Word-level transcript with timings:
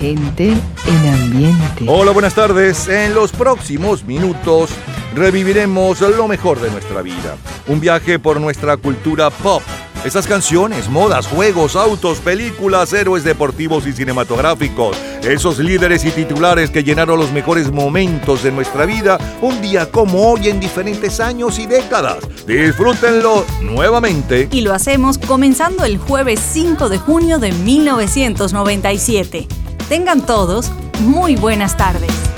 Gente 0.00 0.56
en 0.86 1.14
ambiente. 1.14 1.84
Hola, 1.86 2.12
buenas 2.12 2.34
tardes. 2.34 2.88
En 2.88 3.12
los 3.12 3.32
próximos 3.32 4.04
minutos 4.04 4.70
reviviremos 5.14 6.00
lo 6.00 6.26
mejor 6.26 6.58
de 6.58 6.70
nuestra 6.70 7.02
vida. 7.02 7.36
Un 7.66 7.80
viaje 7.80 8.18
por 8.18 8.40
nuestra 8.40 8.78
cultura 8.78 9.28
pop. 9.28 9.62
Esas 10.02 10.26
canciones, 10.26 10.88
modas, 10.88 11.26
juegos, 11.26 11.76
autos, 11.76 12.20
películas, 12.20 12.94
héroes 12.94 13.24
deportivos 13.24 13.86
y 13.86 13.92
cinematográficos. 13.92 14.96
Esos 15.22 15.58
líderes 15.58 16.06
y 16.06 16.10
titulares 16.10 16.70
que 16.70 16.82
llenaron 16.82 17.18
los 17.18 17.32
mejores 17.32 17.70
momentos 17.70 18.42
de 18.42 18.52
nuestra 18.52 18.86
vida 18.86 19.18
un 19.42 19.60
día 19.60 19.90
como 19.90 20.30
hoy 20.30 20.48
en 20.48 20.60
diferentes 20.60 21.20
años 21.20 21.58
y 21.58 21.66
décadas. 21.66 22.20
Disfrútenlo 22.46 23.44
nuevamente. 23.60 24.48
Y 24.50 24.62
lo 24.62 24.72
hacemos 24.72 25.18
comenzando 25.18 25.84
el 25.84 25.98
jueves 25.98 26.40
5 26.40 26.88
de 26.88 26.96
junio 26.96 27.38
de 27.38 27.52
1997. 27.52 29.59
Tengan 29.90 30.24
todos 30.24 30.70
muy 31.00 31.34
buenas 31.34 31.76
tardes. 31.76 32.29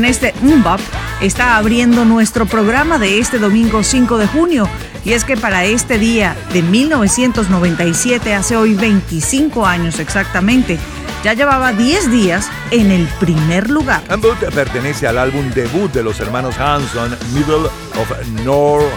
Con 0.00 0.06
este 0.06 0.32
Mbop 0.40 0.80
está 1.20 1.58
abriendo 1.58 2.06
nuestro 2.06 2.46
programa 2.46 2.98
de 2.98 3.18
este 3.18 3.38
domingo 3.38 3.82
5 3.82 4.16
de 4.16 4.26
junio. 4.26 4.66
Y 5.04 5.12
es 5.12 5.24
que 5.24 5.36
para 5.36 5.66
este 5.66 5.98
día 5.98 6.34
de 6.54 6.62
1997, 6.62 8.32
hace 8.32 8.56
hoy 8.56 8.72
25 8.72 9.66
años 9.66 9.98
exactamente, 9.98 10.78
ya 11.22 11.34
llevaba 11.34 11.74
10 11.74 12.10
días 12.10 12.48
en 12.70 12.92
el 12.92 13.06
primer 13.20 13.68
lugar. 13.68 14.00
Mbop 14.08 14.42
pertenece 14.54 15.06
al 15.06 15.18
álbum 15.18 15.50
debut 15.50 15.92
de 15.92 16.02
los 16.02 16.18
hermanos 16.18 16.58
Hanson, 16.58 17.14
Middle 17.34 17.68
of 18.00 18.26
Nowhere. 18.42 18.88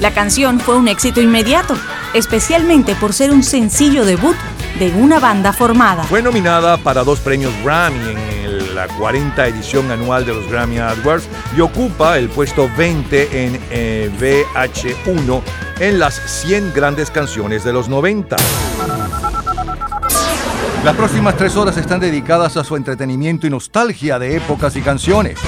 La 0.00 0.12
canción 0.12 0.60
fue 0.60 0.76
un 0.76 0.88
éxito 0.88 1.22
inmediato, 1.22 1.78
especialmente 2.12 2.94
por 2.94 3.14
ser 3.14 3.30
un 3.30 3.42
sencillo 3.42 4.04
debut 4.04 4.36
de 4.78 4.90
una 4.90 5.18
banda 5.18 5.54
formada. 5.54 6.04
Fue 6.04 6.20
nominada 6.20 6.76
para 6.76 7.04
dos 7.04 7.20
premios 7.20 7.54
Grammy 7.64 8.10
en 8.10 8.25
la 8.86 8.94
40 8.98 9.46
edición 9.46 9.90
anual 9.90 10.24
de 10.24 10.34
los 10.34 10.46
Grammy 10.50 10.78
Awards 10.78 11.28
y 11.56 11.60
ocupa 11.60 12.18
el 12.18 12.28
puesto 12.28 12.70
20 12.76 13.44
en 13.44 13.60
eh, 13.70 14.10
VH1 14.18 15.42
en 15.80 15.98
las 15.98 16.14
100 16.14 16.72
grandes 16.74 17.10
canciones 17.10 17.64
de 17.64 17.72
los 17.72 17.88
90. 17.88 18.36
Las 20.84 20.94
próximas 20.94 21.36
tres 21.36 21.56
horas 21.56 21.76
están 21.76 22.00
dedicadas 22.00 22.56
a 22.56 22.64
su 22.64 22.76
entretenimiento 22.76 23.46
y 23.46 23.50
nostalgia 23.50 24.18
de 24.18 24.36
épocas 24.36 24.76
y 24.76 24.82
canciones. 24.82 25.38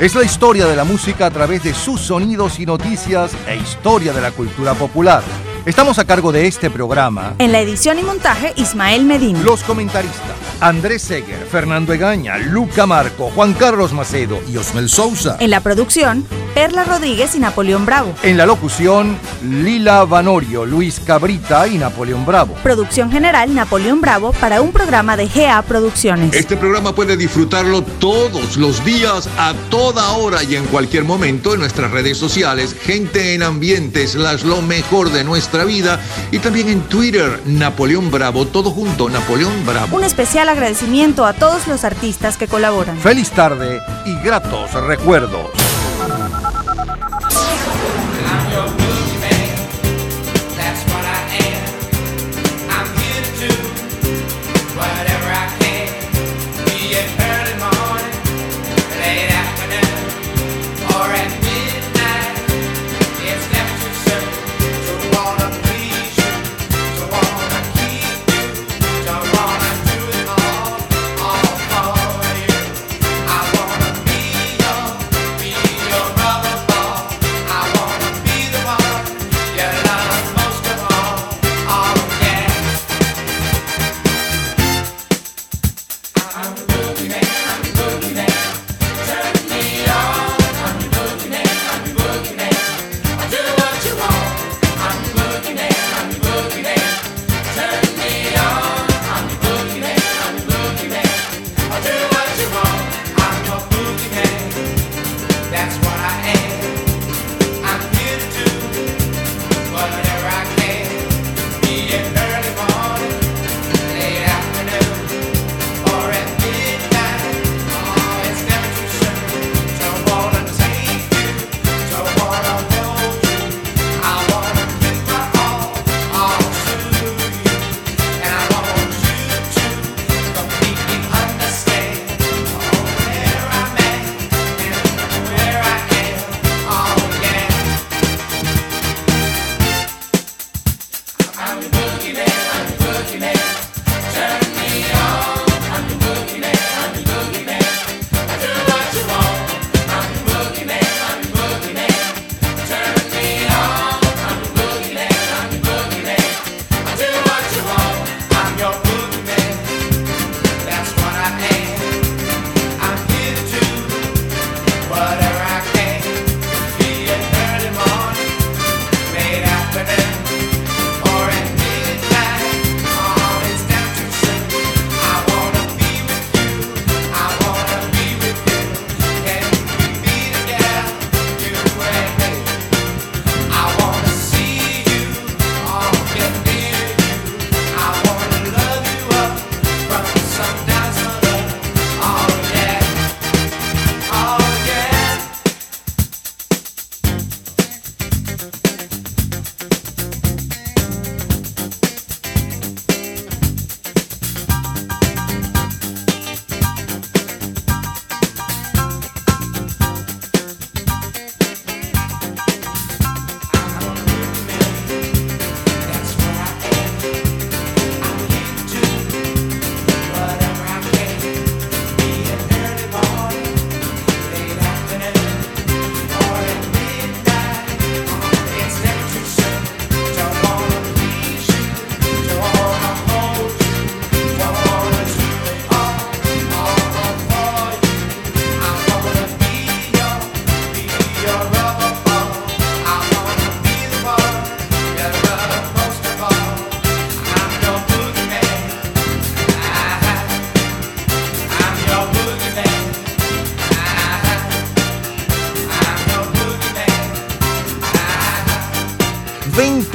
Es 0.00 0.14
la 0.14 0.24
historia 0.24 0.66
de 0.66 0.74
la 0.74 0.84
música 0.84 1.26
a 1.26 1.30
través 1.30 1.62
de 1.62 1.74
sus 1.74 2.00
sonidos 2.00 2.58
y 2.58 2.66
noticias 2.66 3.32
e 3.46 3.56
historia 3.56 4.12
de 4.12 4.20
la 4.20 4.32
cultura 4.32 4.74
popular. 4.74 5.22
Estamos 5.66 5.98
a 5.98 6.06
cargo 6.06 6.32
de 6.32 6.46
este 6.46 6.70
programa. 6.70 7.34
En 7.38 7.52
la 7.52 7.60
edición 7.60 7.98
y 7.98 8.02
montaje, 8.02 8.54
Ismael 8.56 9.04
Medina. 9.04 9.40
Los 9.42 9.62
comentaristas, 9.62 10.39
Andrés 10.60 11.00
Seger, 11.00 11.46
Fernando 11.50 11.94
Egaña, 11.94 12.36
Luca 12.36 12.86
Marco, 12.86 13.30
Juan 13.30 13.54
Carlos 13.54 13.94
Macedo 13.94 14.40
y 14.46 14.58
Osmel 14.58 14.90
Sousa. 14.90 15.36
En 15.40 15.50
la 15.50 15.60
producción, 15.60 16.26
Perla 16.60 16.84
Rodríguez 16.84 17.34
y 17.36 17.38
Napoleón 17.38 17.86
Bravo. 17.86 18.12
En 18.22 18.36
la 18.36 18.44
locución, 18.44 19.16
Lila 19.42 20.04
Vanorio, 20.04 20.66
Luis 20.66 21.00
Cabrita 21.00 21.66
y 21.66 21.78
Napoleón 21.78 22.26
Bravo. 22.26 22.52
Producción 22.62 23.10
general, 23.10 23.54
Napoleón 23.54 24.02
Bravo, 24.02 24.32
para 24.32 24.60
un 24.60 24.70
programa 24.70 25.16
de 25.16 25.26
GA 25.26 25.62
Producciones. 25.62 26.34
Este 26.34 26.58
programa 26.58 26.94
puede 26.94 27.16
disfrutarlo 27.16 27.80
todos 27.80 28.58
los 28.58 28.84
días, 28.84 29.26
a 29.38 29.54
toda 29.70 30.10
hora 30.10 30.42
y 30.42 30.54
en 30.54 30.66
cualquier 30.66 31.04
momento 31.04 31.54
en 31.54 31.60
nuestras 31.60 31.92
redes 31.92 32.18
sociales, 32.18 32.76
Gente 32.78 33.32
en 33.32 33.42
Ambientes, 33.42 34.14
las 34.14 34.44
lo 34.44 34.60
mejor 34.60 35.08
de 35.08 35.24
nuestra 35.24 35.64
vida, 35.64 35.98
y 36.30 36.40
también 36.40 36.68
en 36.68 36.82
Twitter, 36.82 37.40
Napoleón 37.46 38.10
Bravo, 38.10 38.46
todo 38.46 38.70
junto, 38.70 39.08
Napoleón 39.08 39.64
Bravo. 39.64 39.96
Un 39.96 40.04
especial 40.04 40.50
agradecimiento 40.50 41.24
a 41.24 41.32
todos 41.32 41.66
los 41.68 41.84
artistas 41.84 42.36
que 42.36 42.48
colaboran. 42.48 42.98
Feliz 42.98 43.30
tarde 43.30 43.80
y 44.04 44.14
gratos 44.22 44.74
recuerdos. 44.74 45.48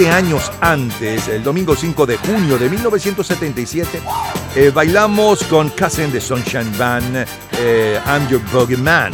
Años 0.10 0.52
antes, 0.62 1.28
el 1.28 1.44
domingo 1.44 1.76
5 1.76 2.06
de 2.06 2.18
junio 2.18 2.58
de 2.58 2.70
1977, 2.70 4.02
eh, 4.56 4.72
bailamos 4.74 5.44
con 5.44 5.70
Cousin 5.70 6.12
de 6.12 6.22
Sunshine 6.22 6.78
Band, 6.78 7.26
eh, 7.60 8.00
I'm 8.06 8.28
Your 8.28 8.42
Bogeyman. 8.52 9.14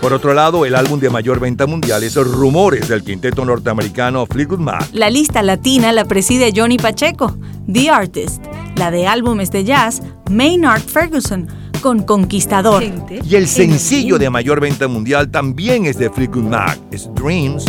Por 0.00 0.12
otro 0.12 0.34
lado, 0.34 0.66
el 0.66 0.74
álbum 0.74 0.98
de 0.98 1.10
mayor 1.10 1.38
venta 1.38 1.66
mundial 1.66 2.02
es 2.02 2.16
Rumores 2.16 2.88
del 2.88 3.04
quinteto 3.04 3.44
norteamericano 3.44 4.26
Fleetwood 4.26 4.58
Mac. 4.58 4.88
La 4.92 5.10
lista 5.10 5.42
latina 5.42 5.92
la 5.92 6.04
preside 6.06 6.52
Johnny 6.54 6.76
Pacheco, 6.76 7.36
The 7.72 7.90
Artist. 7.90 8.44
La 8.76 8.90
de 8.90 9.06
álbumes 9.06 9.50
de 9.52 9.64
jazz, 9.64 10.02
Maynard 10.28 10.82
Ferguson, 10.82 11.46
con 11.80 12.02
Conquistador. 12.02 12.82
Y 12.82 13.36
el 13.36 13.46
sencillo 13.46 14.18
de 14.18 14.28
mayor 14.30 14.60
venta 14.60 14.88
mundial 14.88 15.30
también 15.30 15.86
es 15.86 15.98
de 15.98 16.10
Fleetwood 16.10 16.44
Mac, 16.44 16.78
es 16.90 17.08
Dreams. 17.14 17.64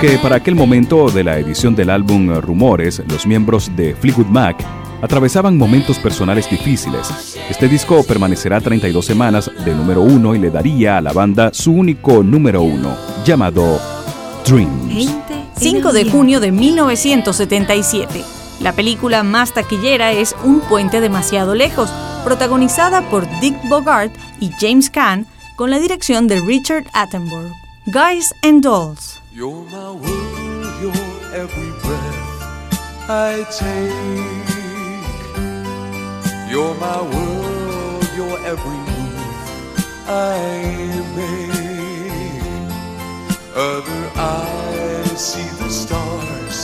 Aunque 0.00 0.18
para 0.18 0.36
aquel 0.36 0.54
momento 0.54 1.10
de 1.10 1.24
la 1.24 1.40
edición 1.40 1.74
del 1.74 1.90
álbum 1.90 2.32
Rumores, 2.40 3.02
los 3.08 3.26
miembros 3.26 3.68
de 3.74 3.96
Fleetwood 3.96 4.28
Mac 4.28 4.64
atravesaban 5.02 5.58
momentos 5.58 5.98
personales 5.98 6.48
difíciles, 6.48 7.36
este 7.50 7.66
disco 7.66 8.04
permanecerá 8.04 8.60
32 8.60 9.04
semanas 9.04 9.50
de 9.64 9.74
número 9.74 10.02
uno 10.02 10.36
y 10.36 10.38
le 10.38 10.50
daría 10.50 10.98
a 10.98 11.00
la 11.00 11.12
banda 11.12 11.50
su 11.52 11.72
único 11.72 12.22
número 12.22 12.62
uno, 12.62 12.96
llamado 13.24 13.80
Dreams. 14.46 15.16
5 15.56 15.92
de 15.92 16.08
junio 16.08 16.38
de 16.38 16.52
1977. 16.52 18.22
La 18.60 18.74
película 18.74 19.24
más 19.24 19.52
taquillera 19.52 20.12
es 20.12 20.36
Un 20.44 20.60
puente 20.60 21.00
demasiado 21.00 21.56
lejos, 21.56 21.90
protagonizada 22.22 23.10
por 23.10 23.26
Dick 23.40 23.56
Bogart 23.68 24.14
y 24.38 24.52
James 24.60 24.90
Caan, 24.90 25.26
con 25.56 25.72
la 25.72 25.80
dirección 25.80 26.28
de 26.28 26.40
Richard 26.40 26.84
Attenborough. 26.92 27.50
Guys 27.86 28.32
and 28.44 28.62
Dolls. 28.62 29.07
Breath 31.88 33.08
I 33.08 33.32
take. 33.60 34.48
You're 36.50 36.76
my 36.88 37.00
world, 37.14 38.04
you're 38.16 38.40
every 38.52 38.80
move 38.88 39.18
I 40.06 40.38
make. 41.16 41.56
Other 43.54 44.04
eyes 44.16 45.18
see 45.30 45.48
the 45.62 45.70
stars 45.82 46.58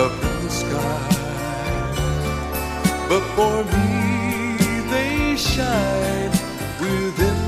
up 0.00 0.12
in 0.28 0.36
the 0.44 0.52
sky, 0.62 1.08
but 3.08 3.24
for 3.36 3.56
me 3.74 3.90
they 4.92 5.36
shine 5.36 6.32
within 6.80 7.40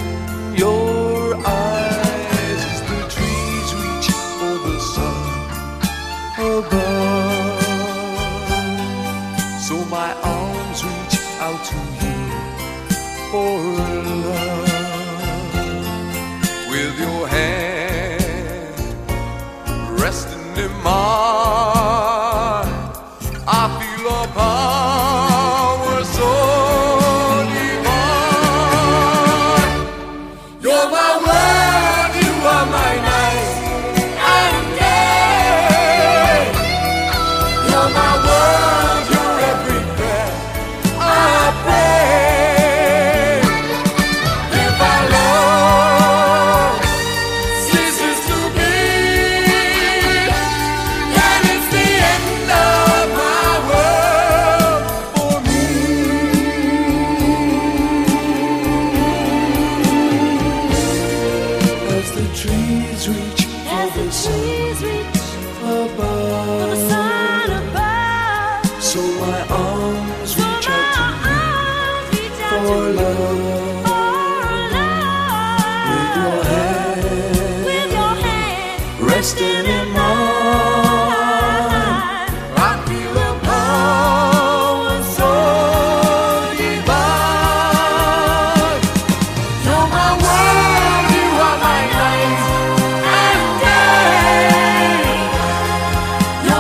your 0.57 1.37
eyes. 1.37 2.63
As 2.69 2.81
the 2.91 3.01
trees 3.15 3.69
reach 3.83 4.09
for 4.39 4.57
the 4.67 4.79
sun 4.95 5.25
above. 6.39 6.86
For 13.37 13.59
love. 14.25 14.46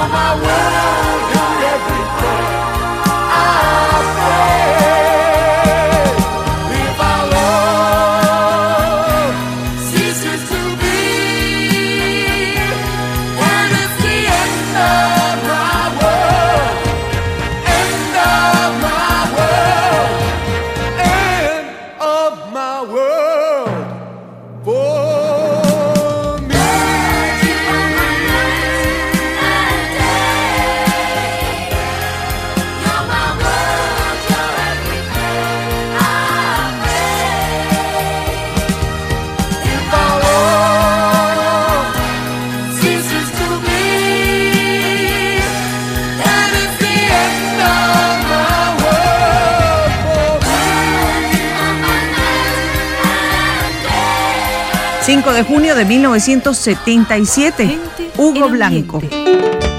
my 0.08 0.34
world. 0.40 0.85
De 55.36 55.42
junio 55.44 55.74
de 55.74 55.84
1977, 55.84 57.78
Hugo 58.16 58.48
Blanco. 58.48 59.00
5 59.00 59.75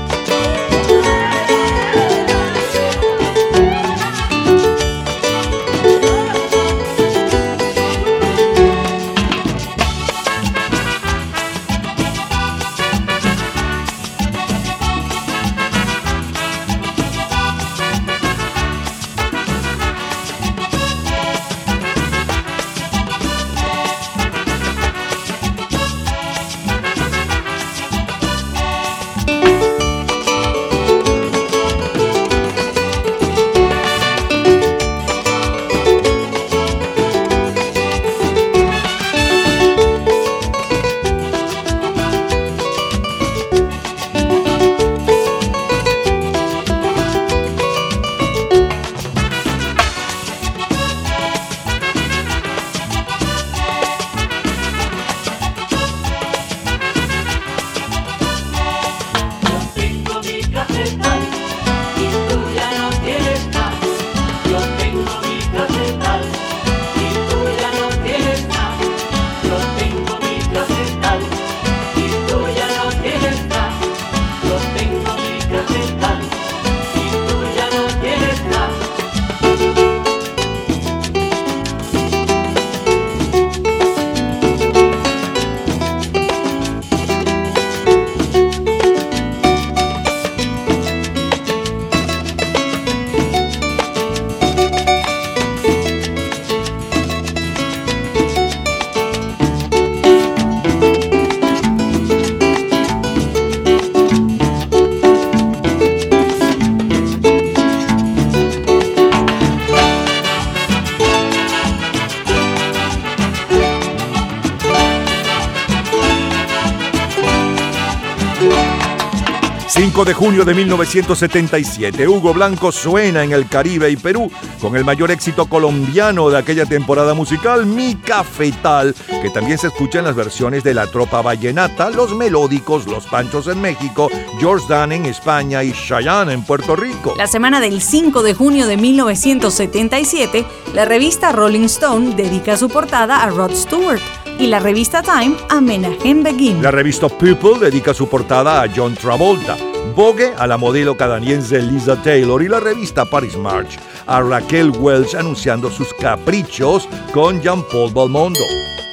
junio 120.27 120.43
de 120.43 120.53
1977, 120.55 122.05
Hugo 122.05 122.33
Blanco 122.33 122.73
suena 122.73 123.23
en 123.23 123.31
el 123.31 123.47
Caribe 123.47 123.89
y 123.89 123.95
Perú 123.95 124.29
con 124.59 124.75
el 124.75 124.83
mayor 124.83 125.09
éxito 125.09 125.45
colombiano 125.45 126.29
de 126.29 126.37
aquella 126.37 126.65
temporada 126.65 127.13
musical, 127.13 127.65
Mi 127.65 127.95
Cafetal, 127.95 128.93
que 129.21 129.29
también 129.29 129.57
se 129.57 129.67
escucha 129.67 129.99
en 129.99 130.05
las 130.05 130.17
versiones 130.17 130.65
de 130.65 130.73
La 130.73 130.87
Tropa 130.87 131.21
Vallenata, 131.21 131.89
Los 131.89 132.13
Melódicos, 132.13 132.87
Los 132.87 133.05
Panchos 133.05 133.47
en 133.47 133.61
México, 133.61 134.09
George 134.37 134.65
Dan 134.67 134.91
en 134.91 135.05
España 135.05 135.63
y 135.63 135.71
Cheyenne 135.71 136.33
en 136.33 136.43
Puerto 136.43 136.75
Rico. 136.75 137.13
La 137.17 137.27
semana 137.27 137.61
del 137.61 137.81
5 137.81 138.21
de 138.21 138.33
junio 138.33 138.67
de 138.67 138.75
1977, 138.75 140.45
la 140.73 140.83
revista 140.83 141.31
Rolling 141.31 141.67
Stone 141.67 142.15
dedica 142.15 142.57
su 142.57 142.67
portada 142.67 143.23
a 143.23 143.29
Rod 143.29 143.53
Stewart 143.53 144.01
y 144.39 144.47
la 144.47 144.59
revista 144.59 145.01
Time 145.01 145.35
a 145.49 145.61
Menahem 145.61 146.23
Begin. 146.23 146.61
La 146.61 146.71
revista 146.71 147.09
People 147.09 147.59
dedica 147.59 147.93
su 147.93 148.07
portada 148.07 148.61
a 148.61 148.67
John 148.73 148.95
Travolta, 148.95 149.57
Vogue 149.97 150.31
a 150.37 150.45
la 150.45 150.57
modelo 150.57 150.95
canadiense 150.95 151.59
Lisa 151.59 151.99
Taylor 152.03 152.43
y 152.43 152.47
la 152.47 152.59
revista 152.59 153.03
Paris 153.03 153.35
March 153.35 153.79
a 154.05 154.21
Raquel 154.21 154.69
Welch 154.69 155.15
anunciando 155.15 155.71
sus 155.71 155.91
caprichos 155.95 156.87
con 157.11 157.41
Jean-Paul 157.41 157.91
Belmondo. 157.95 158.39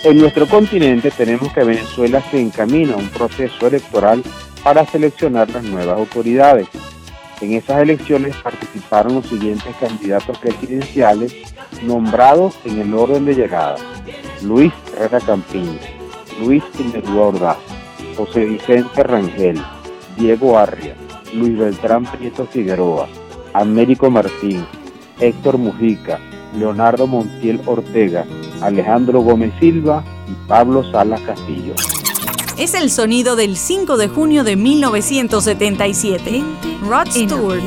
En 0.02 0.16
nuestro 0.16 0.48
continente 0.48 1.10
tenemos 1.10 1.52
que 1.52 1.62
Venezuela 1.62 2.22
se 2.30 2.40
encamina 2.40 2.94
a 2.94 2.96
un 2.96 3.10
proceso 3.10 3.66
electoral 3.66 4.22
para 4.62 4.86
seleccionar 4.86 5.50
las 5.50 5.62
nuevas 5.64 5.98
autoridades. 5.98 6.68
En 7.42 7.52
esas 7.52 7.82
elecciones 7.82 8.34
participaron 8.36 9.16
los 9.16 9.26
siguientes 9.26 9.76
candidatos 9.78 10.38
presidenciales 10.38 11.34
nombrados 11.82 12.54
en 12.64 12.80
el 12.80 12.94
orden 12.94 13.26
de 13.26 13.34
llegada. 13.34 13.76
Luis 14.40 14.72
Herrera 14.96 15.20
Campiña, 15.20 15.80
Luis 16.40 16.64
Pinerúa 16.74 17.26
Ordaz, 17.26 17.58
José 18.16 18.46
Vicente 18.46 19.02
Rangel, 19.02 19.62
Diego 20.16 20.58
Arria, 20.58 20.94
Luis 21.32 21.56
Beltrán 21.56 22.04
Prieto 22.04 22.46
Figueroa, 22.46 23.08
Américo 23.52 24.10
Martín, 24.10 24.64
Héctor 25.18 25.58
Mujica, 25.58 26.20
Leonardo 26.56 27.06
Montiel 27.06 27.60
Ortega, 27.66 28.24
Alejandro 28.60 29.20
Gómez 29.20 29.52
Silva 29.58 30.04
y 30.28 30.48
Pablo 30.48 30.84
Salas 30.90 31.20
Castillo. 31.22 31.74
Es 32.58 32.74
el 32.74 32.90
sonido 32.90 33.34
del 33.34 33.56
5 33.56 33.96
de 33.96 34.08
junio 34.08 34.44
de 34.44 34.56
1977. 34.56 36.42
Rod 36.82 37.08
Stewart. 37.08 37.62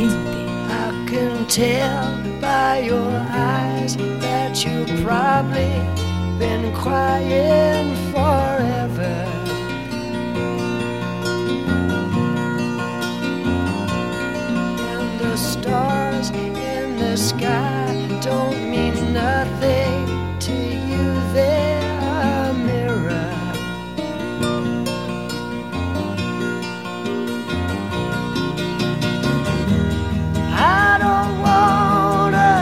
Been 6.39 6.71
crying 6.71 7.95
forever. 8.13 8.86
Sky 17.37 18.19
don't 18.21 18.69
mean 18.71 19.13
nothing 19.13 20.39
to 20.39 20.53
you, 20.53 21.05
they're 21.33 21.99
a 21.99 22.53
mirror. 22.53 23.31
I 30.49 30.97
don't 31.05 31.33
wanna 31.47 32.55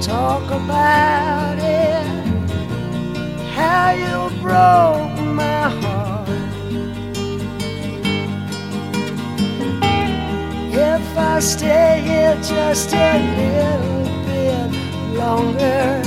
talk 0.00 0.46
about 0.50 1.58
it. 1.58 2.06
How 3.56 3.90
you 4.04 4.16
broke 4.42 5.13
I 11.34 11.40
stay 11.40 12.00
here 12.06 12.36
just 12.36 12.94
a 12.94 13.18
little 13.38 14.04
bit 14.24 15.18
longer. 15.18 16.00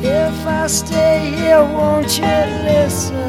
If 0.00 0.46
I 0.46 0.68
stay 0.68 1.34
here, 1.34 1.64
won't 1.64 2.18
you 2.18 2.24
listen 2.24 3.27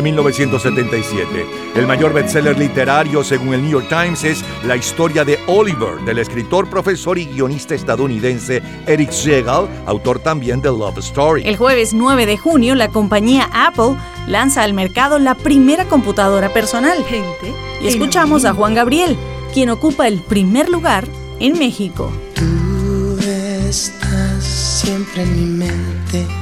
de 0.00 0.10
junio 0.10 0.22
de 0.22 0.32
1977. 0.32 1.46
El 1.76 1.86
mayor 1.86 2.12
bestseller 2.12 2.58
literario, 2.58 3.22
según 3.22 3.54
el 3.54 3.62
New 3.62 3.70
York 3.72 3.88
Times, 3.88 4.24
es 4.24 4.44
La 4.64 4.76
historia 4.76 5.24
de 5.24 5.38
Oliver, 5.46 6.00
del 6.04 6.18
escritor, 6.18 6.68
profesor 6.68 7.18
y 7.18 7.26
guionista 7.26 7.74
estadounidense 7.74 8.62
Eric 8.86 9.10
Segal, 9.10 9.68
autor 9.86 10.18
también 10.18 10.60
de 10.60 10.68
Love 10.68 10.98
Story. 10.98 11.42
El 11.44 11.56
jueves 11.56 11.92
9 11.92 12.26
de 12.26 12.36
junio, 12.36 12.74
la 12.74 12.88
compañía 12.88 13.48
Apple 13.52 13.96
lanza 14.26 14.62
al 14.62 14.74
mercado 14.74 15.18
la 15.18 15.34
primera 15.34 15.84
computadora 15.86 16.52
personal. 16.52 17.04
Gente. 17.04 17.52
Y 17.82 17.88
escuchamos 17.88 18.44
a 18.44 18.52
Juan 18.52 18.74
Gabriel, 18.74 19.16
quien 19.52 19.70
ocupa 19.70 20.06
el 20.06 20.20
primer 20.20 20.68
lugar 20.68 21.06
en 21.38 21.58
México. 21.58 22.10
Tú 22.34 23.18
estás 23.20 24.44
siempre 24.44 25.22
en 25.22 25.36
mi 25.36 25.64
mente 25.64 26.39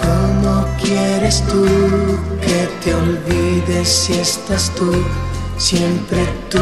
¿Cómo 0.00 0.66
quieres 0.82 1.42
tú 1.48 1.64
que 2.40 2.68
te 2.82 2.94
olvides 2.94 3.88
si 3.88 4.14
estás 4.14 4.70
tú? 4.74 4.92
Siempre 5.56 6.26
tú, 6.50 6.58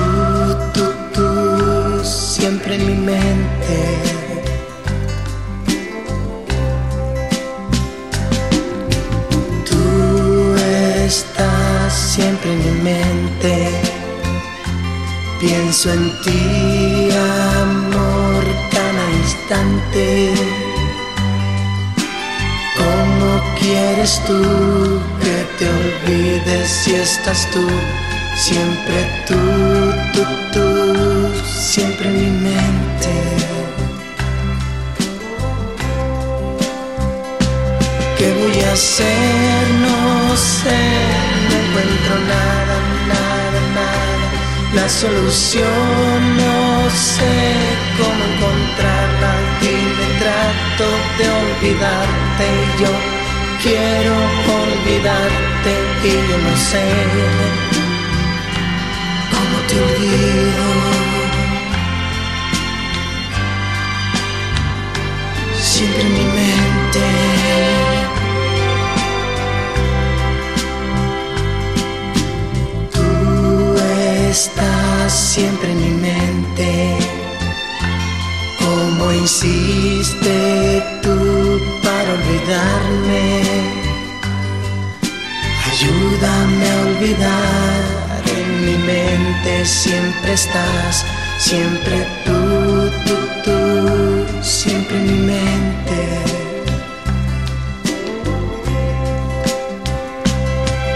tú, 0.75 0.93
tú, 1.15 2.05
siempre 2.05 2.77
en 2.77 2.87
mi 2.87 2.95
mente. 2.95 3.79
Tú 9.69 10.55
estás 11.05 11.93
siempre 11.93 12.53
en 12.53 12.59
mi 12.59 12.83
mente 12.83 13.93
Pienso 15.43 15.93
en 15.93 16.09
ti, 16.23 16.39
quieres 24.03 24.21
tú 24.27 25.01
que 25.23 25.47
te 25.59 25.69
olvides 25.69 26.69
si 26.69 26.95
estás 26.95 27.49
tú? 27.53 27.67
Siempre 28.37 29.07
tú, 29.29 29.39
tú, 30.13 30.23
tú, 30.53 31.29
siempre 31.45 32.09
en 32.09 32.17
mi 32.17 32.31
mente. 32.49 33.13
¿Qué 38.19 38.33
voy 38.41 38.61
a 38.65 38.73
hacer? 38.73 39.69
No 39.81 40.37
sé, 40.37 40.81
no 41.49 41.55
encuentro 41.63 42.15
nada, 42.27 42.77
nada, 43.09 43.61
nada 43.75 44.13
la 44.75 44.89
solución 44.89 46.37
no 46.39 46.91
sé 46.91 47.33
cómo 47.99 48.25
encontrarla 48.33 49.33
y 49.61 49.75
me 49.99 50.07
trato 50.19 50.87
de 51.19 51.29
olvidarte 51.29 52.47
yo 52.81 53.12
quiero 53.63 54.15
olvidarte 54.63 55.73
y 56.05 56.11
yo 56.11 56.39
no 56.39 56.57
sé 56.57 56.85
cómo 59.31 59.57
te 59.69 59.75
olvido. 59.87 60.67
Siempre 65.61 66.03
en 66.03 66.13
mi 66.13 66.25
mente. 66.41 67.05
Estás 74.31 75.13
siempre 75.13 75.71
en 75.73 75.79
mi 75.79 75.91
mente. 76.09 76.97
¿Cómo 78.59 79.13
insiste 79.13 80.83
tú 81.03 81.32
olvidarme? 82.13 83.43
Ayúdame 85.69 86.71
a 86.71 86.77
olvidar, 86.87 87.83
en 88.39 88.49
mi 88.67 88.77
mente 88.93 89.65
siempre 89.65 90.33
estás, 90.35 91.05
siempre 91.39 92.07
tú, 92.25 92.91
tú, 93.07 93.17
tú, 93.45 93.59
siempre 94.43 94.97
en 94.97 95.07
mi 95.07 95.19
mente. 95.33 96.01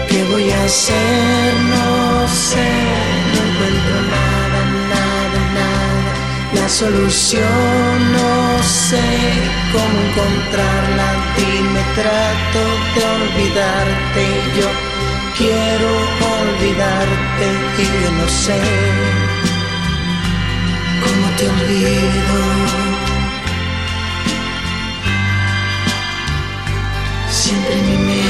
¿Qué 0.09 0.23
voy 0.31 0.51
a 0.51 0.63
hacer? 0.63 1.53
No 1.73 2.27
sé 2.27 3.07
encuentro 3.57 4.01
nada, 4.01 4.01
nada, 4.01 4.11
nada. 4.11 4.26
La 6.67 6.73
solución 6.73 8.11
no 8.11 8.61
sé 8.61 9.01
cómo 9.71 9.97
encontrarla. 10.09 11.09
me 11.73 11.83
trato 11.95 12.61
de 12.93 13.01
olvidarte. 13.15 14.23
Yo 14.59 14.67
quiero 15.37 15.89
olvidarte 16.41 17.47
y 17.77 17.83
yo 18.03 18.11
no 18.19 18.27
sé 18.27 18.59
¿Cómo 21.03 21.27
te 21.37 21.47
olvido? 21.47 22.37
Siempre 27.29 27.75
mi 27.75 27.97
mente. 27.97 28.26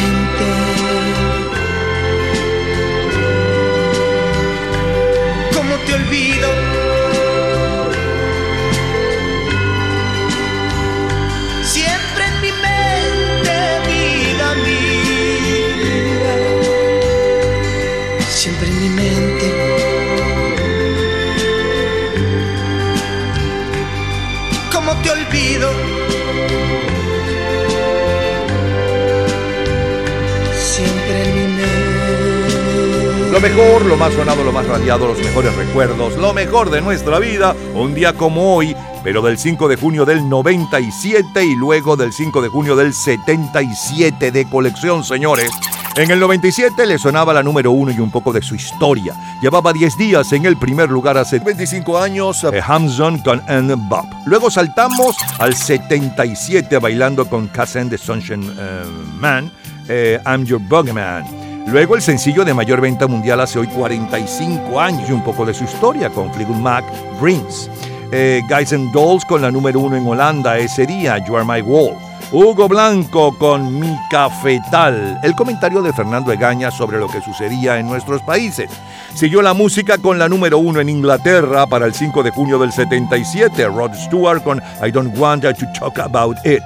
Lo 33.38 33.42
mejor, 33.42 33.86
lo 33.86 33.98
más 33.98 34.14
sonado, 34.16 34.44
lo 34.44 34.52
más 34.52 34.66
radiado, 34.66 35.08
los 35.08 35.20
mejores 35.20 35.56
recuerdos, 35.56 36.18
lo 36.18 36.34
mejor 36.34 36.72
de 36.72 36.82
nuestra 36.82 37.20
vida, 37.20 37.56
un 37.76 37.94
día 37.94 38.14
como 38.14 38.56
hoy, 38.56 38.76
pero 39.04 39.22
del 39.22 39.38
5 39.38 39.68
de 39.68 39.76
junio 39.76 40.06
del 40.06 40.28
97 40.28 41.46
y 41.46 41.56
luego 41.56 41.96
del 41.96 42.12
5 42.12 42.42
de 42.42 42.50
junio 42.50 42.76
del 42.76 42.96
77 42.96 44.32
de 44.32 44.50
colección, 44.50 45.04
señores. 45.04 45.52
En 45.96 46.10
el 46.10 46.20
97 46.20 46.84
le 46.88 46.98
sonaba 46.98 47.32
la 47.32 47.44
número 47.44 47.70
uno 47.70 47.92
y 47.92 48.00
un 48.00 48.10
poco 48.10 48.34
de 48.34 48.42
su 48.42 48.56
historia. 48.56 49.14
Llevaba 49.40 49.72
10 49.72 49.98
días 50.00 50.34
en 50.34 50.48
el 50.48 50.58
primer 50.58 50.90
lugar 50.90 51.16
hace 51.20 51.38
25 51.38 52.00
años, 52.00 52.44
eh, 52.44 52.60
Hamson 52.66 53.20
con 53.20 53.40
And 53.48 53.72
Bob. 53.88 54.08
Luego 54.26 54.50
saltamos 54.50 55.16
al 55.38 55.54
77 55.54 56.80
bailando 56.80 57.30
con 57.30 57.50
Cousin 57.50 57.88
the 57.88 58.00
Sunshine 58.00 58.52
eh, 58.58 58.84
Man, 59.20 59.52
eh, 59.88 60.20
I'm 60.26 60.44
Your 60.44 60.60
Bugman. 60.60 61.47
Luego 61.68 61.96
el 61.96 62.02
sencillo 62.02 62.46
de 62.46 62.54
mayor 62.54 62.80
venta 62.80 63.08
mundial 63.08 63.42
hace 63.42 63.60
hoy 63.60 63.68
45 63.68 64.80
años 64.80 65.10
y 65.10 65.12
un 65.12 65.22
poco 65.22 65.46
de 65.46 65.54
su 65.54 65.66
historia 65.66 66.10
con 66.10 66.34
Fleetwood 66.34 66.56
Mac, 66.56 66.86
Dreams. 67.20 67.70
Eh, 68.14 68.42
Guys 68.50 68.72
and 68.72 68.90
Dolls 68.94 69.26
con 69.26 69.42
la 69.42 69.52
número 69.52 69.82
uno 69.82 69.98
en 69.98 70.08
Holanda 70.08 70.58
ese 70.58 70.86
día, 70.86 71.18
You 71.26 71.36
Are 71.36 71.46
My 71.46 71.62
Wall. 71.62 71.98
Hugo 72.32 72.70
Blanco 72.70 73.38
con 73.38 73.82
Mi 73.82 73.94
Cafetal. 74.10 75.20
El 75.24 75.36
comentario 75.36 75.82
de 75.82 75.92
Fernando 75.92 76.32
Egaña 76.32 76.72
sobre 76.72 77.00
lo 77.00 77.10
que 77.10 77.22
sucedía 77.22 77.80
en 77.80 77.88
nuestros 77.88 78.22
países. 78.22 78.70
Siguió 79.14 79.42
la 79.42 79.54
música 79.54 79.98
con 79.98 80.18
la 80.18 80.30
número 80.30 80.60
uno 80.60 80.80
en 80.80 80.88
Inglaterra 80.88 81.68
para 81.68 81.86
el 81.86 81.94
5 81.94 82.24
de 82.24 82.32
junio 82.32 82.60
del 82.60 82.72
77, 82.72 83.68
Rod 83.68 83.94
Stewart 83.94 84.42
con 84.42 84.62
I 84.86 84.90
Don't 84.92 85.18
Want 85.18 85.44
to 85.44 85.66
Talk 85.78 86.00
About 86.00 86.38
It. 86.46 86.64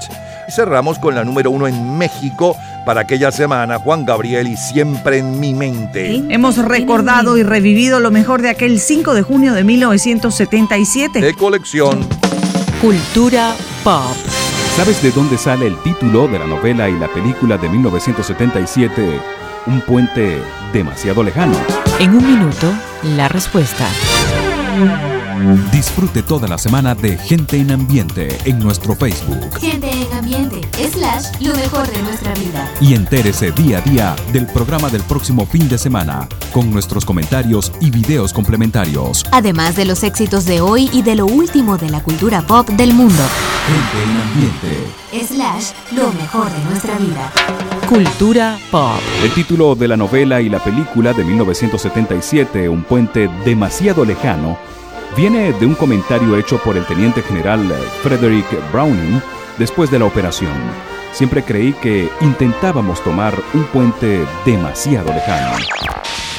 Cerramos 0.49 0.99
con 0.99 1.15
la 1.15 1.23
número 1.23 1.49
uno 1.49 1.65
en 1.65 1.97
México 1.97 2.55
para 2.85 3.01
aquella 3.01 3.31
semana, 3.31 3.79
Juan 3.79 4.05
Gabriel 4.05 4.47
y 4.47 4.57
Siempre 4.57 5.17
en 5.19 5.39
mi 5.39 5.53
mente. 5.53 6.23
Hemos 6.29 6.57
recordado 6.57 7.37
y 7.37 7.43
revivido 7.43 7.99
lo 7.99 8.11
mejor 8.11 8.41
de 8.41 8.49
aquel 8.49 8.79
5 8.79 9.13
de 9.13 9.21
junio 9.21 9.53
de 9.53 9.63
1977. 9.63 11.21
De 11.21 11.33
colección. 11.33 12.05
Cultura 12.81 13.55
pop. 13.83 14.15
¿Sabes 14.75 15.01
de 15.03 15.11
dónde 15.11 15.37
sale 15.37 15.67
el 15.67 15.77
título 15.83 16.27
de 16.27 16.39
la 16.39 16.47
novela 16.47 16.89
y 16.89 16.97
la 16.97 17.07
película 17.07 17.57
de 17.57 17.69
1977, 17.69 19.19
Un 19.67 19.81
puente 19.81 20.41
demasiado 20.73 21.23
lejano? 21.23 21.57
En 21.99 22.15
un 22.15 22.25
minuto, 22.25 22.73
la 23.15 23.27
respuesta. 23.27 23.87
Disfrute 25.71 26.23
toda 26.23 26.47
la 26.47 26.57
semana 26.57 26.93
de 26.95 27.17
Gente 27.17 27.57
en 27.57 27.71
Ambiente 27.71 28.37
en 28.45 28.59
nuestro 28.59 28.95
Facebook 28.95 29.59
Gente 29.59 29.89
en 29.89 30.11
ambiente, 30.17 30.61
slash, 30.91 31.25
lo 31.41 31.53
mejor 31.55 31.87
de 31.89 32.01
nuestra 32.03 32.33
vida. 32.33 32.69
y 32.81 32.93
entérese 32.93 33.51
día 33.51 33.77
a 33.79 33.81
día 33.81 34.15
del 34.33 34.45
programa 34.47 34.89
del 34.89 35.01
próximo 35.03 35.45
fin 35.45 35.67
de 35.69 35.77
semana 35.77 36.27
con 36.51 36.71
nuestros 36.71 37.05
comentarios 37.05 37.71
y 37.79 37.91
videos 37.91 38.33
complementarios. 38.33 39.25
Además 39.31 39.75
de 39.75 39.85
los 39.85 40.03
éxitos 40.03 40.45
de 40.45 40.61
hoy 40.61 40.89
y 40.91 41.01
de 41.01 41.15
lo 41.15 41.25
último 41.25 41.77
de 41.77 41.89
la 41.89 42.01
cultura 42.03 42.41
pop 42.41 42.67
del 42.69 42.93
mundo. 42.93 43.23
Gente 43.67 44.03
en 44.03 44.21
Ambiente. 44.21 45.33
Slash, 45.33 45.71
lo 45.95 46.11
mejor 46.13 46.51
de 46.51 46.63
nuestra 46.69 46.97
vida. 46.97 47.31
Cultura 47.87 48.57
pop. 48.69 48.99
El 49.23 49.31
título 49.33 49.75
de 49.75 49.87
la 49.87 49.97
novela 49.97 50.41
y 50.41 50.49
la 50.49 50.63
película 50.63 51.13
de 51.13 51.23
1977, 51.23 52.67
Un 52.69 52.83
puente 52.83 53.29
demasiado 53.45 54.03
lejano, 54.05 54.57
viene 55.15 55.53
de 55.53 55.65
un 55.65 55.75
comentario 55.75 56.37
hecho 56.37 56.57
por 56.59 56.77
el 56.77 56.85
teniente 56.85 57.21
general 57.21 57.73
Frederick 58.01 58.47
Browning 58.71 59.21
después 59.57 59.91
de 59.91 59.99
la 59.99 60.05
operación. 60.05 60.53
Siempre 61.11 61.43
creí 61.43 61.73
que 61.73 62.09
intentábamos 62.21 63.03
tomar 63.03 63.33
un 63.53 63.65
puente 63.65 64.25
demasiado 64.45 65.13
lejano. 65.13 65.57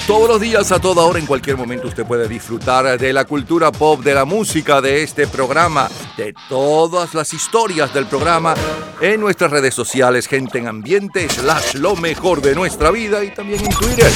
Todos 0.06 0.28
los 0.28 0.40
días, 0.40 0.72
a 0.72 0.80
toda 0.80 1.04
hora, 1.04 1.20
en 1.20 1.26
cualquier 1.26 1.56
momento, 1.56 1.86
usted 1.86 2.04
puede 2.04 2.26
disfrutar 2.26 2.98
de 2.98 3.12
la 3.12 3.24
cultura 3.24 3.70
pop, 3.70 4.00
de 4.02 4.14
la 4.14 4.24
música, 4.24 4.80
de 4.80 5.02
este 5.02 5.28
programa, 5.28 5.88
de 6.16 6.34
todas 6.48 7.14
las 7.14 7.32
historias 7.32 7.94
del 7.94 8.06
programa 8.06 8.54
en 9.00 9.20
nuestras 9.20 9.52
redes 9.52 9.74
sociales, 9.74 10.26
gente 10.26 10.58
en 10.58 10.66
ambiente, 10.66 11.28
slash 11.28 11.74
lo 11.74 11.94
mejor 11.94 12.42
de 12.42 12.54
nuestra 12.56 12.90
vida 12.90 13.22
y 13.22 13.32
también 13.32 13.64
en 13.64 13.70
Twitter. 13.70 14.10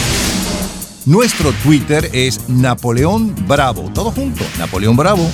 Nuestro 1.07 1.53
Twitter 1.62 2.11
es 2.12 2.49
Napoleón 2.49 3.33
Bravo. 3.47 3.92
Todo 3.95 4.11
junto, 4.11 4.42
Napoleón 4.59 4.97
Bravo. 4.97 5.25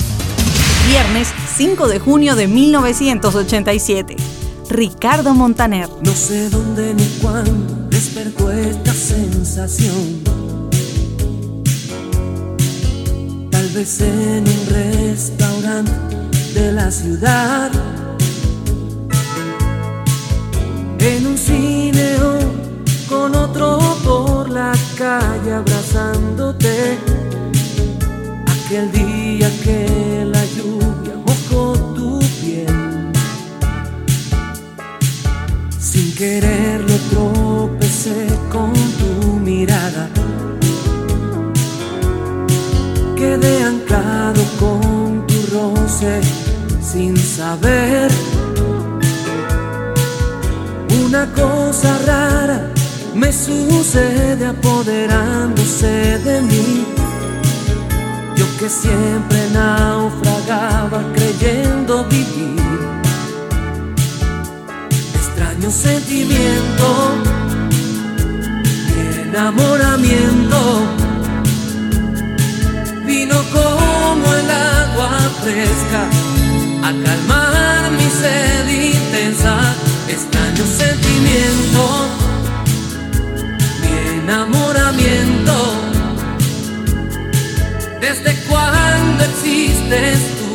Viernes 0.87 1.29
5 1.57 1.89
de 1.89 1.99
junio 1.99 2.37
de 2.37 2.47
1987. 2.47 4.17
Ricardo 4.69 5.33
Montaner. 5.33 5.89
No 6.05 6.13
sé 6.13 6.51
dónde 6.51 6.93
ni 6.93 7.07
cuándo 7.23 7.89
despertó 7.89 8.53
esta 8.53 8.93
sensación. 8.93 10.21
Tal 13.51 13.69
vez 13.69 13.99
en 14.03 14.45
un 14.47 14.67
restaurante 14.69 15.93
de 16.53 16.73
la 16.73 16.91
ciudad. 16.91 17.71
En 20.99 21.27
un 21.27 21.39
cine 21.39 22.17
o 22.21 22.63
con 23.09 23.35
otro 23.35 24.02
calle 25.03 25.53
abrazándote. 25.53 26.99
Aquel 28.55 28.87
día 28.93 29.49
que 29.65 30.25
la 30.35 30.45
lluvia 30.57 31.15
mojó 31.27 31.65
tu 31.97 32.21
piel. 32.41 32.77
Sin 35.91 36.15
quererlo 36.15 36.97
tropecé 37.11 38.29
con 38.55 38.73
tu 39.01 39.13
mirada. 39.49 40.05
Quedé 43.17 43.55
anclado 43.73 44.43
con 44.61 45.27
tu 45.27 45.39
roce 45.57 46.21
sin 46.81 47.17
saber. 47.17 48.09
Una 51.05 51.25
cosa 51.33 51.91
rara 52.07 52.73
me 53.15 53.33
sucede 53.33 54.47
apoderándose 54.47 56.19
de 56.19 56.41
mí. 56.43 56.87
Yo 58.37 58.47
que 58.59 58.69
siempre 58.69 59.49
naufragaba 59.53 61.03
creyendo 61.15 62.05
vivir. 62.05 62.61
Extraño 65.15 65.71
sentimiento, 65.71 66.87
mi 68.87 69.23
enamoramiento. 69.29 70.59
Vino 73.07 73.37
como 73.53 74.35
el 74.35 74.51
agua 74.51 75.11
fresca 75.43 76.03
a 76.83 76.93
calmar 77.05 77.91
mi 77.93 78.09
sed 78.11 78.69
intensa, 78.69 79.75
extraño 80.09 80.65
sentimiento, 80.67 82.09
mi 82.19 82.32
enamoramiento. 84.23 85.53
¿Desde 88.01 88.35
cuándo 88.49 89.25
existes 89.25 90.19
tú? 90.39 90.51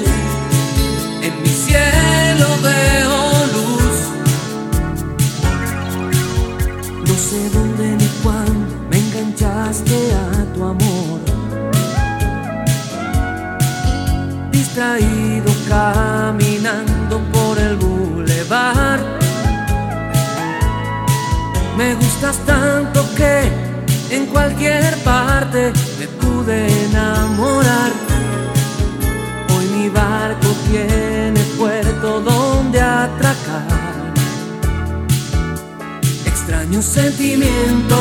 En 1.24 1.42
mi 1.42 1.50
cielo 1.50 2.48
veo 2.64 3.18
luz. 3.56 3.98
No 7.08 7.14
sé 7.14 7.50
dónde 7.50 7.96
ni 7.98 8.08
cuándo 8.24 8.76
me 8.90 8.98
enganchaste 9.00 9.98
a 10.14 10.54
tu 10.54 10.64
amor. 10.64 11.20
Distraído 14.52 15.52
caminando 15.68 17.20
por 17.34 17.58
el 17.60 17.76
bulevar. 17.76 19.00
Me 21.78 21.94
gustas 21.94 22.38
tanto 22.46 23.06
que 23.16 23.57
en 24.10 24.26
cualquier 24.28 24.96
parte 25.04 25.74
me 26.00 26.08
pude 26.08 26.68
enamorar. 26.86 27.92
Hoy 29.56 29.66
mi 29.76 29.90
barco 29.90 30.48
tiene 30.70 31.40
puerto 31.58 32.22
donde 32.22 32.82
atracar. 32.82 33.68
Extraño 36.26 36.82
sentimiento, 36.82 37.98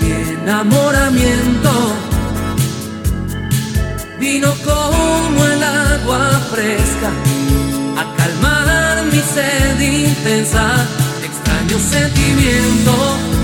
mi 0.00 0.10
enamoramiento 0.42 1.70
vino 4.18 4.52
como 4.64 5.44
el 5.44 5.62
agua 5.62 6.40
fresca 6.50 7.10
a 7.96 8.16
calmar 8.16 9.04
mi 9.12 9.20
sed 9.20 9.80
intensa. 9.80 10.86
Extraño 11.22 11.78
sentimiento 11.78 13.37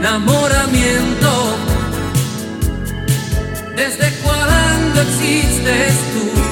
enamoramiento. 0.00 1.56
¿Desde 3.76 4.10
cuándo 4.22 5.02
existes 5.02 5.94
tú? 6.12 6.49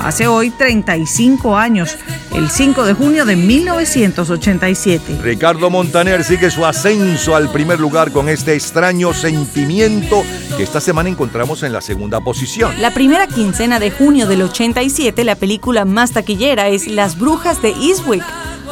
Hace 0.00 0.26
hoy 0.26 0.50
35 0.50 1.56
años, 1.56 1.98
el 2.34 2.48
5 2.48 2.84
de 2.84 2.94
junio 2.94 3.26
de 3.26 3.36
1987. 3.36 5.18
Ricardo 5.22 5.68
Montaner 5.68 6.24
sigue 6.24 6.50
su 6.50 6.64
ascenso 6.64 7.36
al 7.36 7.52
primer 7.52 7.78
lugar 7.78 8.10
con 8.10 8.30
este 8.30 8.54
extraño 8.54 9.12
sentimiento 9.12 10.24
que 10.56 10.62
esta 10.62 10.80
semana 10.80 11.10
encontramos 11.10 11.62
en 11.64 11.74
la 11.74 11.82
segunda 11.82 12.20
posición. 12.22 12.80
La 12.80 12.92
primera 12.94 13.26
quincena 13.26 13.78
de 13.78 13.90
junio 13.90 14.26
del 14.26 14.40
87, 14.40 15.22
la 15.22 15.34
película 15.34 15.84
más 15.84 16.12
taquillera 16.12 16.68
es 16.68 16.86
Las 16.86 17.18
Brujas 17.18 17.60
de 17.60 17.68
Eastwick, 17.70 18.24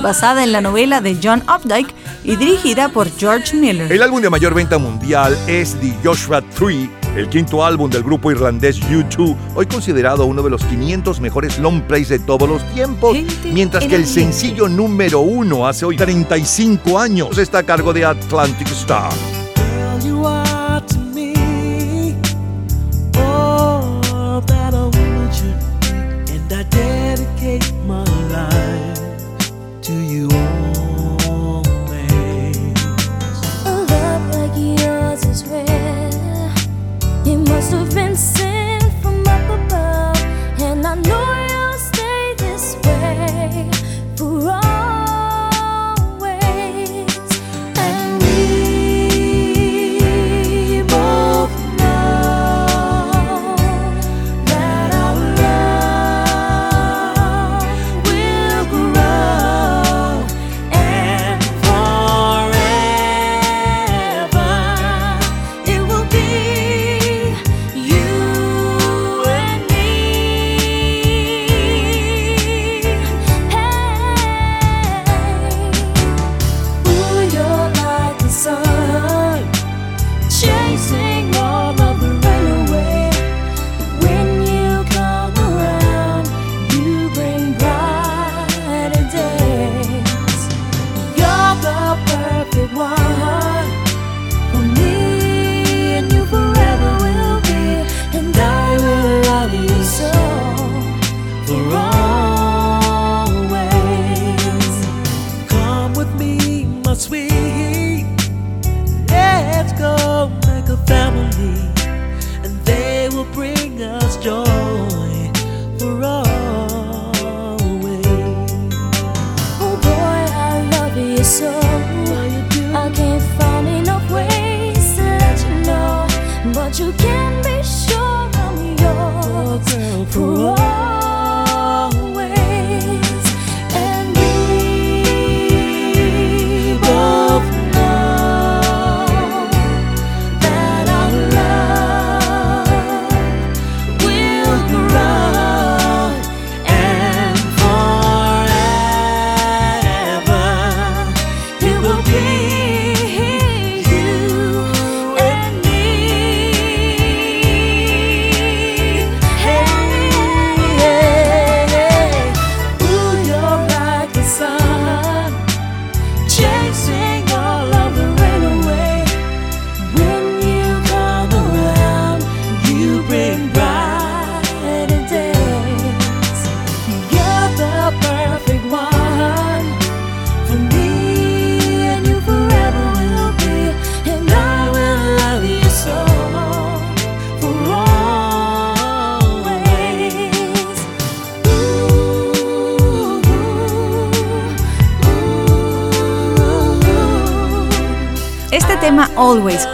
basada 0.03 0.43
en 0.45 0.53
la 0.53 0.63
novela 0.63 1.03
de 1.03 1.19
John 1.23 1.43
Updike 1.43 1.95
y 2.25 2.37
dirigida 2.37 2.89
por 2.89 3.11
George 3.19 3.55
Miller. 3.55 3.93
El 3.93 4.03
álbum 4.03 4.23
de 4.23 4.31
mayor 4.31 4.55
venta 4.55 4.79
mundial 4.79 5.37
es 5.47 5.77
The 5.81 5.95
Joshua 6.03 6.41
Tree, 6.41 6.91
el 7.19 7.29
quinto 7.29 7.65
álbum 7.65 7.91
del 7.91 8.05
grupo 8.05 8.31
irlandés 8.31 8.81
U2, 8.81 9.37
hoy 9.57 9.67
considerado 9.67 10.25
uno 10.25 10.41
de 10.43 10.51
los 10.51 10.65
500 10.65 11.21
mejores 11.21 11.59
long 11.59 11.83
plays 11.83 12.09
de 12.09 12.21
todos 12.21 12.49
los 12.49 12.63
tiempos, 12.73 13.19
mientras 13.53 13.87
que 13.87 13.97
el 13.97 14.07
sencillo 14.07 14.69
número 14.69 15.21
uno 15.21 15.67
hace 15.67 15.85
hoy 15.85 15.97
35 15.97 16.99
años 16.99 17.37
está 17.37 17.59
a 17.59 17.63
cargo 17.65 17.93
de 17.93 18.05
Atlantic 18.05 18.69
Star. 18.69 19.38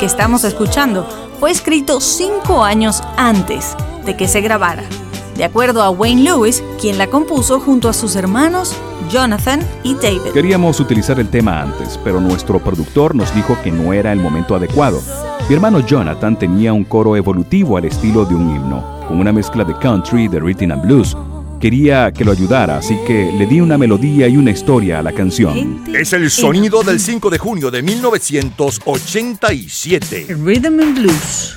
Que 0.05 0.09
estamos 0.09 0.45
escuchando 0.45 1.09
fue 1.41 1.51
escrito 1.51 1.99
cinco 1.99 2.63
años 2.63 3.03
antes 3.17 3.75
de 4.05 4.15
que 4.19 4.29
se 4.29 4.43
grabara, 4.43 4.83
de 5.35 5.45
acuerdo 5.45 5.83
a 5.83 5.89
Wayne 5.89 6.25
Lewis, 6.25 6.63
quien 6.79 6.99
la 6.99 7.07
compuso 7.07 7.59
junto 7.59 7.89
a 7.89 7.95
sus 7.95 8.15
hermanos 8.15 8.77
Jonathan 9.11 9.67
y 9.83 9.95
David. 9.95 10.35
Queríamos 10.35 10.79
utilizar 10.79 11.19
el 11.21 11.31
tema 11.31 11.63
antes, 11.63 11.99
pero 12.05 12.21
nuestro 12.21 12.63
productor 12.63 13.15
nos 13.15 13.35
dijo 13.35 13.57
que 13.65 13.71
no 13.71 13.95
era 13.95 14.13
el 14.13 14.21
momento 14.21 14.55
adecuado. 14.55 15.01
Mi 15.49 15.55
hermano 15.55 15.81
Jonathan 15.81 16.39
tenía 16.39 16.75
un 16.75 16.85
coro 16.85 17.17
evolutivo 17.17 17.79
al 17.79 17.87
estilo 17.87 18.27
de 18.27 18.35
un 18.35 18.55
himno, 18.55 18.85
con 19.09 19.19
una 19.19 19.33
mezcla 19.33 19.65
de 19.65 19.75
country 19.79 20.29
de 20.29 20.39
rhythm 20.39 20.71
and 20.71 20.83
blues, 20.83 21.17
Quería 21.65 22.13
que 22.13 22.27
lo 22.27 22.33
ayudara, 22.33 22.77
así 22.77 22.95
que 23.07 23.33
le 23.33 23.47
di 23.47 23.59
una 23.59 23.79
melodía 23.79 24.29
y 24.29 24.37
una 24.37 24.51
historia 24.51 24.99
a 24.99 25.03
la 25.03 25.13
canción. 25.13 25.83
Es 25.95 26.13
el 26.13 26.31
sonido 26.31 26.83
del 26.83 27.01
5 27.01 27.31
de 27.31 27.39
junio 27.39 27.71
de 27.71 27.81
1987. 27.81 30.27
Rhythm 30.45 30.81
and 30.81 30.99
Blues. 30.99 31.57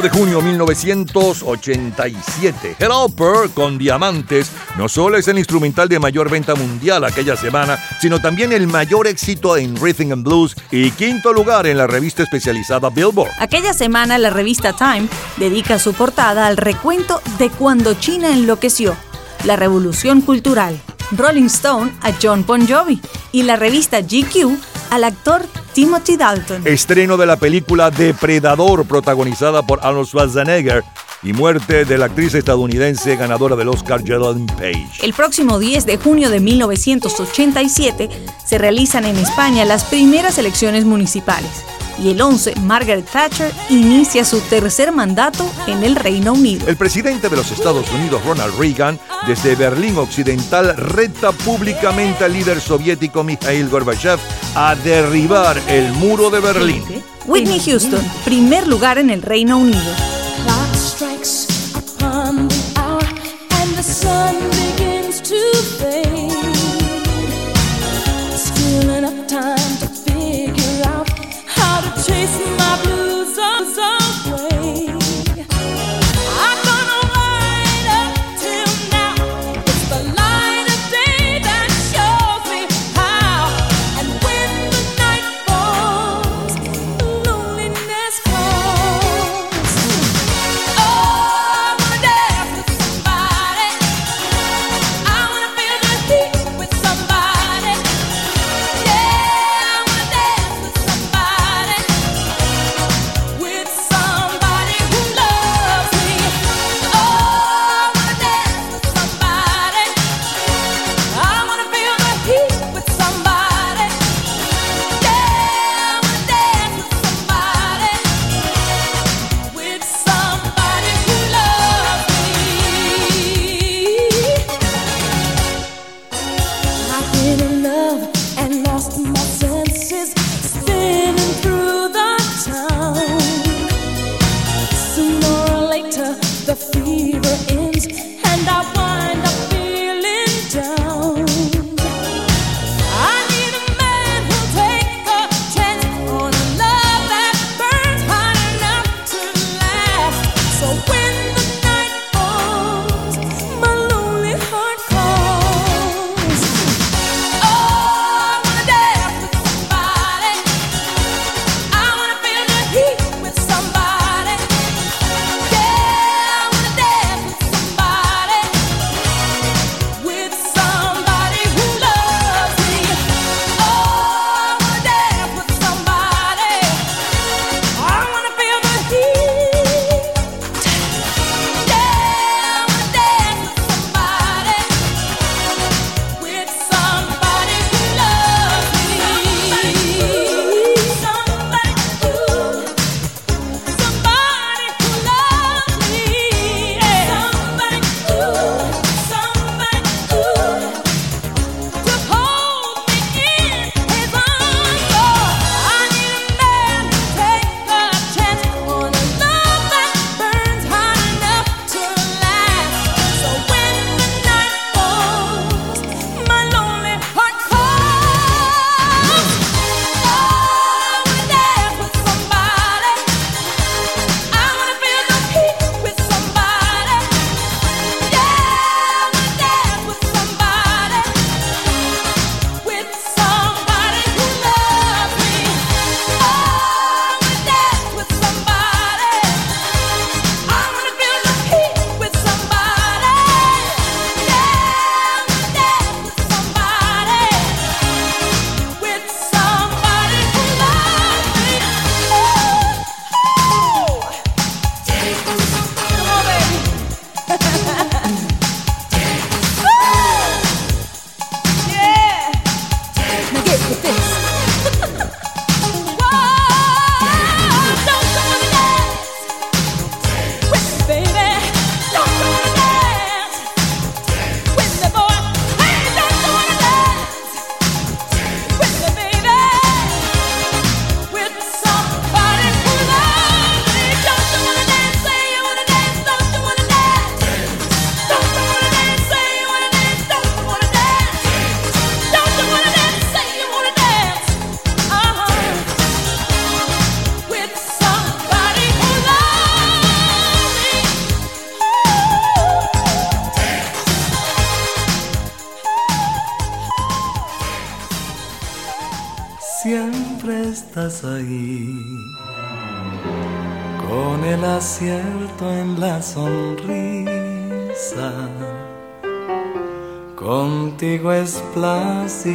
De 0.00 0.10
junio 0.10 0.40
1987. 0.40 2.76
Helper 2.78 3.50
con 3.54 3.78
Diamantes 3.78 4.50
no 4.76 4.88
solo 4.88 5.16
es 5.16 5.26
el 5.28 5.38
instrumental 5.38 5.88
de 5.88 5.98
mayor 5.98 6.30
venta 6.30 6.54
mundial 6.54 7.04
aquella 7.04 7.36
semana, 7.36 7.78
sino 8.00 8.20
también 8.20 8.52
el 8.52 8.66
mayor 8.66 9.06
éxito 9.06 9.56
en 9.56 9.76
Rhythm 9.76 10.12
and 10.12 10.24
Blues 10.24 10.54
y 10.70 10.90
quinto 10.92 11.32
lugar 11.32 11.66
en 11.66 11.78
la 11.78 11.86
revista 11.86 12.22
especializada 12.22 12.90
Billboard. 12.90 13.30
Aquella 13.38 13.72
semana 13.72 14.18
la 14.18 14.30
revista 14.30 14.72
Time 14.72 15.08
dedica 15.36 15.78
su 15.78 15.94
portada 15.94 16.46
al 16.46 16.56
recuento 16.56 17.20
de 17.38 17.50
cuando 17.50 17.94
China 17.94 18.32
enloqueció, 18.32 18.96
la 19.44 19.56
revolución 19.56 20.20
cultural. 20.20 20.80
Rolling 21.16 21.46
Stone 21.46 21.90
a 22.02 22.12
John 22.22 22.44
Bon 22.46 22.68
Jovi 22.68 23.00
y 23.32 23.44
la 23.44 23.56
revista 23.56 24.02
GQ 24.02 24.58
al 24.90 25.04
actor 25.04 25.47
Timothy 25.78 26.16
Dalton. 26.16 26.62
Estreno 26.64 27.16
de 27.16 27.24
la 27.24 27.36
película 27.36 27.92
Depredador, 27.92 28.84
protagonizada 28.84 29.62
por 29.62 29.78
Arnold 29.80 30.08
Schwarzenegger, 30.08 30.82
y 31.22 31.32
muerte 31.32 31.84
de 31.84 31.98
la 31.98 32.06
actriz 32.06 32.34
estadounidense 32.34 33.16
ganadora 33.16 33.56
del 33.56 33.68
Oscar 33.68 34.04
Geraldine 34.04 34.52
Page. 34.52 34.88
El 35.02 35.12
próximo 35.12 35.58
10 35.58 35.86
de 35.86 35.96
junio 35.96 36.30
de 36.30 36.40
1987 36.40 38.08
se 38.44 38.58
realizan 38.58 39.04
en 39.04 39.16
España 39.16 39.64
las 39.64 39.84
primeras 39.84 40.38
elecciones 40.38 40.84
municipales 40.84 41.64
y 42.02 42.10
el 42.10 42.20
11 42.20 42.54
Margaret 42.62 43.06
Thatcher 43.10 43.52
inicia 43.70 44.24
su 44.24 44.40
tercer 44.40 44.92
mandato 44.92 45.50
en 45.66 45.82
el 45.82 45.96
Reino 45.96 46.32
Unido. 46.32 46.66
El 46.68 46.76
presidente 46.76 47.28
de 47.28 47.36
los 47.36 47.50
Estados 47.50 47.90
Unidos, 47.92 48.24
Ronald 48.24 48.58
Reagan, 48.58 48.98
desde 49.26 49.56
Berlín 49.56 49.96
Occidental 49.96 50.76
reta 50.76 51.32
públicamente 51.32 52.24
al 52.24 52.32
líder 52.32 52.60
soviético 52.60 53.24
Mikhail 53.24 53.68
Gorbachev 53.68 54.18
a 54.54 54.74
derribar 54.76 55.60
el 55.68 55.92
muro 55.94 56.30
de 56.30 56.40
Berlín. 56.40 56.84
Whitney 57.26 57.60
Houston, 57.60 58.00
primer 58.24 58.66
lugar 58.66 58.98
en 58.98 59.10
el 59.10 59.22
Reino 59.22 59.58
Unido. 59.58 60.17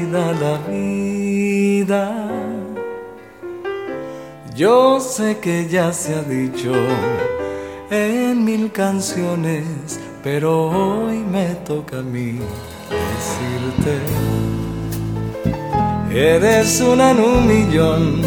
La 0.01 0.57
vida. 0.67 2.11
Yo 4.55 4.99
sé 4.99 5.37
que 5.39 5.67
ya 5.67 5.93
se 5.93 6.15
ha 6.15 6.23
dicho 6.23 6.71
en 7.89 8.43
mil 8.43 8.71
canciones, 8.71 9.99
pero 10.23 10.69
hoy 10.69 11.17
me 11.19 11.55
toca 11.65 11.99
a 11.99 12.01
mí 12.01 12.39
decirte. 12.89 13.99
Eres 16.11 16.81
una 16.81 17.11
en 17.11 17.19
un 17.19 17.47
millón, 17.47 18.21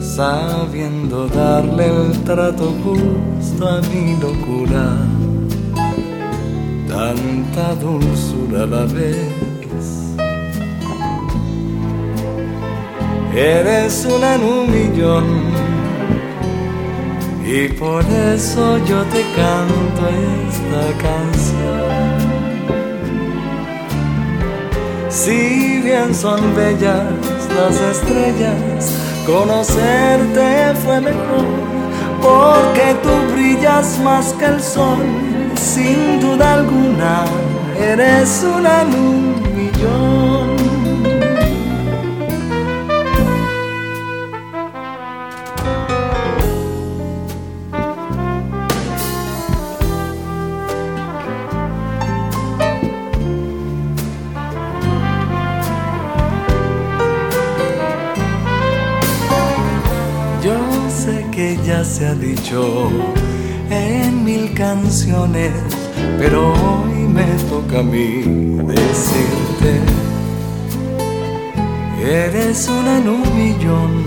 sabiendo 0.00 1.28
darle 1.28 1.86
el 1.86 2.24
trato 2.24 2.74
justo 2.84 3.68
a 3.68 3.80
mi 3.82 4.16
locura. 4.16 4.96
Tanta 6.88 7.74
dulzura 7.76 8.66
la 8.66 8.84
vez. 8.84 9.29
Eres 13.34 14.04
una 14.06 14.34
en 14.34 14.42
un 14.42 14.70
millón, 14.70 15.24
y 17.44 17.68
por 17.68 18.04
eso 18.04 18.78
yo 18.78 19.02
te 19.04 19.22
canto 19.36 20.02
esta 20.48 20.84
canción. 20.98 22.20
Si 25.08 25.80
bien 25.80 26.12
son 26.12 26.40
bellas 26.56 27.04
las 27.56 27.80
estrellas, 27.80 28.94
conocerte 29.24 30.74
fue 30.84 31.00
mejor, 31.00 31.46
porque 32.20 32.96
tú 33.02 33.32
brillas 33.32 33.98
más 34.00 34.32
que 34.34 34.46
el 34.46 34.60
sol, 34.60 35.06
sin 35.54 36.20
duda 36.20 36.54
alguna, 36.54 37.24
eres 37.80 38.44
una 38.44 38.82
en 38.82 38.94
un 38.94 39.42
millón. 39.54 40.49
Se 62.00 62.06
ha 62.06 62.14
dicho 62.14 62.88
en 63.68 64.24
mil 64.24 64.54
canciones, 64.54 65.52
pero 66.18 66.54
hoy 66.54 67.00
me 67.16 67.26
toca 67.50 67.80
a 67.80 67.82
mí 67.82 68.22
decirte, 68.74 69.72
eres 72.02 72.68
una 72.68 72.98
en 73.00 73.06
un 73.06 73.22
millón, 73.36 74.04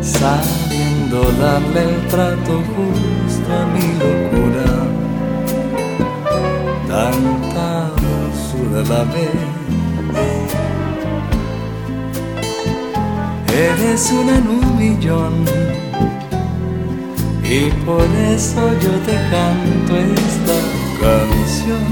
sabiendo 0.00 1.22
darle 1.40 1.82
el 1.90 2.06
trato 2.06 2.62
justo 2.72 3.48
a 3.52 3.66
mi 3.74 3.86
locura, 4.04 4.70
tanta 6.86 7.90
dulzura 8.00 8.80
la 8.94 9.02
vez. 9.12 9.60
Eres 13.52 14.12
una 14.12 14.38
en 14.38 14.48
un 14.48 14.78
millón 14.78 15.69
y 17.50 17.68
por 17.84 18.04
eso 18.04 18.60
yo 18.80 18.92
te 19.04 19.16
canto 19.28 19.96
esta 19.96 20.58
canción. 21.00 21.84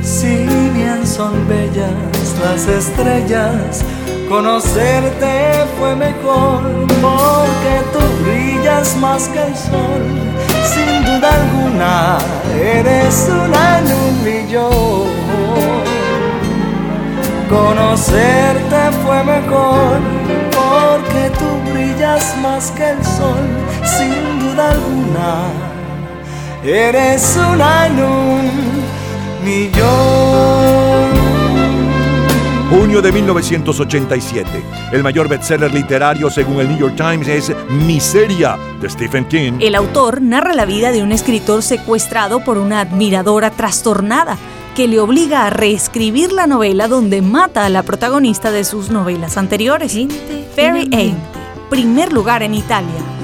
Si 0.00 0.46
bien 0.72 1.04
son 1.04 1.48
bellas 1.48 1.90
las 2.40 2.68
estrellas, 2.68 3.84
conocerte 4.28 5.64
fue 5.76 5.96
mejor 5.96 6.62
porque 7.02 7.74
tú 7.92 7.98
brillas 8.22 8.96
más 8.98 9.26
que 9.28 9.42
el 9.42 9.56
sol. 9.56 10.04
Sin 10.72 11.04
duda 11.04 11.30
alguna, 11.40 12.18
eres 12.62 13.28
una 13.28 13.78
en 13.80 13.86
un 13.86 14.24
millón. 14.24 15.16
Conocerte 17.48 18.92
fue 19.04 19.24
mejor 19.24 20.15
tú 21.38 21.72
brillas 21.72 22.36
más 22.42 22.70
que 22.72 22.90
el 22.90 23.04
sol, 23.04 23.44
sin 23.84 24.38
duda 24.40 24.72
alguna. 24.72 25.50
Eres 26.64 27.36
una 27.36 27.86
en 27.86 28.02
un 28.02 28.50
millón. 29.44 31.16
Junio 32.70 33.00
de 33.00 33.12
1987. 33.12 34.48
El 34.92 35.02
mayor 35.04 35.28
bestseller 35.28 35.72
literario 35.72 36.28
según 36.30 36.60
el 36.60 36.68
New 36.68 36.78
York 36.78 36.96
Times 36.96 37.28
es 37.28 37.52
Miseria 37.70 38.56
de 38.80 38.90
Stephen 38.90 39.24
King. 39.26 39.52
El 39.60 39.76
autor 39.76 40.20
narra 40.20 40.52
la 40.52 40.64
vida 40.64 40.90
de 40.90 41.02
un 41.02 41.12
escritor 41.12 41.62
secuestrado 41.62 42.40
por 42.40 42.58
una 42.58 42.80
admiradora 42.80 43.50
trastornada 43.50 44.36
que 44.76 44.86
le 44.86 45.00
obliga 45.00 45.46
a 45.46 45.50
reescribir 45.50 46.32
la 46.32 46.46
novela 46.46 46.86
donde 46.86 47.22
mata 47.22 47.64
a 47.64 47.70
la 47.70 47.82
protagonista 47.82 48.52
de 48.52 48.62
sus 48.62 48.90
novelas 48.90 49.38
anteriores, 49.38 49.96
Fairy 50.54 50.90
Aid, 50.92 51.14
primer 51.70 52.12
lugar 52.12 52.42
en 52.42 52.52
Italia. 52.52 53.15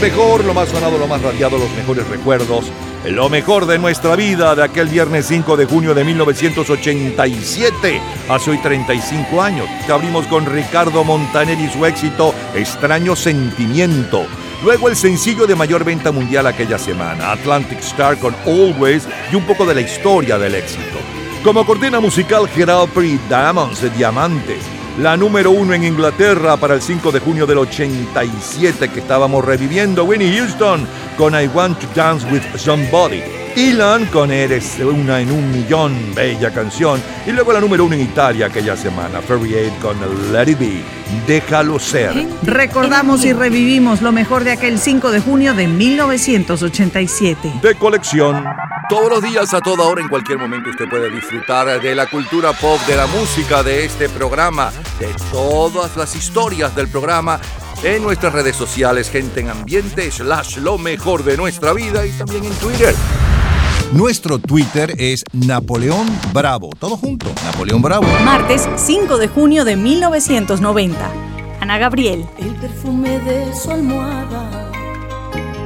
Mejor, 0.00 0.44
lo 0.44 0.54
más 0.54 0.70
sonado, 0.70 0.98
lo 0.98 1.06
más 1.06 1.20
radiado, 1.20 1.58
los 1.58 1.70
mejores 1.72 2.08
recuerdos. 2.08 2.72
Lo 3.04 3.28
mejor 3.28 3.66
de 3.66 3.78
nuestra 3.78 4.16
vida 4.16 4.54
de 4.54 4.62
aquel 4.62 4.88
viernes 4.88 5.26
5 5.26 5.56
de 5.56 5.66
junio 5.66 5.94
de 5.94 6.04
1987, 6.04 8.00
hace 8.28 8.50
hoy 8.50 8.58
35 8.58 9.42
años. 9.42 9.66
Te 9.86 9.92
abrimos 9.92 10.26
con 10.26 10.46
Ricardo 10.46 11.04
Montaner 11.04 11.58
y 11.58 11.68
su 11.68 11.84
éxito 11.84 12.34
Extraño 12.54 13.14
Sentimiento. 13.14 14.26
Luego 14.64 14.88
el 14.88 14.96
sencillo 14.96 15.46
de 15.46 15.54
mayor 15.54 15.84
venta 15.84 16.12
mundial 16.12 16.46
aquella 16.46 16.78
semana, 16.78 17.32
Atlantic 17.32 17.80
Star 17.80 18.18
con 18.18 18.34
Always 18.46 19.06
y 19.32 19.36
un 19.36 19.44
poco 19.44 19.66
de 19.66 19.74
la 19.74 19.80
historia 19.82 20.38
del 20.38 20.54
éxito. 20.54 20.98
Como 21.44 21.64
cortina 21.66 22.00
musical, 22.00 22.48
Gerald 22.48 22.90
Perry 22.90 23.18
Diamonds 23.28 23.82
de 23.82 23.90
Diamantes 23.90 24.79
la 25.00 25.16
número 25.16 25.50
uno 25.50 25.72
en 25.72 25.84
Inglaterra 25.84 26.58
para 26.58 26.74
el 26.74 26.82
5 26.82 27.10
de 27.10 27.20
junio 27.20 27.46
del 27.46 27.58
87 27.58 28.90
que 28.90 29.00
estábamos 29.00 29.42
reviviendo. 29.42 30.04
Winnie 30.04 30.36
Houston 30.36 30.86
con 31.16 31.34
I 31.34 31.46
Want 31.46 31.78
to 31.78 31.86
Dance 31.94 32.26
with 32.30 32.42
Somebody. 32.56 33.22
Ilan 33.56 34.04
con 34.06 34.30
Eres 34.30 34.78
una 34.78 35.20
en 35.20 35.32
un 35.32 35.50
millón, 35.50 35.94
bella 36.14 36.50
canción. 36.52 37.02
Y 37.26 37.32
luego 37.32 37.52
la 37.52 37.60
número 37.60 37.86
uno 37.86 37.94
en 37.94 38.02
Italia 38.02 38.46
aquella 38.46 38.76
semana, 38.76 39.22
Ferry 39.22 39.54
Aid 39.54 39.72
con 39.80 39.96
Let 40.32 40.50
It 40.50 40.58
Be, 40.58 40.82
Déjalo 41.26 41.78
Ser. 41.78 42.12
Recordamos 42.42 43.24
y 43.24 43.32
revivimos 43.32 44.02
lo 44.02 44.12
mejor 44.12 44.44
de 44.44 44.52
aquel 44.52 44.78
5 44.78 45.10
de 45.10 45.20
junio 45.20 45.54
de 45.54 45.66
1987. 45.66 47.54
De 47.62 47.74
colección. 47.74 48.44
Todos 48.90 49.08
los 49.08 49.22
días, 49.22 49.54
a 49.54 49.60
toda 49.60 49.84
hora, 49.86 50.02
en 50.02 50.08
cualquier 50.08 50.36
momento, 50.36 50.68
usted 50.68 50.88
puede 50.88 51.08
disfrutar 51.12 51.80
de 51.80 51.94
la 51.94 52.10
cultura 52.10 52.52
pop, 52.52 52.80
de 52.88 52.96
la 52.96 53.06
música, 53.06 53.62
de 53.62 53.84
este 53.84 54.08
programa, 54.08 54.72
de 54.98 55.14
todas 55.30 55.96
las 55.96 56.16
historias 56.16 56.74
del 56.74 56.88
programa 56.88 57.40
en 57.84 58.02
nuestras 58.02 58.32
redes 58.32 58.56
sociales, 58.56 59.08
gente 59.08 59.42
en 59.42 59.50
ambiente, 59.50 60.10
slash 60.10 60.56
lo 60.56 60.76
mejor 60.76 61.22
de 61.22 61.36
nuestra 61.36 61.72
vida 61.72 62.04
y 62.04 62.10
también 62.10 62.44
en 62.44 62.52
Twitter. 62.54 62.92
Nuestro 63.92 64.40
Twitter 64.40 64.92
es 64.98 65.22
Napoleón 65.32 66.08
Bravo. 66.32 66.70
Todo 66.76 66.96
junto, 66.96 67.26
Napoleón 67.44 67.82
Bravo. 67.82 68.08
Martes 68.24 68.68
5 68.74 69.18
de 69.18 69.28
junio 69.28 69.64
de 69.64 69.76
1990. 69.76 70.98
Ana 71.60 71.78
Gabriel. 71.78 72.26
El 72.38 72.56
perfume 72.56 73.20
de 73.20 73.54
su 73.54 73.70
almohada, 73.70 74.72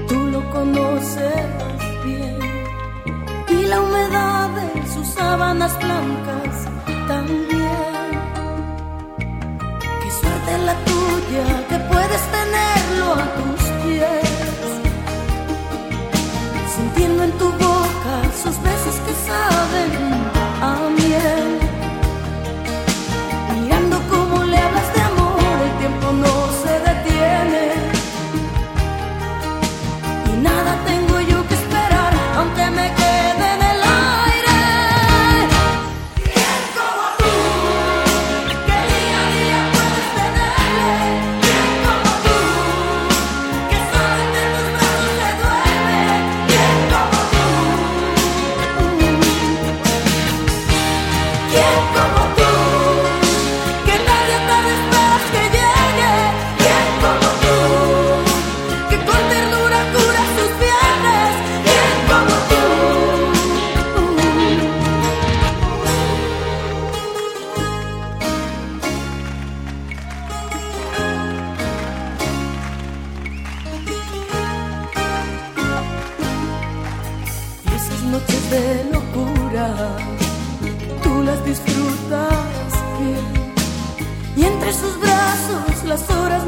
tú 0.07 0.27
lo 0.27 0.51
conoces 0.51 1.74
la 3.75 3.81
humedad 3.81 4.51
de 4.51 4.87
sus 4.87 5.07
sábanas 5.09 5.77
blancas 5.79 6.55
también. 7.09 8.09
Qué 10.01 10.11
suerte 10.21 10.53
la 10.69 10.75
tuya 10.91 11.47
que 11.69 11.79
puedes 11.93 12.23
tenerlo 12.37 13.07
a 13.23 13.27
tus 13.39 13.63
pies. 13.83 14.69
Sintiendo 16.77 17.25
en 17.25 17.33
tu 17.33 17.49
boca 17.67 18.15
sus 18.43 18.57
besos 18.63 18.97
que 19.05 19.15
saben 19.29 20.14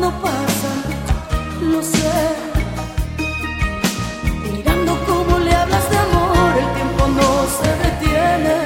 no 0.07 0.13
pasan, 0.23 0.79
lo 1.73 1.83
sé. 1.83 2.19
Mirando 4.53 4.93
cómo 5.09 5.39
le 5.39 5.53
hablas 5.53 5.91
de 5.91 5.99
amor, 5.99 6.53
el 6.63 6.69
tiempo 6.77 7.03
no 7.19 7.29
se 7.59 7.71
detiene. 7.85 8.66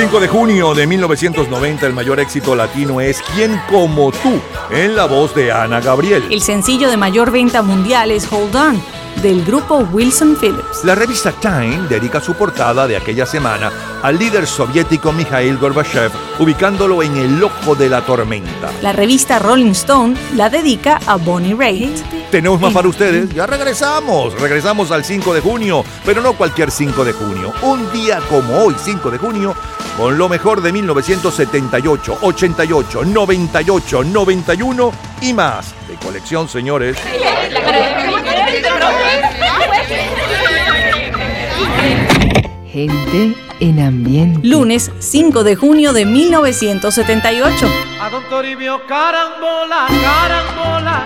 5 0.00 0.18
de 0.18 0.28
junio 0.28 0.72
de 0.72 0.86
1990 0.86 1.86
el 1.86 1.92
mayor 1.92 2.20
éxito 2.20 2.54
latino 2.54 3.02
es 3.02 3.20
Quién 3.34 3.60
como 3.68 4.10
tú, 4.10 4.40
en 4.70 4.96
la 4.96 5.04
voz 5.04 5.34
de 5.34 5.52
Ana 5.52 5.82
Gabriel. 5.82 6.24
El 6.30 6.40
sencillo 6.40 6.88
de 6.88 6.96
mayor 6.96 7.30
venta 7.30 7.60
mundial 7.60 8.10
es 8.10 8.26
Hold 8.32 8.56
On, 8.56 8.82
del 9.20 9.44
grupo 9.44 9.86
Wilson 9.92 10.38
Phillips. 10.40 10.84
La 10.84 10.94
revista 10.94 11.32
Time 11.32 11.86
dedica 11.86 12.18
su 12.18 12.32
portada 12.32 12.86
de 12.86 12.96
aquella 12.96 13.26
semana 13.26 13.70
al 14.02 14.18
líder 14.18 14.46
soviético 14.46 15.12
Mikhail 15.12 15.58
Gorbachev, 15.58 16.10
ubicándolo 16.38 17.02
en 17.02 17.18
el 17.18 17.44
ojo 17.44 17.74
de 17.74 17.90
la 17.90 18.00
tormenta. 18.00 18.72
La 18.80 18.94
revista 18.94 19.38
Rolling 19.38 19.72
Stone 19.72 20.14
la 20.34 20.48
dedica 20.48 20.98
a 21.06 21.16
Bonnie 21.16 21.54
Raitt. 21.54 21.98
Tenemos 22.30 22.58
más 22.58 22.72
para 22.72 22.88
ustedes, 22.88 23.34
ya 23.34 23.46
regresamos, 23.46 24.40
regresamos 24.40 24.92
al 24.92 25.04
5 25.04 25.34
de 25.34 25.40
junio, 25.42 25.84
pero 26.06 26.22
no 26.22 26.32
cualquier 26.32 26.70
5 26.70 27.04
de 27.04 27.12
junio, 27.12 27.52
un 27.60 27.92
día 27.92 28.20
como 28.30 28.56
hoy, 28.56 28.76
5 28.82 29.10
de 29.10 29.18
junio, 29.18 29.54
con 30.00 30.16
lo 30.16 30.30
mejor 30.30 30.62
de 30.62 30.72
1978, 30.72 32.20
88, 32.22 33.04
98, 33.04 34.02
91 34.02 34.92
y 35.20 35.34
más. 35.34 35.74
De 35.86 35.94
colección, 35.96 36.48
señores. 36.48 36.96
Gente 42.72 43.36
en 43.60 43.80
ambiente. 43.80 44.48
Lunes 44.48 44.90
5 45.00 45.44
de 45.44 45.56
junio 45.56 45.92
de 45.92 46.06
1978. 46.06 47.68
A 48.00 48.08
don 48.08 48.24
Toribio 48.30 48.80
carambola, 48.86 49.86
carambola, 50.02 51.04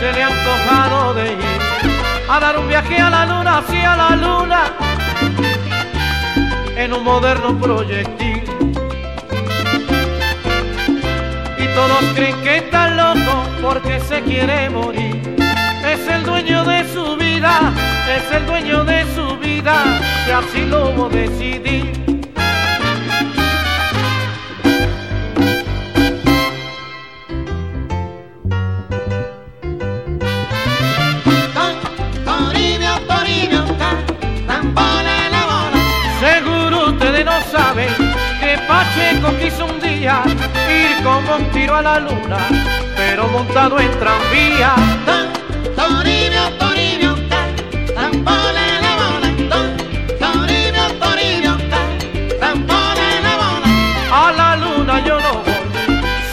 se 0.00 0.10
le 0.10 0.22
ha 0.22 0.28
antojado 0.28 1.12
de 1.12 1.32
ir 1.32 1.38
a 2.30 2.40
dar 2.40 2.58
un 2.58 2.66
viaje 2.66 2.96
a 2.96 3.10
la 3.10 3.26
luna, 3.26 3.58
hacia 3.58 3.94
la 3.94 4.16
luna, 4.16 4.95
en 6.76 6.92
un 6.92 7.02
moderno 7.02 7.58
proyectil. 7.58 8.42
Y 11.58 11.66
todos 11.74 12.04
creen 12.14 12.40
que 12.42 12.58
está 12.58 12.90
loco 12.90 13.44
porque 13.62 13.98
se 14.00 14.22
quiere 14.22 14.70
morir. 14.70 15.36
Es 15.84 16.06
el 16.08 16.24
dueño 16.24 16.64
de 16.64 16.84
su 16.92 17.16
vida, 17.16 17.72
es 18.16 18.36
el 18.36 18.46
dueño 18.46 18.84
de 18.84 19.04
su 19.14 19.36
vida, 19.38 20.00
y 20.26 20.30
así 20.30 20.66
lo 20.66 21.08
decidí. 21.08 22.15
Pacheco 39.16 39.38
quiso 39.38 39.64
un 39.64 39.80
día 39.80 40.22
ir 40.26 41.02
como 41.02 41.36
un 41.36 41.50
tiro 41.50 41.74
a 41.76 41.82
la 41.82 41.98
luna, 42.00 42.36
pero 42.96 43.26
montado 43.28 43.78
en 43.80 43.90
tranvía. 43.98 44.74
Toribio, 45.74 46.50
Toribio, 46.58 47.14
tampola 47.94 48.66
la 48.82 48.92
bola. 49.00 49.28
Toribio, 50.18 50.84
Toribio, 51.00 51.56
tampola 52.38 53.08
la 53.22 53.36
bola. 53.40 53.68
A 54.12 54.32
la 54.32 54.56
luna 54.56 55.00
yo 55.04 55.18
no 55.20 55.32
voy, 55.34 55.54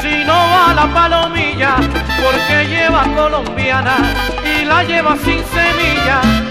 sino 0.01 0.33
a 0.33 0.73
la 0.73 0.93
palomilla, 0.93 1.75
porque 2.21 2.67
lleva 2.67 3.03
colombiana 3.15 3.95
y 4.43 4.65
la 4.65 4.83
lleva 4.83 5.15
sin 5.23 5.41
semilla. 5.45 6.42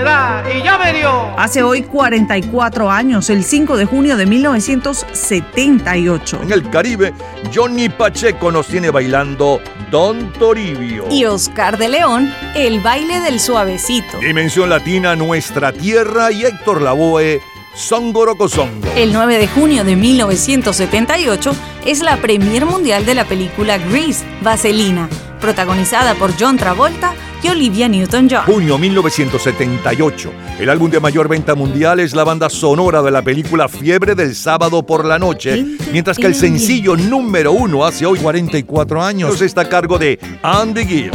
Y 0.00 0.62
ya 0.62 0.78
me 0.78 0.94
dio. 0.94 1.38
Hace 1.38 1.62
hoy 1.62 1.82
44 1.82 2.90
años, 2.90 3.28
el 3.30 3.44
5 3.44 3.76
de 3.76 3.84
junio 3.84 4.16
de 4.16 4.26
1978. 4.26 6.40
En 6.42 6.52
el 6.52 6.68
Caribe, 6.70 7.14
Johnny 7.54 7.88
Pacheco 7.88 8.50
nos 8.50 8.66
tiene 8.66 8.90
bailando 8.90 9.60
Don 9.90 10.32
Toribio. 10.32 11.04
Y 11.10 11.26
Oscar 11.26 11.76
de 11.76 11.88
León, 11.88 12.32
el 12.54 12.80
baile 12.80 13.20
del 13.20 13.40
suavecito. 13.40 14.18
Dimensión 14.18 14.70
Latina, 14.70 15.14
Nuestra 15.16 15.72
Tierra 15.72 16.30
y 16.32 16.44
Héctor 16.44 16.80
Lavoe, 16.82 17.40
Songorocosongo. 17.74 18.88
El 18.96 19.12
9 19.12 19.38
de 19.38 19.48
junio 19.48 19.84
de 19.84 19.96
1978 19.96 21.52
es 21.84 22.00
la 22.00 22.16
premier 22.16 22.64
mundial 22.64 23.04
de 23.04 23.14
la 23.14 23.26
película 23.26 23.76
Grease, 23.78 24.24
Vaselina, 24.42 25.10
protagonizada 25.40 26.14
por 26.14 26.32
John 26.38 26.56
Travolta 26.56 27.12
y 27.42 27.48
Olivia 27.48 27.88
Newton-John. 27.88 28.44
Junio 28.46 28.78
1978. 28.78 30.32
El 30.58 30.70
álbum 30.70 30.90
de 30.90 31.00
mayor 31.00 31.28
venta 31.28 31.54
mundial 31.54 32.00
es 32.00 32.14
la 32.14 32.24
banda 32.24 32.50
sonora 32.50 33.02
de 33.02 33.10
la 33.10 33.22
película 33.22 33.68
Fiebre 33.68 34.14
del 34.14 34.34
sábado 34.34 34.84
por 34.84 35.04
la 35.04 35.18
noche, 35.18 35.64
mientras 35.92 36.18
que 36.18 36.26
el 36.26 36.34
sencillo 36.34 36.96
número 36.96 37.52
uno 37.52 37.84
hace 37.84 38.06
hoy 38.06 38.18
44 38.18 39.02
años 39.02 39.40
está 39.40 39.62
a 39.62 39.68
cargo 39.68 39.98
de 39.98 40.18
Andy 40.42 40.84
Gill. 40.84 41.10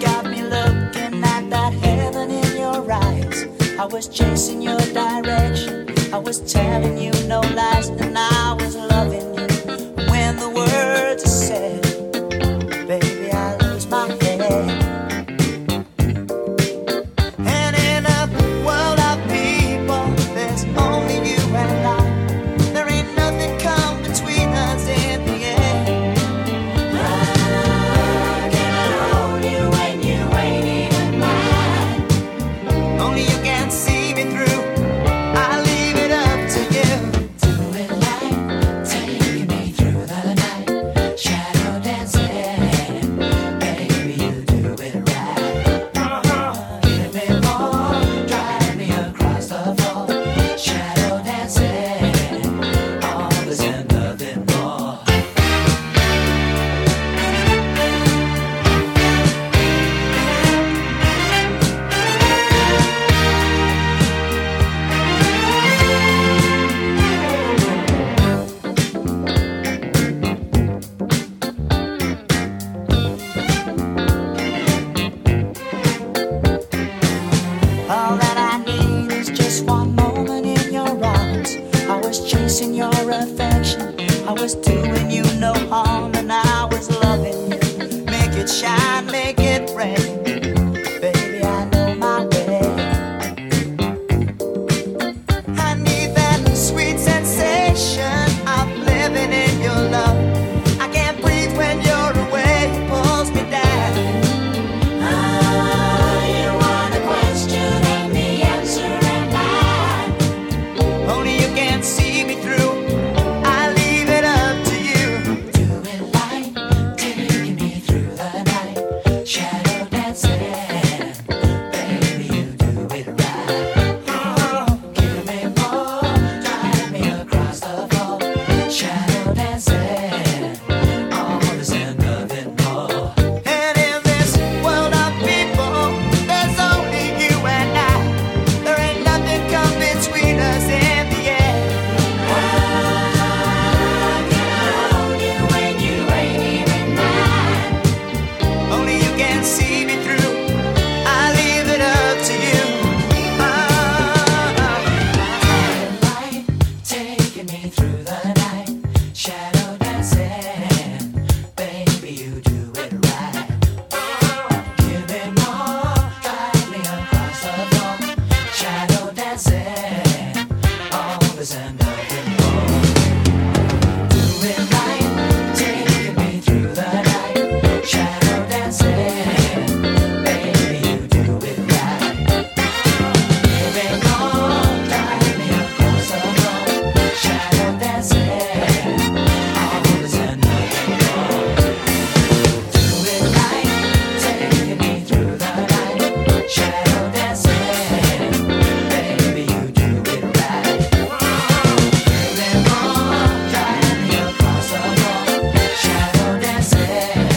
got 0.00 0.24
me 0.26 0.42
looking 0.42 1.22
at 1.24 1.48
that 1.50 1.72
heaven 1.82 2.30
in 2.30 2.56
your 2.56 2.84
eyes. 2.92 3.46
I 3.78 3.86
was 3.86 4.08
chasing 4.08 4.62
your 4.62 4.78
direction. 4.92 5.86
I 6.12 6.18
was 6.18 6.40
telling 6.40 6.98
you 6.98 7.13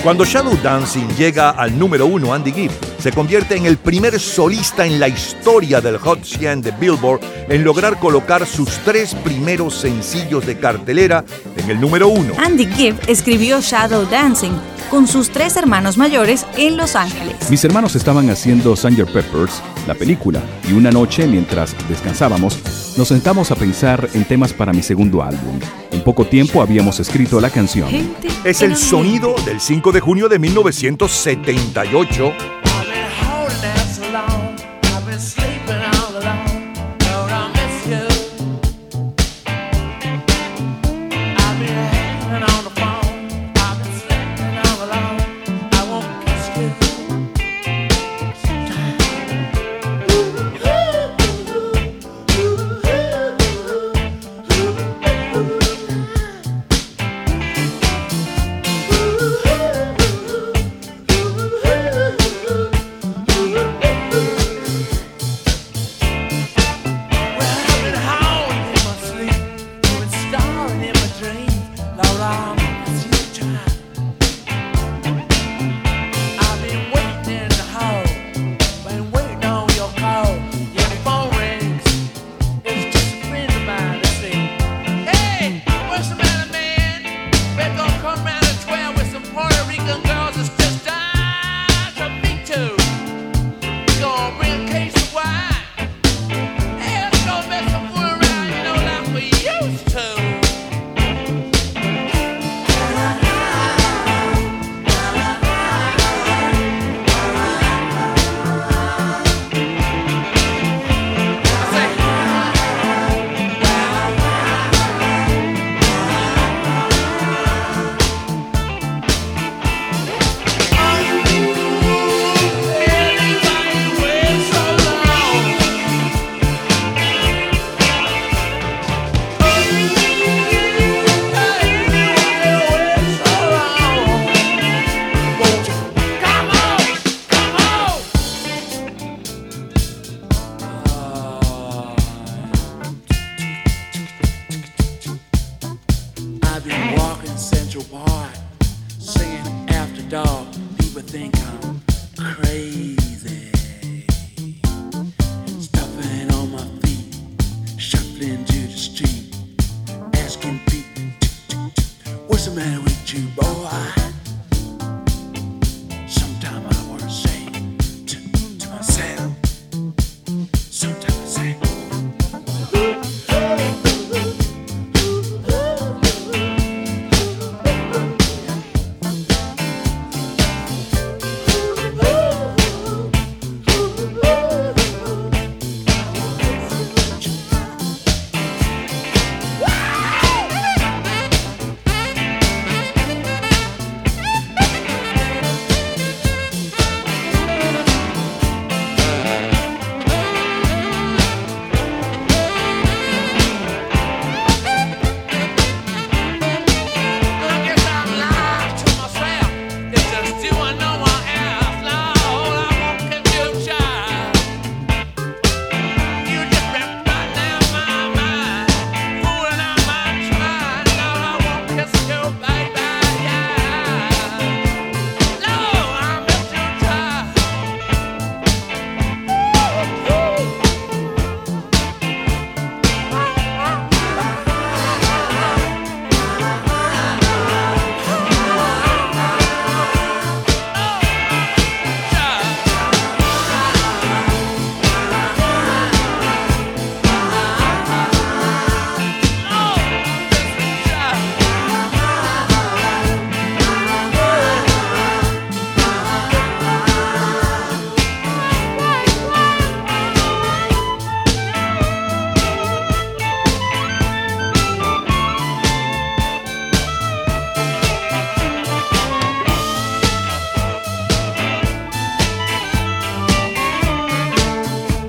Cuando 0.07 0.23
Shadow 0.23 0.57
Dancing 0.63 1.09
llega 1.17 1.49
al 1.49 1.77
número 1.77 2.05
uno, 2.05 2.33
Andy 2.33 2.53
Gibb 2.53 2.71
se 2.97 3.11
convierte 3.11 3.57
en 3.57 3.65
el 3.65 3.75
primer 3.75 4.17
solista 4.21 4.85
en 4.85 5.01
la 5.01 5.09
historia 5.09 5.81
del 5.81 5.97
Hot 5.97 6.23
100 6.23 6.61
de 6.61 6.71
Billboard 6.71 7.19
en 7.49 7.65
lograr 7.65 7.99
colocar 7.99 8.45
sus 8.45 8.69
tres 8.85 9.13
primeros 9.13 9.75
sencillos 9.75 10.45
de 10.45 10.57
cartelera 10.57 11.25
en 11.57 11.69
el 11.69 11.81
número 11.81 12.07
uno. 12.07 12.35
Andy 12.37 12.67
Gibb 12.67 12.95
escribió 13.07 13.59
Shadow 13.59 14.05
Dancing 14.09 14.53
con 14.89 15.07
sus 15.09 15.29
tres 15.29 15.57
hermanos 15.57 15.97
mayores 15.97 16.45
en 16.55 16.77
Los 16.77 16.95
Ángeles. 16.95 17.35
Mis 17.49 17.65
hermanos 17.65 17.93
estaban 17.97 18.29
haciendo 18.29 18.77
Sgt. 18.77 19.11
Peppers, 19.11 19.61
la 19.87 19.93
película, 19.93 20.41
y 20.69 20.71
una 20.71 20.89
noche 20.89 21.27
mientras 21.27 21.75
descansábamos, 21.89 22.57
nos 22.97 23.09
sentamos 23.09 23.51
a 23.51 23.57
pensar 23.57 24.07
en 24.13 24.23
temas 24.23 24.53
para 24.53 24.71
mi 24.71 24.83
segundo 24.83 25.21
álbum. 25.21 25.59
Poco 26.07 26.23
tiempo 26.23 26.61
habíamos 26.61 27.01
escrito 27.01 27.41
la 27.41 27.49
canción. 27.49 27.89
Es 28.45 28.61
el 28.61 28.77
sonido 28.77 29.35
del 29.45 29.59
5 29.59 29.91
de 29.91 29.99
junio 29.99 30.29
de 30.29 30.39
1978 30.39 32.56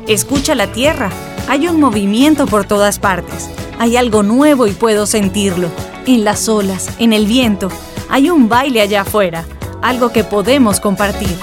Escucha 0.09 0.55
la 0.55 0.73
tierra. 0.73 1.11
Hay 1.49 1.69
un 1.69 1.79
movimiento 1.81 2.47
por 2.47 2.65
todas 2.65 2.99
partes. 2.99 3.51
Hay 3.79 3.99
algo 3.99 4.23
nuevo 4.23 4.67
y 4.67 4.73
puedo 4.73 5.05
sentirlo. 5.05 5.69
En 6.07 6.25
las 6.25 6.49
olas, 6.49 6.89
en 6.99 7.13
el 7.13 7.27
viento. 7.27 7.69
Hay 8.09 8.31
un 8.31 8.49
baile 8.49 8.81
allá 8.81 9.03
afuera. 9.03 9.45
Algo 9.83 10.11
que 10.11 10.25
podemos 10.25 10.81
compartir. 10.81 11.37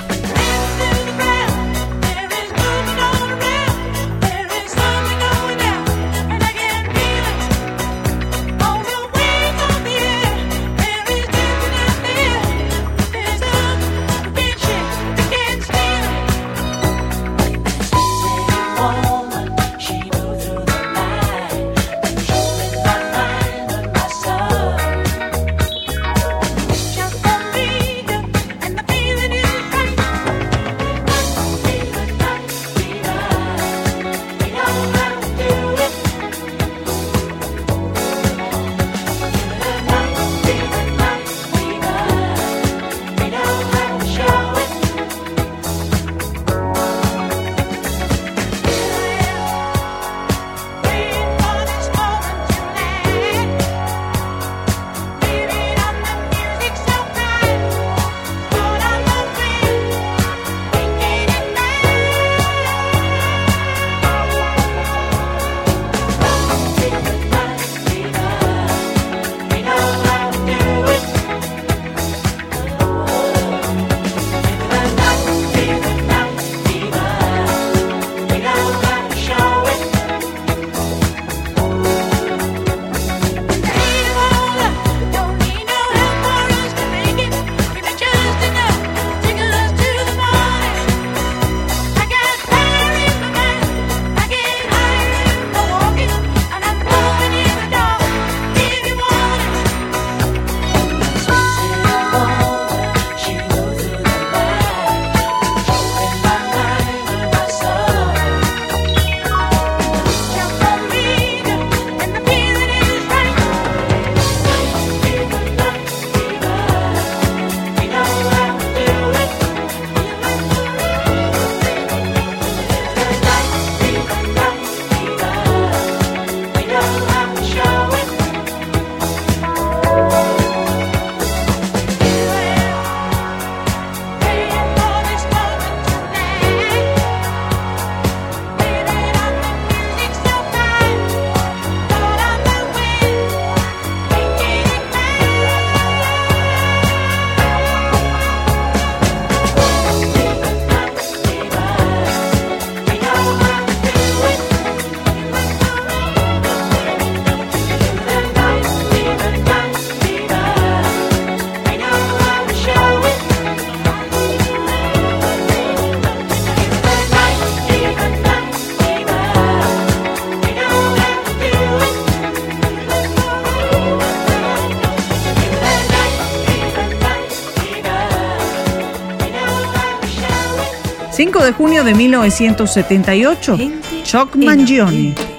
De 181.46 181.54
junio 181.54 181.84
de 181.84 181.93
1978, 181.93 183.58
Chuck 184.04 184.36
Mangione. 184.36 185.34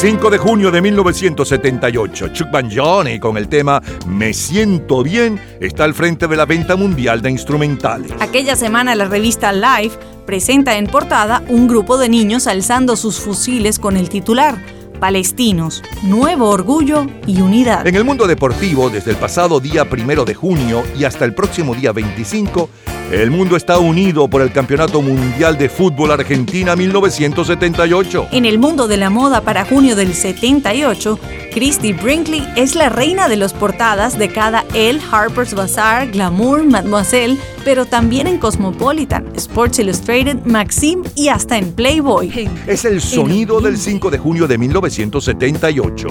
...5 0.00 0.30
de 0.30 0.38
junio 0.38 0.70
de 0.70 0.80
1978... 0.80 2.28
...Chuck 2.28 2.52
Mangione 2.52 3.18
con 3.18 3.36
el 3.36 3.48
tema... 3.48 3.82
...Me 4.06 4.32
siento 4.32 5.02
bien... 5.02 5.40
...está 5.58 5.82
al 5.82 5.92
frente 5.92 6.28
de 6.28 6.36
la 6.36 6.46
venta 6.46 6.76
mundial 6.76 7.20
de 7.20 7.32
instrumentales. 7.32 8.12
Aquella 8.20 8.54
semana 8.54 8.94
la 8.94 9.06
revista 9.06 9.52
Life 9.52 9.98
presenta 10.24 10.78
en 10.78 10.86
portada 10.86 11.42
un 11.48 11.66
grupo 11.66 11.98
de 11.98 12.08
niños 12.08 12.46
alzando 12.46 12.94
sus 12.94 13.18
fusiles 13.18 13.80
con 13.80 13.96
el 13.96 14.08
titular 14.08 14.62
Palestinos, 15.00 15.82
Nuevo 16.02 16.50
Orgullo 16.50 17.06
y 17.26 17.40
Unidad. 17.40 17.86
En 17.86 17.94
el 17.94 18.04
mundo 18.04 18.26
deportivo, 18.26 18.90
desde 18.90 19.12
el 19.12 19.16
pasado 19.16 19.60
día 19.60 19.88
primero 19.88 20.24
de 20.24 20.34
junio 20.34 20.82
y 20.96 21.04
hasta 21.04 21.24
el 21.24 21.34
próximo 21.34 21.74
día 21.74 21.92
25, 21.92 22.68
el 23.10 23.30
mundo 23.30 23.56
está 23.56 23.78
unido 23.78 24.28
por 24.28 24.42
el 24.42 24.52
Campeonato 24.52 25.00
Mundial 25.00 25.56
de 25.56 25.70
Fútbol 25.70 26.10
Argentina 26.10 26.76
1978. 26.76 28.28
En 28.32 28.44
el 28.44 28.58
mundo 28.58 28.86
de 28.86 28.98
la 28.98 29.08
moda 29.08 29.40
para 29.40 29.64
junio 29.64 29.96
del 29.96 30.12
78, 30.12 31.18
Christy 31.54 31.94
Brinkley 31.94 32.46
es 32.54 32.74
la 32.74 32.90
reina 32.90 33.28
de 33.28 33.36
los 33.36 33.54
portadas 33.54 34.18
de 34.18 34.28
cada 34.28 34.66
Elle, 34.74 35.00
Harper's 35.10 35.54
Bazaar, 35.54 36.08
Glamour, 36.08 36.64
Mademoiselle, 36.64 37.38
pero 37.64 37.86
también 37.86 38.26
en 38.26 38.38
Cosmopolitan, 38.38 39.26
Sports 39.34 39.78
Illustrated, 39.78 40.44
Maxim 40.44 41.02
y 41.14 41.28
hasta 41.28 41.56
en 41.56 41.72
Playboy. 41.72 42.50
Es 42.66 42.84
el 42.84 43.00
sonido 43.00 43.60
del 43.60 43.78
5 43.78 44.10
de 44.10 44.18
junio 44.18 44.46
de 44.46 44.58
1978. 44.58 46.08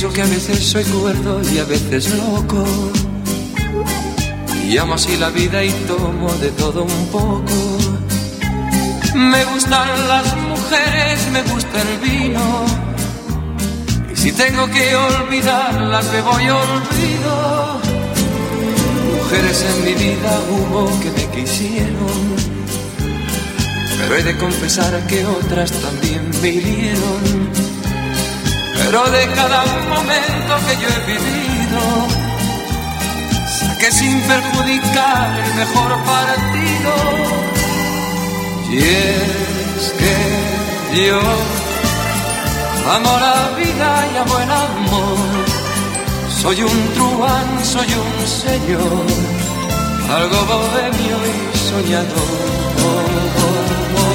Confieso 0.00 0.14
que 0.14 0.22
a 0.22 0.32
veces 0.32 0.64
soy 0.64 0.84
cuerdo 0.84 1.42
y 1.52 1.58
a 1.58 1.64
veces 1.64 2.14
loco. 2.14 2.64
Y 4.64 4.76
amo 4.76 4.94
así 4.94 5.16
la 5.16 5.30
vida 5.30 5.64
y 5.64 5.70
tomo 5.88 6.32
de 6.34 6.52
todo 6.52 6.84
un 6.84 7.06
poco. 7.08 7.78
Me 9.16 9.44
gustan 9.46 9.88
las 10.06 10.36
mujeres, 10.36 11.28
me 11.32 11.42
gusta 11.52 11.82
el 11.82 11.98
vino. 11.98 12.64
Y 14.12 14.16
si 14.16 14.30
tengo 14.30 14.68
que 14.70 14.94
olvidarlas, 14.94 16.12
me 16.12 16.20
voy 16.20 16.48
olvido. 16.48 17.80
Mujeres 19.16 19.66
en 19.68 19.84
mi 19.84 19.94
vida 19.94 20.40
hubo 20.48 21.00
que 21.00 21.10
me 21.10 21.26
quisieron. 21.34 22.36
Pero 23.98 24.14
he 24.14 24.22
de 24.22 24.38
confesar 24.38 25.04
que 25.08 25.26
otras 25.26 25.72
también 25.72 26.30
me 26.40 26.50
hirieron. 26.50 27.67
Pero 28.90 29.04
de 29.10 29.26
cada 29.34 29.66
momento 29.66 30.52
que 30.66 30.74
yo 30.80 30.88
he 30.88 31.00
vivido, 31.12 31.80
saqué 33.58 33.92
sin 33.92 34.18
perjudicar 34.22 35.38
el 35.44 35.54
mejor 35.56 35.90
partido. 36.04 36.94
Y 38.70 38.78
es 38.78 39.92
que 39.98 41.06
yo 41.06 41.20
amo 42.94 43.12
la 43.26 43.38
vida 43.58 43.90
y 44.10 44.16
amo 44.16 44.38
el 44.38 44.50
amor. 44.50 45.18
Soy 46.40 46.62
un 46.62 46.94
truán, 46.94 47.62
soy 47.62 47.88
un 47.92 48.26
señor, 48.26 49.04
algo 50.18 50.38
bohemio 50.46 51.16
y 51.28 51.58
soñador. 51.58 52.48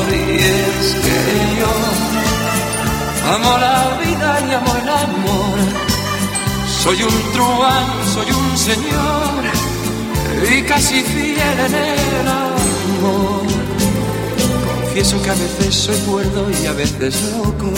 Y 0.10 0.36
es 0.36 1.03
amo 3.32 3.58
la 3.58 3.98
vida 4.04 4.40
y 4.48 4.54
amo 4.54 4.76
el 4.76 4.90
amor. 4.90 5.58
Soy 6.84 7.02
un 7.04 7.32
truán, 7.34 7.86
soy 8.14 8.32
un 8.32 8.58
señor 8.58 9.44
y 10.52 10.62
casi 10.64 11.02
fiel 11.02 11.60
en 11.68 11.76
el 11.76 12.28
amor. 12.28 13.44
Confieso 14.82 15.22
que 15.24 15.30
a 15.30 15.34
veces 15.34 15.76
soy 15.76 15.98
cuerdo 16.00 16.48
y 16.52 16.66
a 16.66 16.74
veces 16.74 17.22
loco. 17.38 17.72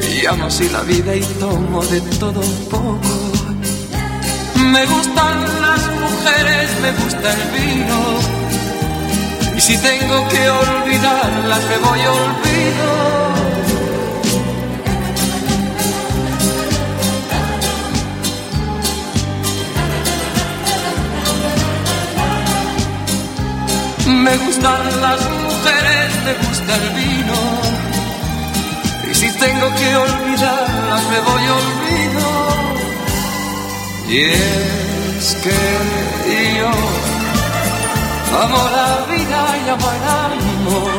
Y 0.00 0.26
amo 0.26 0.46
así 0.46 0.68
la 0.70 0.82
vida 0.82 1.14
y 1.14 1.20
tomo 1.38 1.84
de 1.84 2.00
todo 2.18 2.40
un 2.40 2.64
poco. 2.70 3.28
Me 4.72 4.84
gustan 4.86 5.42
las 5.60 5.82
mujeres, 6.02 6.70
me 6.82 6.90
gusta 6.92 7.34
el 7.34 7.42
vino. 7.56 7.98
Y 9.56 9.60
si 9.60 9.76
tengo 9.78 10.28
que 10.28 10.50
olvidarlas, 10.50 11.62
me 11.70 11.78
voy 11.78 12.00
olvido. 12.00 13.28
Me 13.34 13.37
gustan 24.58 25.00
las 25.00 25.20
mujeres, 25.20 26.10
me 26.24 26.34
gusta 26.46 26.74
el 26.74 26.90
vino. 26.90 27.38
Y 29.10 29.14
si 29.14 29.30
tengo 29.38 29.66
que 29.74 29.96
olvidarlas, 29.96 31.02
me 31.12 31.20
voy 31.20 31.44
olvido. 31.60 32.26
Y 34.08 34.20
es 34.20 35.36
que 35.42 35.58
yo 36.58 36.70
amo 38.42 38.60
la 38.76 38.90
vida 39.14 39.40
y 39.64 39.68
amo 39.70 39.90
el 39.96 40.04
amor. 40.26 40.98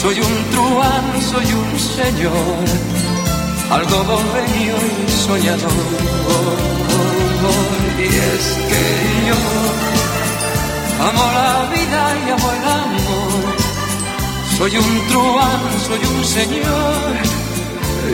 Soy 0.00 0.16
un 0.20 0.50
truán, 0.50 1.06
soy 1.30 1.48
un 1.52 1.78
señor, 1.78 2.64
algo 3.70 4.04
bohemio 4.04 4.76
y 4.76 5.10
soñador. 5.10 5.70
Y 7.98 8.06
es 8.06 8.44
que 8.68 8.82
yo 9.28 9.38
amo 11.08 11.24
la 11.32 11.49
Soy 14.60 14.76
un 14.76 15.08
truán, 15.08 15.60
soy 15.86 15.98
un 16.04 16.22
señor 16.22 17.40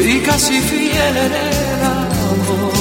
y 0.01 0.21
casi 0.21 0.61
fiel 0.61 1.17
en 1.17 1.33
el 1.33 1.85
amor. 1.85 2.73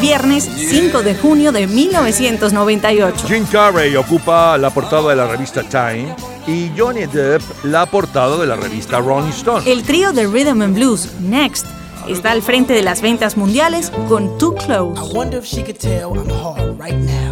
Viernes 0.00 0.48
5 0.56 1.02
de 1.02 1.16
junio 1.16 1.50
de 1.50 1.66
1998. 1.66 3.26
Jim 3.26 3.44
Carrey 3.50 3.96
ocupa 3.96 4.56
la 4.58 4.70
portada 4.70 5.10
de 5.10 5.16
la 5.16 5.26
revista 5.26 5.62
Time 5.62 6.14
y 6.46 6.70
Johnny 6.78 7.06
Depp 7.06 7.42
la 7.64 7.86
portada 7.86 8.36
de 8.36 8.46
la 8.46 8.54
revista 8.54 9.00
Rolling 9.00 9.30
Stone. 9.30 9.70
El 9.70 9.82
trío 9.82 10.12
de 10.12 10.28
Rhythm 10.28 10.62
and 10.62 10.76
Blues, 10.76 11.08
Next, 11.20 11.66
está 12.08 12.30
al 12.30 12.42
frente 12.42 12.74
de 12.74 12.82
las 12.82 13.02
ventas 13.02 13.36
mundiales 13.36 13.90
con 14.08 14.38
Too 14.38 14.54
Close. 14.54 15.00
I 15.00 15.14
wonder 15.14 15.38
if 15.38 15.46
she 15.46 15.62
could 15.62 15.78
tell 15.78 16.16
I'm 16.16 16.30
hard 16.30 16.78
right 16.78 16.96
now. 16.96 17.31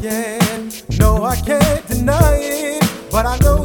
It. 0.00 0.84
No, 0.98 1.24
I 1.24 1.34
can't 1.36 1.86
deny 1.88 2.34
it. 2.36 2.84
But 3.10 3.26
I 3.26 3.36
know 3.38 3.57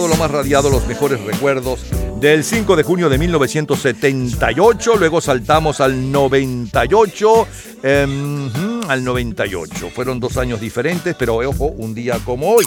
lo 0.00 0.16
más 0.16 0.30
radiado, 0.30 0.70
los 0.70 0.86
mejores 0.88 1.20
recuerdos 1.20 1.78
del 2.20 2.42
5 2.42 2.74
de 2.74 2.82
junio 2.82 3.08
de 3.08 3.16
1978. 3.16 4.96
Luego 4.96 5.20
saltamos 5.20 5.80
al 5.80 6.10
98. 6.10 7.46
em, 7.82 8.50
al 8.88 9.04
98. 9.04 9.90
Fueron 9.94 10.18
dos 10.18 10.36
años 10.36 10.60
diferentes, 10.60 11.14
pero 11.16 11.36
ojo, 11.36 11.66
un 11.66 11.94
día 11.94 12.18
como 12.24 12.50
hoy. 12.50 12.64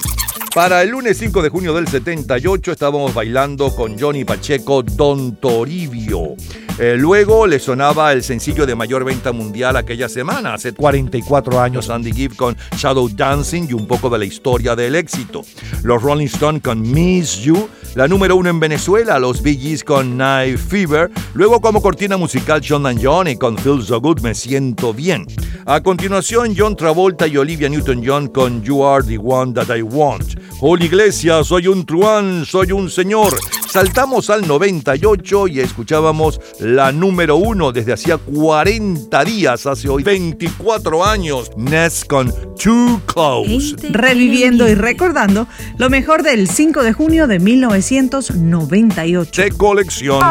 Para 0.55 0.81
el 0.81 0.89
lunes 0.89 1.17
5 1.17 1.41
de 1.41 1.49
junio 1.49 1.73
del 1.73 1.87
78 1.87 2.71
estábamos 2.71 3.13
bailando 3.13 3.75
con 3.75 3.99
Johnny 3.99 4.23
Pacheco 4.23 4.81
Don 4.81 5.35
Toribio. 5.35 6.35
Eh, 6.79 6.95
luego 6.95 7.47
le 7.47 7.59
sonaba 7.59 8.13
el 8.13 8.23
sencillo 8.23 8.65
de 8.67 8.75
mayor 8.75 9.03
venta 9.03 9.31
mundial 9.31 9.75
aquella 9.77 10.07
semana, 10.07 10.53
hace 10.53 10.73
44 10.73 11.59
años, 11.59 11.89
Andy 11.89 12.11
Gibb 12.11 12.35
con 12.35 12.55
Shadow 12.75 13.09
Dancing 13.09 13.67
y 13.69 13.73
un 13.73 13.87
poco 13.87 14.09
de 14.11 14.19
la 14.19 14.25
historia 14.25 14.75
del 14.75 14.95
éxito. 14.95 15.43
Los 15.83 16.01
Rolling 16.01 16.27
Stones 16.27 16.61
con 16.61 16.81
Miss 16.81 17.39
You, 17.39 17.69
la 17.95 18.07
número 18.07 18.35
uno 18.35 18.49
en 18.49 18.59
Venezuela, 18.59 19.19
los 19.19 19.41
Bee 19.41 19.57
Gees 19.57 19.83
con 19.83 20.17
Night 20.17 20.57
Fever, 20.57 21.09
luego 21.33 21.61
como 21.61 21.81
cortina 21.81 22.17
musical 22.17 22.61
John 22.67 22.85
and 22.85 23.03
Johnny 23.03 23.35
con 23.35 23.57
Feel 23.57 23.81
So 23.81 23.99
Good, 24.01 24.21
Me 24.21 24.33
Siento 24.33 24.93
Bien. 24.93 25.25
A 25.65 25.81
continuación, 25.81 26.53
John 26.57 26.75
Travolta 26.75 27.27
y 27.27 27.37
Olivia 27.37 27.69
Newton-John 27.69 28.27
con 28.27 28.63
You 28.63 28.85
Are 28.85 29.03
the 29.03 29.17
One 29.17 29.53
That 29.53 29.75
I 29.75 29.81
Want. 29.81 30.39
Hola 30.61 30.85
Iglesia, 30.85 31.43
soy 31.43 31.67
un 31.67 31.85
truán, 31.85 32.45
soy 32.45 32.71
un 32.71 32.89
señor. 32.89 33.37
Saltamos 33.77 34.31
al 34.31 34.47
98 34.47 35.49
y 35.49 35.59
escuchábamos 35.59 36.41
la 36.59 36.91
número 36.91 37.35
uno 37.35 37.71
desde 37.71 37.93
hacía 37.93 38.17
40 38.17 39.23
días, 39.23 39.67
hace 39.67 39.87
hoy 39.87 40.01
24 40.01 41.05
años. 41.05 41.51
Ness 41.57 42.03
con 42.03 42.33
Too 42.55 42.99
Close. 43.05 43.75
Reviviendo 43.91 44.67
y 44.67 44.73
recordando 44.73 45.45
lo 45.77 45.91
mejor 45.91 46.23
del 46.23 46.49
5 46.49 46.81
de 46.81 46.91
junio 46.91 47.27
de 47.27 47.37
1998. 47.37 49.43
De 49.43 49.51
colección. 49.51 50.23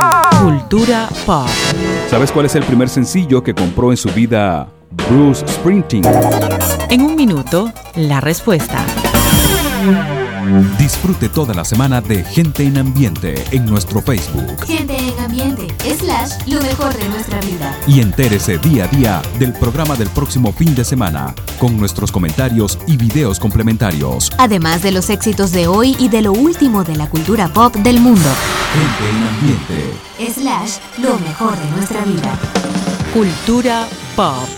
Cultura 0.43 1.09
pop. 1.25 1.47
¿Sabes 2.11 2.33
cuál 2.33 2.47
es 2.47 2.57
el 2.57 2.65
primer 2.65 2.89
sencillo 2.89 3.45
que 3.45 3.55
compró 3.55 3.93
en 3.93 3.97
su 3.97 4.09
vida 4.09 4.69
Bruce 5.09 5.47
Springsteen? 5.47 6.03
En 6.91 7.01
un 7.01 7.15
minuto, 7.15 7.73
la 7.95 8.21
respuesta. 8.21 8.85
Disfrute 10.79 11.29
toda 11.29 11.55
la 11.55 11.65
semana 11.65 12.01
de 12.01 12.23
Gente 12.25 12.65
en 12.65 12.79
Ambiente 12.79 13.45
en 13.51 13.67
nuestro 13.67 14.01
Facebook 14.01 14.65
Gente 14.67 14.97
en 14.97 15.19
ambiente, 15.19 15.67
slash, 15.99 16.47
lo 16.47 16.61
mejor 16.63 16.97
de 16.97 17.09
nuestra 17.09 17.41
vida. 17.41 17.77
y 17.87 18.01
entérese 18.01 18.59
día 18.59 18.85
a 18.85 18.89
día 18.89 19.23
del 19.39 19.53
programa 19.53 19.97
del 19.97 20.09
próximo 20.09 20.53
fin 20.53 20.75
de 20.75 20.85
semana 20.85 21.35
con 21.59 21.77
nuestros 21.77 22.13
comentarios 22.13 22.79
y 22.87 22.97
videos 22.97 23.41
complementarios. 23.41 24.31
Además 24.39 24.83
de 24.83 24.93
los 24.93 25.11
éxitos 25.11 25.53
de 25.53 25.67
hoy 25.67 25.97
y 25.99 26.09
de 26.09 26.23
lo 26.23 26.33
último 26.33 26.85
de 26.85 26.97
la 26.97 27.09
cultura 27.09 27.49
pop 27.49 27.75
del 27.77 28.01
mundo. 28.01 28.29
Gente 28.73 29.11
en 29.11 29.23
Ambiente. 29.29 30.41
Slash, 30.41 30.79
lo 30.99 31.19
mejor 31.19 31.57
de 31.57 31.71
nuestra 31.71 32.05
vida. 32.05 32.39
Cultura 33.13 33.89
pop. 34.15 34.49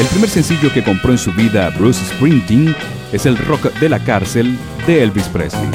El 0.00 0.06
primer 0.06 0.30
sencillo 0.30 0.72
que 0.72 0.82
compró 0.82 1.12
en 1.12 1.18
su 1.18 1.30
vida 1.30 1.68
Bruce 1.78 2.02
Springsteen 2.02 2.74
es 3.12 3.26
el 3.26 3.36
rock 3.36 3.70
de 3.80 3.86
la 3.90 4.02
cárcel 4.02 4.58
de 4.86 5.02
Elvis 5.02 5.28
Presley. 5.28 5.68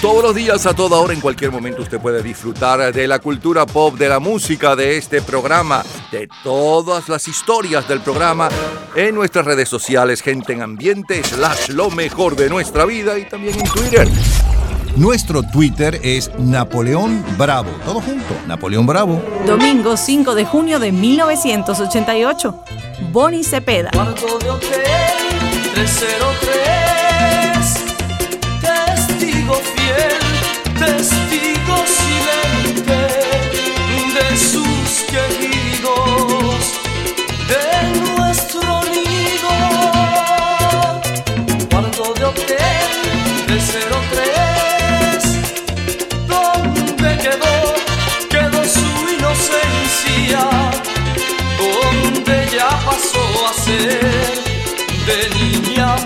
Todos 0.00 0.22
los 0.22 0.34
días, 0.34 0.64
a 0.64 0.72
toda 0.72 0.96
hora, 0.96 1.12
en 1.12 1.20
cualquier 1.20 1.52
momento, 1.52 1.82
usted 1.82 2.00
puede 2.00 2.22
disfrutar 2.22 2.90
de 2.90 3.06
la 3.06 3.18
cultura 3.18 3.66
pop, 3.66 3.94
de 3.98 4.08
la 4.08 4.20
música, 4.20 4.74
de 4.74 4.96
este 4.96 5.20
programa, 5.20 5.84
de 6.10 6.30
todas 6.42 7.10
las 7.10 7.28
historias 7.28 7.86
del 7.86 8.00
programa 8.00 8.48
en 8.94 9.14
nuestras 9.14 9.44
redes 9.44 9.68
sociales, 9.68 10.22
gente 10.22 10.54
en 10.54 10.62
ambiente, 10.62 11.22
slash 11.22 11.68
lo 11.68 11.90
mejor 11.90 12.36
de 12.36 12.48
nuestra 12.48 12.86
vida 12.86 13.18
y 13.18 13.28
también 13.28 13.58
en 13.58 13.64
Twitter. 13.64 14.08
Nuestro 14.98 15.42
Twitter 15.44 16.00
es 16.02 16.30
Napoleón 16.40 17.24
Bravo. 17.38 17.70
Todo 17.84 18.00
junto, 18.00 18.34
Napoleón 18.48 18.84
Bravo. 18.84 19.22
Domingo 19.46 19.96
5 19.96 20.34
de 20.34 20.44
junio 20.44 20.80
de 20.80 20.90
1988. 20.90 22.64
Bonnie 23.12 23.44
Cepeda. 23.44 23.92
Cuarto 23.92 24.40
de 24.40 24.50
hotel 24.50 24.80
303 25.74 26.58
Testigo 28.60 29.54
fiel, 29.54 30.18
testigo 30.80 31.76
silente 31.86 33.06
De 34.14 34.36
sus 34.36 35.04
queridos, 35.12 36.74
de 37.46 37.66
nuestro 38.00 38.82
nido 38.90 39.54
Cuarto 41.70 42.14
de 42.14 42.24
hotel 42.24 42.56
303 43.46 44.07
pasó 52.88 53.46
a 53.46 53.52
ser 53.52 54.44
de 55.06 55.18
niña 55.38 55.96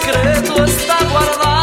secreto 0.00 0.64
está 0.64 1.04
guardado. 1.04 1.57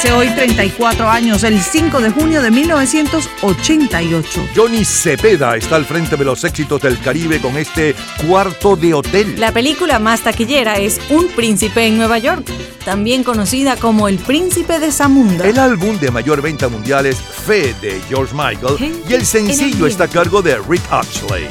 Hace 0.00 0.12
hoy 0.12 0.30
34 0.30 1.10
años, 1.10 1.44
el 1.44 1.60
5 1.60 2.00
de 2.00 2.08
junio 2.08 2.40
de 2.40 2.50
1988. 2.50 4.48
Johnny 4.56 4.82
Cepeda 4.82 5.56
está 5.56 5.76
al 5.76 5.84
frente 5.84 6.16
de 6.16 6.24
los 6.24 6.42
éxitos 6.42 6.80
del 6.80 6.98
Caribe 6.98 7.38
con 7.38 7.58
este 7.58 7.94
cuarto 8.26 8.76
de 8.76 8.94
hotel. 8.94 9.38
La 9.38 9.52
película 9.52 9.98
más 9.98 10.22
taquillera 10.22 10.78
es 10.78 10.98
Un 11.10 11.28
príncipe 11.28 11.84
en 11.86 11.98
Nueva 11.98 12.16
York, 12.16 12.50
también 12.82 13.22
conocida 13.22 13.76
como 13.76 14.08
El 14.08 14.16
príncipe 14.16 14.78
de 14.78 14.90
Zamunda. 14.90 15.46
El 15.46 15.58
álbum 15.58 15.98
de 15.98 16.10
mayor 16.10 16.40
venta 16.40 16.70
mundial 16.70 17.04
es 17.04 17.18
Fe 17.18 17.74
de 17.82 18.00
George 18.08 18.34
Michael 18.34 19.02
y 19.06 19.12
el 19.12 19.26
sencillo 19.26 19.86
está 19.86 20.04
a 20.04 20.08
cargo 20.08 20.40
de 20.40 20.56
Rick 20.66 20.80
Ashley. 20.90 21.46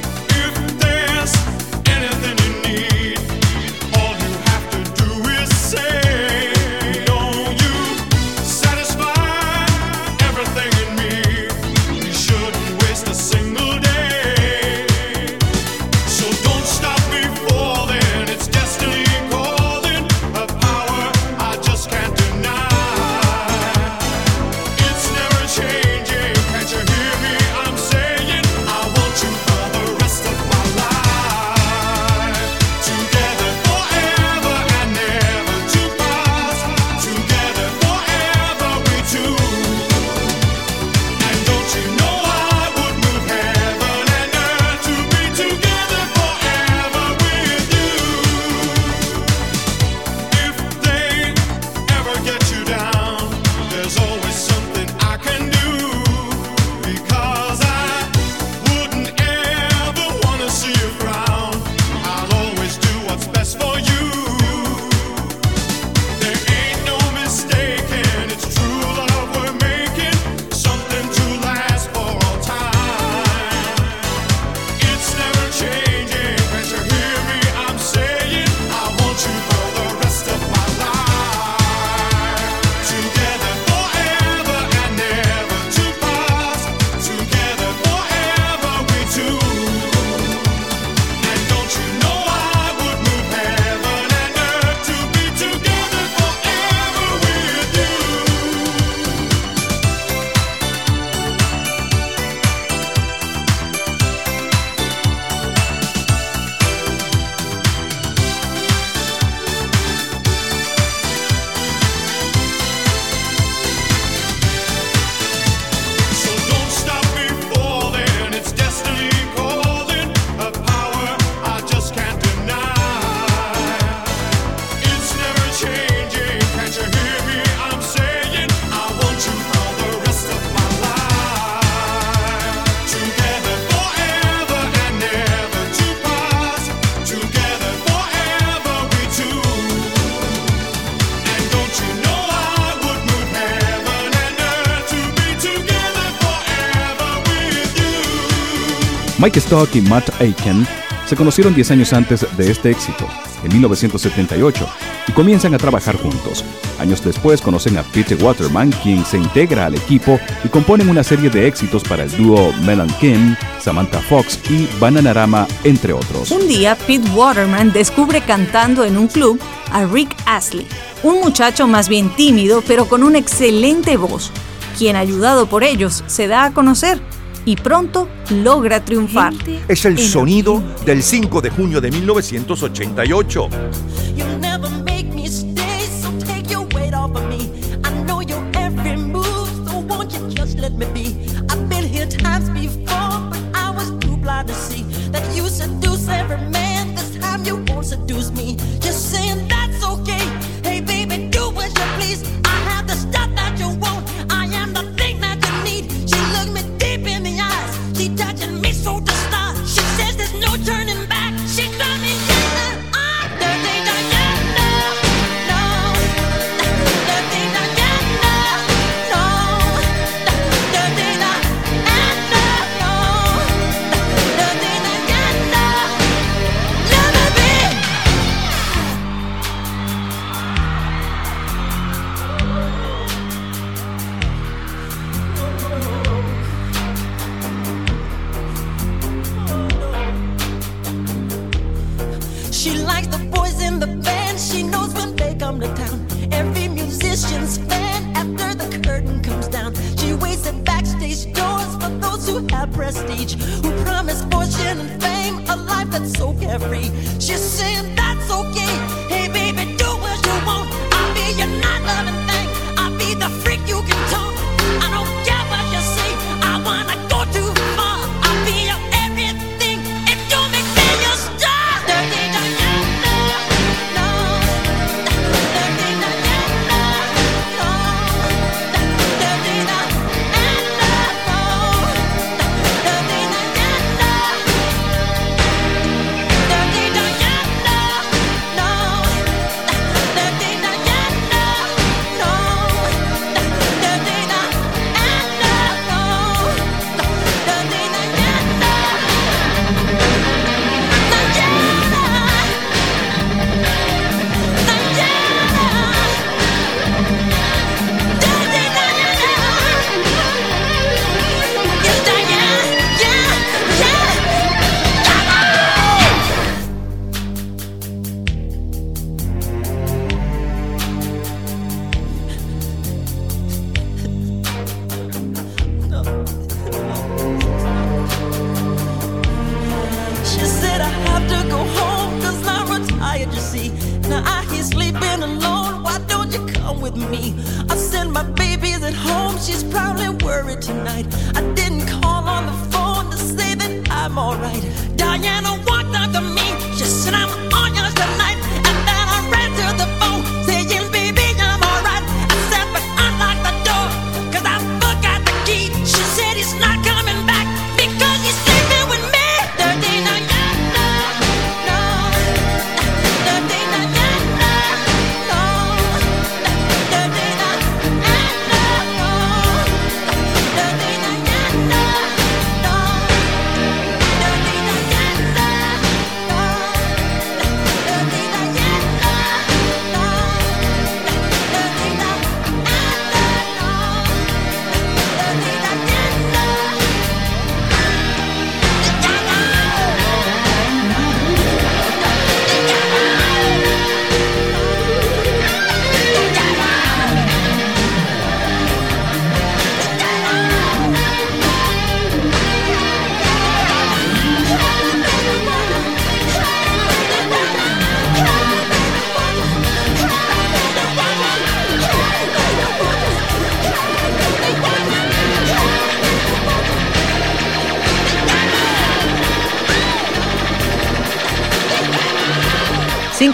Mike 149.19 149.39
Stock 149.39 149.75
y 149.75 149.81
Matt 149.81 150.09
Aiken 150.21 150.65
se 151.05 151.17
conocieron 151.17 151.53
10 151.53 151.71
años 151.71 151.91
antes 151.91 152.25
de 152.37 152.51
este 152.51 152.71
éxito, 152.71 153.05
en 153.43 153.51
1978, 153.51 154.65
y 155.09 155.11
comienzan 155.11 155.53
a 155.53 155.57
trabajar 155.57 155.97
juntos. 155.97 156.45
Años 156.79 157.03
después 157.03 157.41
conocen 157.41 157.77
a 157.77 157.83
Pete 157.83 158.15
Waterman, 158.15 158.71
quien 158.81 159.03
se 159.03 159.17
integra 159.17 159.65
al 159.65 159.75
equipo 159.75 160.17
y 160.45 160.47
componen 160.47 160.89
una 160.89 161.03
serie 161.03 161.29
de 161.29 161.47
éxitos 161.47 161.83
para 161.83 162.03
el 162.03 162.15
dúo 162.15 162.53
Melan 162.63 162.89
Kim, 163.01 163.35
Samantha 163.59 163.99
Fox 163.99 164.39
y 164.49 164.69
Bananarama, 164.79 165.47
entre 165.65 165.91
otros. 165.91 166.31
Un 166.31 166.47
día, 166.47 166.77
Pete 166.87 167.09
Waterman 167.09 167.73
descubre 167.73 168.21
cantando 168.21 168.85
en 168.85 168.97
un 168.97 169.07
club 169.07 169.37
a 169.73 169.83
Rick 169.83 170.15
Astley, 170.27 170.65
un 171.03 171.19
muchacho 171.19 171.67
más 171.67 171.89
bien 171.89 172.09
tímido 172.15 172.63
pero 172.65 172.87
con 172.87 173.03
una 173.03 173.17
excelente 173.17 173.97
voz, 173.97 174.31
quien 174.77 174.95
ayudado 174.95 175.47
por 175.47 175.65
ellos 175.65 176.05
se 176.07 176.27
da 176.27 176.45
a 176.45 176.53
conocer 176.53 177.01
y 177.45 177.55
pronto 177.55 178.07
logra 178.29 178.83
triunfar. 178.83 179.33
Es 179.67 179.85
el 179.85 179.97
sonido 179.97 180.61
del 180.85 181.03
5 181.03 181.41
de 181.41 181.49
junio 181.49 181.81
de 181.81 181.91
1988. 181.91 183.49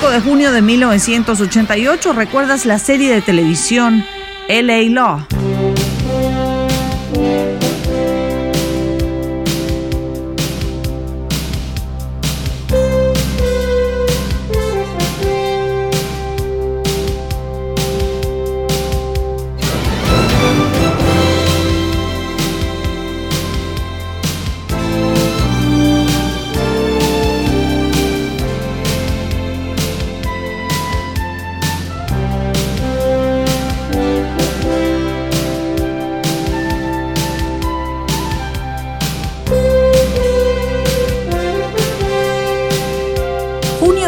...5 0.06 0.12
de 0.12 0.22
junio 0.22 0.52
de 0.52 0.62
1988... 0.62 2.14
¿recuerdas 2.14 2.68
la 2.68 2.78
serie 2.78 3.12
de 3.12 3.22
televisión 3.22 4.06
LA 4.48 4.82
Law? 4.92 5.35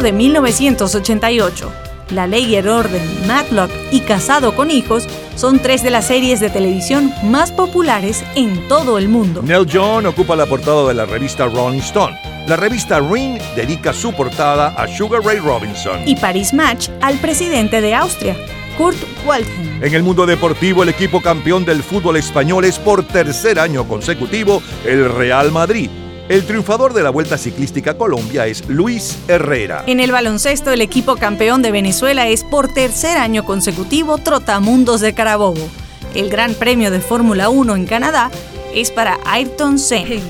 De 0.07 0.13
1988. 0.13 1.69
La 2.11 2.27
Ley 2.27 2.45
y 2.45 2.55
el 2.55 2.69
Orden, 2.69 3.01
Matlock 3.27 3.69
y 3.91 3.99
Casado 3.99 4.55
con 4.55 4.71
Hijos 4.71 5.05
son 5.35 5.59
tres 5.59 5.83
de 5.83 5.89
las 5.89 6.07
series 6.07 6.39
de 6.39 6.49
televisión 6.49 7.11
más 7.23 7.51
populares 7.51 8.23
en 8.35 8.69
todo 8.69 8.97
el 8.97 9.09
mundo. 9.09 9.41
Neil 9.43 9.67
John 9.69 10.05
ocupa 10.05 10.37
la 10.37 10.45
portada 10.45 10.87
de 10.87 10.93
la 10.93 11.05
revista 11.05 11.47
Rolling 11.47 11.79
Stone. 11.79 12.17
La 12.47 12.55
revista 12.55 13.01
Ring 13.01 13.37
dedica 13.57 13.91
su 13.91 14.13
portada 14.13 14.67
a 14.77 14.87
Sugar 14.87 15.21
Ray 15.25 15.39
Robinson. 15.39 16.07
Y 16.07 16.15
Paris 16.15 16.53
Match 16.53 16.87
al 17.01 17.17
presidente 17.17 17.81
de 17.81 17.93
Austria, 17.93 18.37
Kurt 18.77 18.97
Waldheim. 19.25 19.83
En 19.83 19.93
el 19.93 20.03
mundo 20.03 20.25
deportivo, 20.25 20.83
el 20.83 20.89
equipo 20.89 21.21
campeón 21.21 21.65
del 21.65 21.83
fútbol 21.83 22.15
español 22.15 22.63
es 22.63 22.79
por 22.79 23.03
tercer 23.03 23.59
año 23.59 23.85
consecutivo 23.85 24.63
el 24.85 25.13
Real 25.13 25.51
Madrid. 25.51 25.89
El 26.29 26.45
triunfador 26.45 26.93
de 26.93 27.03
la 27.03 27.09
Vuelta 27.09 27.37
Ciclística 27.37 27.91
a 27.91 27.97
Colombia 27.97 28.47
es 28.47 28.67
Luis 28.67 29.17
Herrera. 29.29 29.83
En 29.87 30.01
el 30.01 30.11
baloncesto, 30.11 30.71
el 30.71 30.81
equipo 30.81 31.15
campeón 31.15 31.61
de 31.61 31.71
Venezuela 31.71 32.27
es 32.27 32.43
por 32.43 32.67
tercer 32.67 33.17
año 33.17 33.45
consecutivo 33.45 34.17
Trotamundos 34.17 34.99
de 34.99 35.13
Carabobo. 35.13 35.69
El 36.13 36.29
Gran 36.29 36.53
Premio 36.53 36.91
de 36.91 36.99
Fórmula 36.99 37.47
1 37.47 37.77
en 37.77 37.85
Canadá 37.85 38.29
es 38.73 38.91
para 38.91 39.17
Ayrton 39.25 39.79
Senna. 39.79 40.21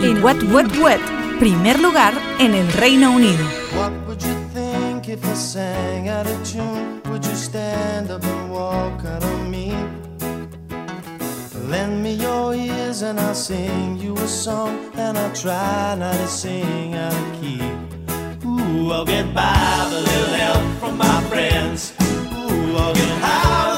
Y 0.00 0.14
Wet 0.14 0.42
Wet 0.50 0.78
Wet, 0.78 1.02
primer 1.38 1.78
lugar 1.78 2.14
en 2.38 2.54
el 2.54 2.72
Reino 2.72 3.12
Unido. 3.12 3.44
What 3.76 3.92
Lend 11.74 12.04
me 12.04 12.12
your 12.12 12.54
ears 12.54 13.02
and 13.02 13.18
I'll 13.18 13.34
sing 13.34 13.98
you 13.98 14.14
a 14.14 14.28
song, 14.28 14.92
and 14.94 15.18
I'll 15.18 15.34
try 15.34 15.96
not 15.98 16.14
to 16.14 16.28
sing 16.28 16.94
out 16.94 17.12
of 17.12 17.40
key. 17.40 17.62
Ooh, 18.46 18.92
I'll 18.92 19.04
get 19.04 19.34
by 19.34 19.88
with 19.90 19.98
a 19.98 20.02
little 20.10 20.34
help 20.44 20.64
from 20.78 20.96
my 20.96 21.20
friends. 21.22 21.92
Ooh, 22.00 22.76
I'll 22.76 22.94
get 22.94 23.18
high 23.26 23.73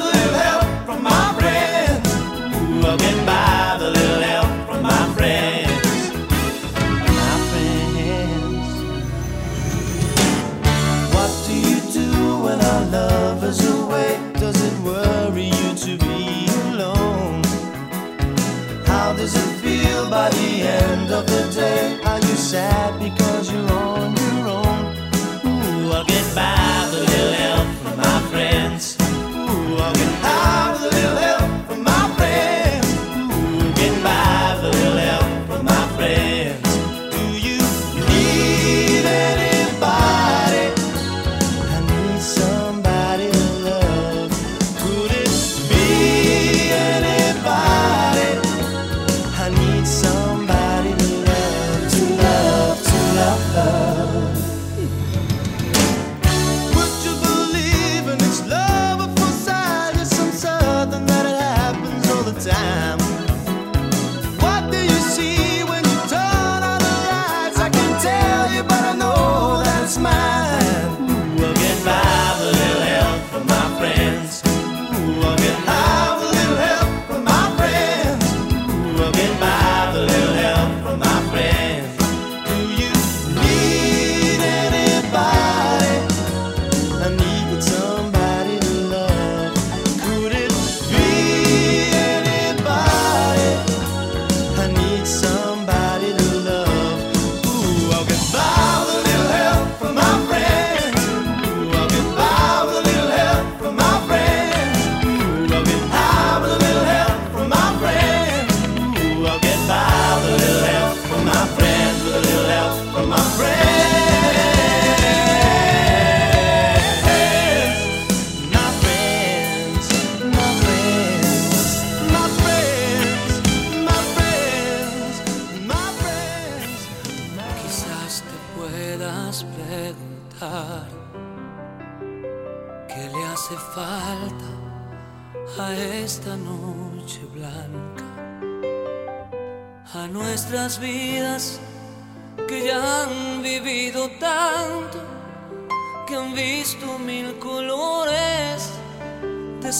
of 21.16 21.26
the 21.26 21.60
day? 21.60 21.98
Are 22.05 22.20
you 22.20 22.36
sad 22.36 22.98
because 23.01 23.51
you're 23.51 23.72
on 23.72 24.14
your 24.16 24.48
own? 24.48 24.84
Ooh, 25.47 25.93
I'll 25.93 26.05
get 26.05 26.34
by 26.34 27.15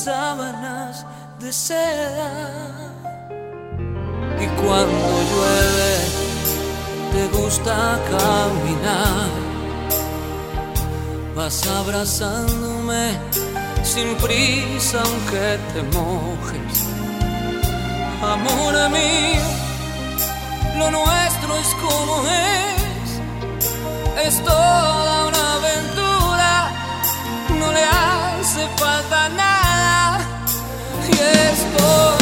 sábanas 0.07 1.05
de 1.41 1.53
seda. 1.53 2.31
Y 4.45 4.47
cuando 4.61 5.07
llueve, 5.31 5.95
te 7.13 7.23
gusta 7.37 7.77
caminar. 8.13 9.29
Vas 11.35 11.67
abrazándome 11.81 13.05
sin 13.83 14.09
prisa, 14.25 14.99
aunque 15.07 15.47
te 15.73 15.81
mojes. 15.99 16.75
Amor 18.35 18.75
mío, 18.99 19.49
lo 20.79 20.87
nuestro 20.99 21.51
es 21.63 21.71
como 21.85 22.15
es. 22.55 23.09
Es 24.27 24.35
toda 24.45 25.15
una 25.31 25.45
aventura, 25.59 26.53
no 27.59 27.73
le 27.77 27.85
hace 27.85 28.63
falta 28.79 29.29
nada 29.31 29.56
estoy. 31.33 32.16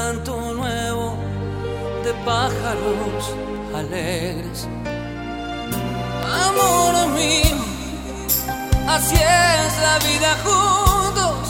canto 0.00 0.54
nuevo 0.54 1.14
de 2.04 2.12
pájaros 2.24 3.22
alegres. 3.80 4.66
Amor 6.46 6.94
mío, 7.18 7.58
así 8.94 9.16
es 9.16 9.72
la 9.86 9.96
vida 10.08 10.30
juntos, 10.46 11.40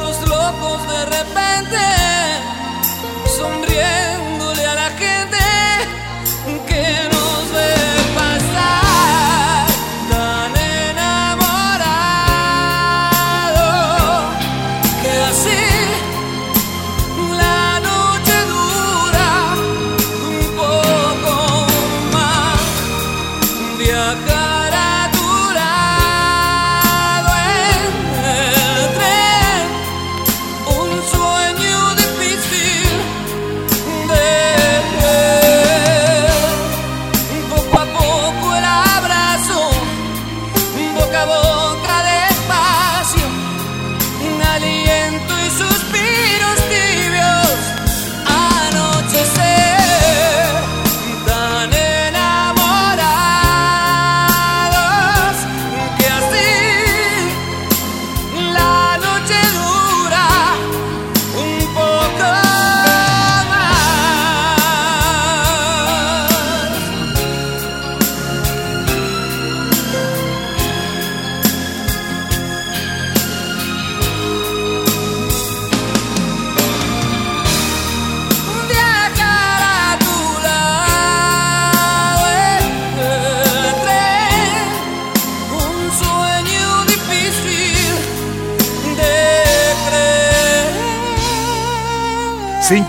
los 0.00 0.16
locos 0.34 0.78
de 0.92 1.00
repente 1.16 1.84
sonriendo. 3.36 4.27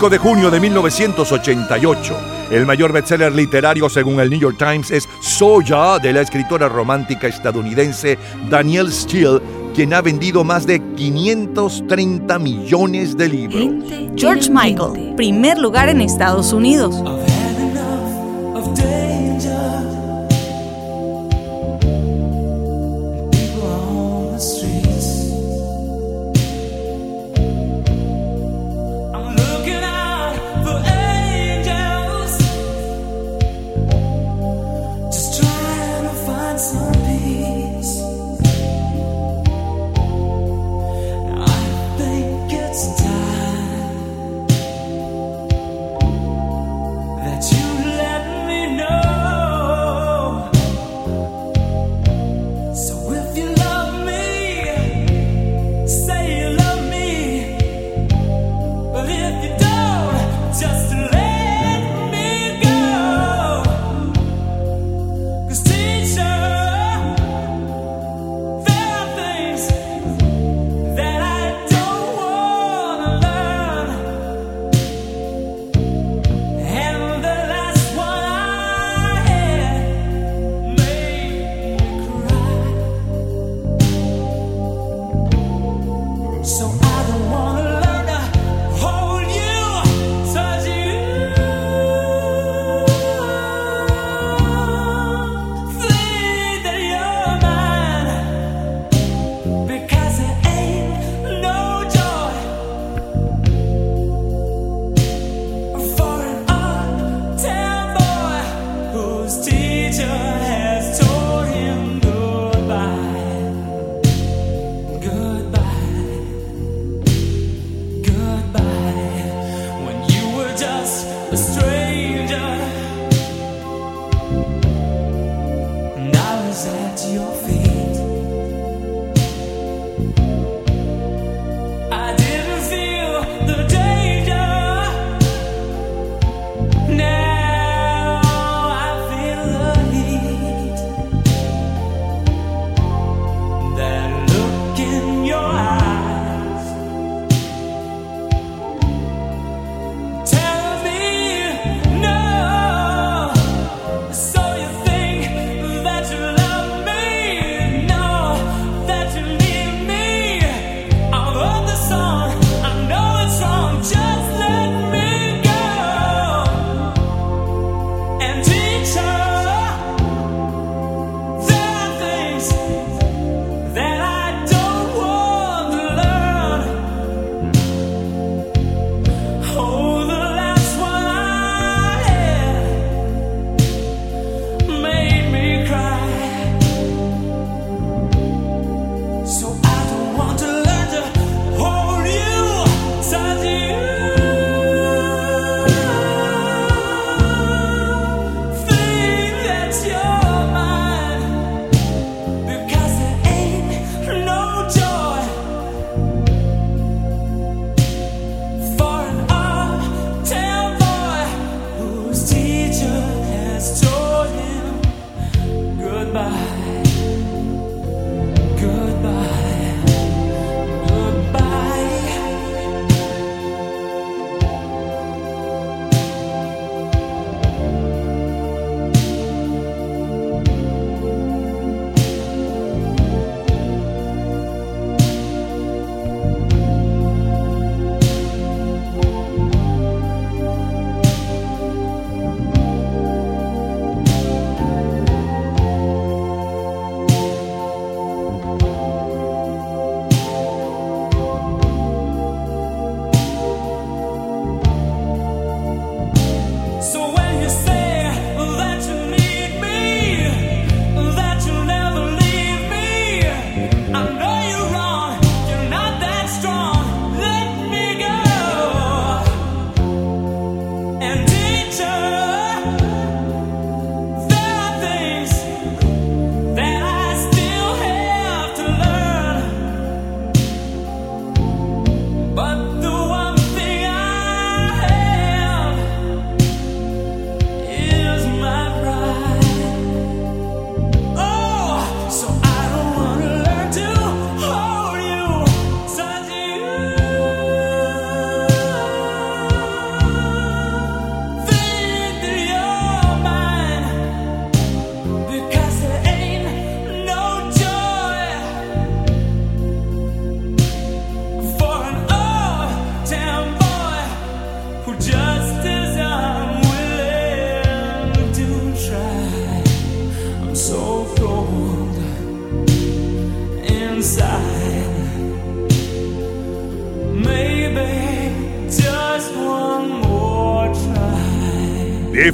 5 0.00 0.08
de 0.08 0.16
junio 0.16 0.50
de 0.50 0.60
1988. 0.60 2.16
El 2.50 2.64
mayor 2.64 2.90
bestseller 2.90 3.34
literario, 3.34 3.86
según 3.90 4.18
el 4.18 4.30
New 4.30 4.40
York 4.40 4.56
Times, 4.56 4.90
es 4.90 5.06
Soya, 5.20 5.98
de 5.98 6.14
la 6.14 6.22
escritora 6.22 6.70
romántica 6.70 7.26
estadounidense 7.26 8.16
Danielle 8.48 8.90
Steele, 8.90 9.40
quien 9.74 9.92
ha 9.92 10.00
vendido 10.00 10.42
más 10.42 10.66
de 10.66 10.80
530 10.96 12.38
millones 12.38 13.14
de 13.14 13.28
libros. 13.28 13.84
George 14.16 14.50
Michael, 14.50 15.16
primer 15.16 15.58
lugar 15.58 15.90
en 15.90 16.00
Estados 16.00 16.54
Unidos. 16.54 16.96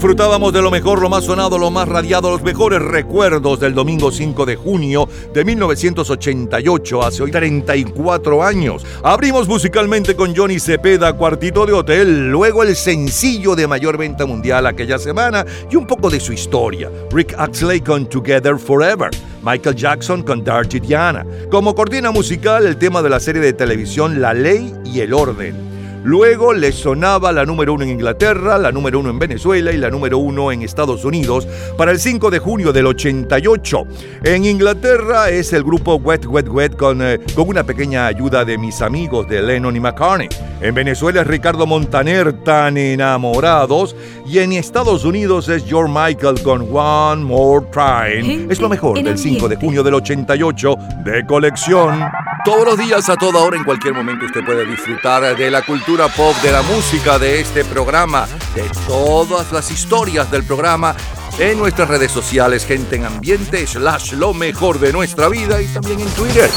Disfrutábamos 0.06 0.52
de 0.52 0.62
lo 0.62 0.70
mejor, 0.70 1.02
lo 1.02 1.08
más 1.08 1.24
sonado, 1.24 1.58
lo 1.58 1.72
más 1.72 1.88
radiado, 1.88 2.30
los 2.30 2.40
mejores 2.40 2.80
recuerdos 2.80 3.58
del 3.58 3.74
domingo 3.74 4.12
5 4.12 4.46
de 4.46 4.54
junio 4.54 5.08
de 5.34 5.44
1988, 5.44 7.02
hace 7.02 7.24
hoy 7.24 7.32
34 7.32 8.44
años. 8.44 8.86
Abrimos 9.02 9.48
musicalmente 9.48 10.14
con 10.14 10.32
Johnny 10.32 10.60
Cepeda, 10.60 11.12
Cuartito 11.14 11.66
de 11.66 11.72
Hotel, 11.72 12.30
luego 12.30 12.62
el 12.62 12.76
sencillo 12.76 13.56
de 13.56 13.66
mayor 13.66 13.98
venta 13.98 14.26
mundial 14.26 14.68
aquella 14.68 15.00
semana 15.00 15.44
y 15.68 15.74
un 15.74 15.88
poco 15.88 16.08
de 16.08 16.20
su 16.20 16.32
historia. 16.32 16.88
Rick 17.10 17.34
Axley 17.36 17.80
con 17.80 18.08
Together 18.08 18.60
Forever, 18.60 19.10
Michael 19.42 19.74
Jackson 19.74 20.22
con 20.22 20.44
Dirty 20.44 20.78
Diana. 20.78 21.26
Como 21.50 21.74
cortina 21.74 22.12
musical, 22.12 22.64
el 22.64 22.78
tema 22.78 23.02
de 23.02 23.10
la 23.10 23.18
serie 23.18 23.42
de 23.42 23.54
televisión 23.54 24.20
La 24.20 24.32
Ley 24.32 24.72
y 24.84 25.00
el 25.00 25.12
Orden. 25.12 25.75
Luego 26.06 26.52
le 26.52 26.70
sonaba 26.70 27.32
la 27.32 27.44
número 27.44 27.74
uno 27.74 27.82
en 27.82 27.90
Inglaterra, 27.90 28.58
la 28.58 28.70
número 28.70 29.00
uno 29.00 29.10
en 29.10 29.18
Venezuela 29.18 29.72
y 29.72 29.76
la 29.76 29.90
número 29.90 30.18
uno 30.18 30.52
en 30.52 30.62
Estados 30.62 31.04
Unidos 31.04 31.48
para 31.76 31.90
el 31.90 31.98
5 31.98 32.30
de 32.30 32.38
junio 32.38 32.72
del 32.72 32.86
88. 32.86 33.82
En 34.22 34.44
Inglaterra 34.44 35.30
es 35.30 35.52
el 35.52 35.64
grupo 35.64 35.96
Wet 35.96 36.24
Wet 36.26 36.46
Wet 36.48 36.76
con, 36.76 37.02
eh, 37.02 37.18
con 37.34 37.48
una 37.48 37.64
pequeña 37.64 38.06
ayuda 38.06 38.44
de 38.44 38.56
mis 38.56 38.82
amigos 38.82 39.28
de 39.28 39.42
Lennon 39.42 39.74
y 39.74 39.80
McCartney. 39.80 40.28
En 40.60 40.76
Venezuela 40.76 41.22
es 41.22 41.26
Ricardo 41.26 41.66
Montaner, 41.66 42.32
tan 42.44 42.76
enamorados. 42.76 43.96
Y 44.24 44.38
en 44.38 44.52
Estados 44.52 45.04
Unidos 45.04 45.48
es 45.48 45.64
George 45.64 45.92
Michael 45.92 46.40
con 46.44 46.68
One 46.72 47.24
More 47.24 47.66
Time. 47.72 48.46
Es 48.48 48.60
lo 48.60 48.68
mejor 48.68 49.02
del 49.02 49.18
5 49.18 49.48
de 49.48 49.56
junio 49.56 49.82
del 49.82 49.94
88 49.94 50.76
de 51.04 51.26
colección. 51.26 52.00
Todos 52.44 52.64
los 52.64 52.78
días, 52.78 53.08
a 53.08 53.16
toda 53.16 53.40
hora, 53.40 53.56
en 53.56 53.64
cualquier 53.64 53.92
momento, 53.92 54.24
usted 54.24 54.44
puede 54.44 54.64
disfrutar 54.64 55.36
de 55.36 55.50
la 55.50 55.62
cultura 55.62 55.95
pop, 56.04 56.36
de 56.42 56.52
la 56.52 56.60
música, 56.62 57.18
de 57.18 57.40
este 57.40 57.64
programa, 57.64 58.26
de 58.54 58.64
todas 58.86 59.50
las 59.50 59.70
historias 59.70 60.30
del 60.30 60.44
programa 60.44 60.94
en 61.38 61.58
nuestras 61.58 61.88
redes 61.88 62.12
sociales, 62.12 62.66
gente 62.66 62.96
en 62.96 63.06
ambiente, 63.06 63.66
slash 63.66 64.12
lo 64.12 64.34
mejor 64.34 64.78
de 64.78 64.92
nuestra 64.92 65.28
vida 65.28 65.62
y 65.62 65.66
también 65.66 66.00
en 66.00 66.08
Twitter. 66.10 66.50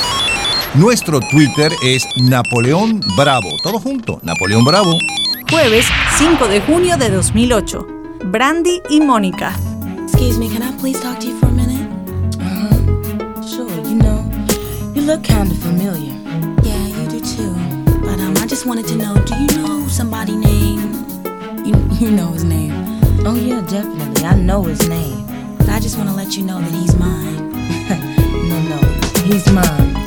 Nuestro 0.75 1.21
Twitter 1.21 1.71
es 1.81 2.05
Napoleón 2.17 2.99
Bravo. 3.15 3.49
Todo 3.63 3.79
junto, 3.79 4.19
Napoleón 4.23 4.65
Bravo. 4.65 4.93
Jueves 5.49 5.85
5 6.17 6.47
de 6.47 6.61
junio 6.61 6.97
de 6.97 7.09
2008. 7.09 7.87
Brandy 8.25 8.81
y 8.89 8.99
Mónica. 8.99 9.53
Excuse 10.03 10.37
me, 10.37 10.49
can 10.49 10.61
I 10.61 10.77
please 10.79 10.99
talk 11.01 11.17
to 11.19 11.27
you 11.27 11.37
for 11.39 11.47
a 11.47 11.51
minute? 11.51 11.87
Ah. 12.41 13.41
Sure, 13.41 13.69
you 13.87 13.95
know, 13.95 14.29
you 14.93 15.01
look 15.01 15.23
kind 15.23 15.49
of 15.49 15.57
familiar. 15.59 16.18
just 18.59 18.67
wanted 18.67 18.87
to 18.87 18.95
know, 18.97 19.15
do 19.23 19.33
you 19.35 19.61
know 19.61 19.87
somebody 19.87 20.35
named? 20.35 20.93
You, 21.65 21.73
you 21.93 22.11
know 22.11 22.33
his 22.33 22.43
name. 22.43 22.73
Oh 23.25 23.33
yeah, 23.33 23.61
definitely. 23.61 24.25
I 24.25 24.35
know 24.35 24.63
his 24.63 24.85
name. 24.89 25.25
But 25.59 25.69
I 25.69 25.79
just 25.79 25.97
want 25.97 26.09
to 26.09 26.15
let 26.15 26.35
you 26.35 26.43
know 26.43 26.59
that 26.59 26.69
he's 26.69 26.93
mine. 26.97 27.51
no, 28.49 28.59
no, 28.67 28.77
he's 29.23 29.49
mine. 29.53 29.98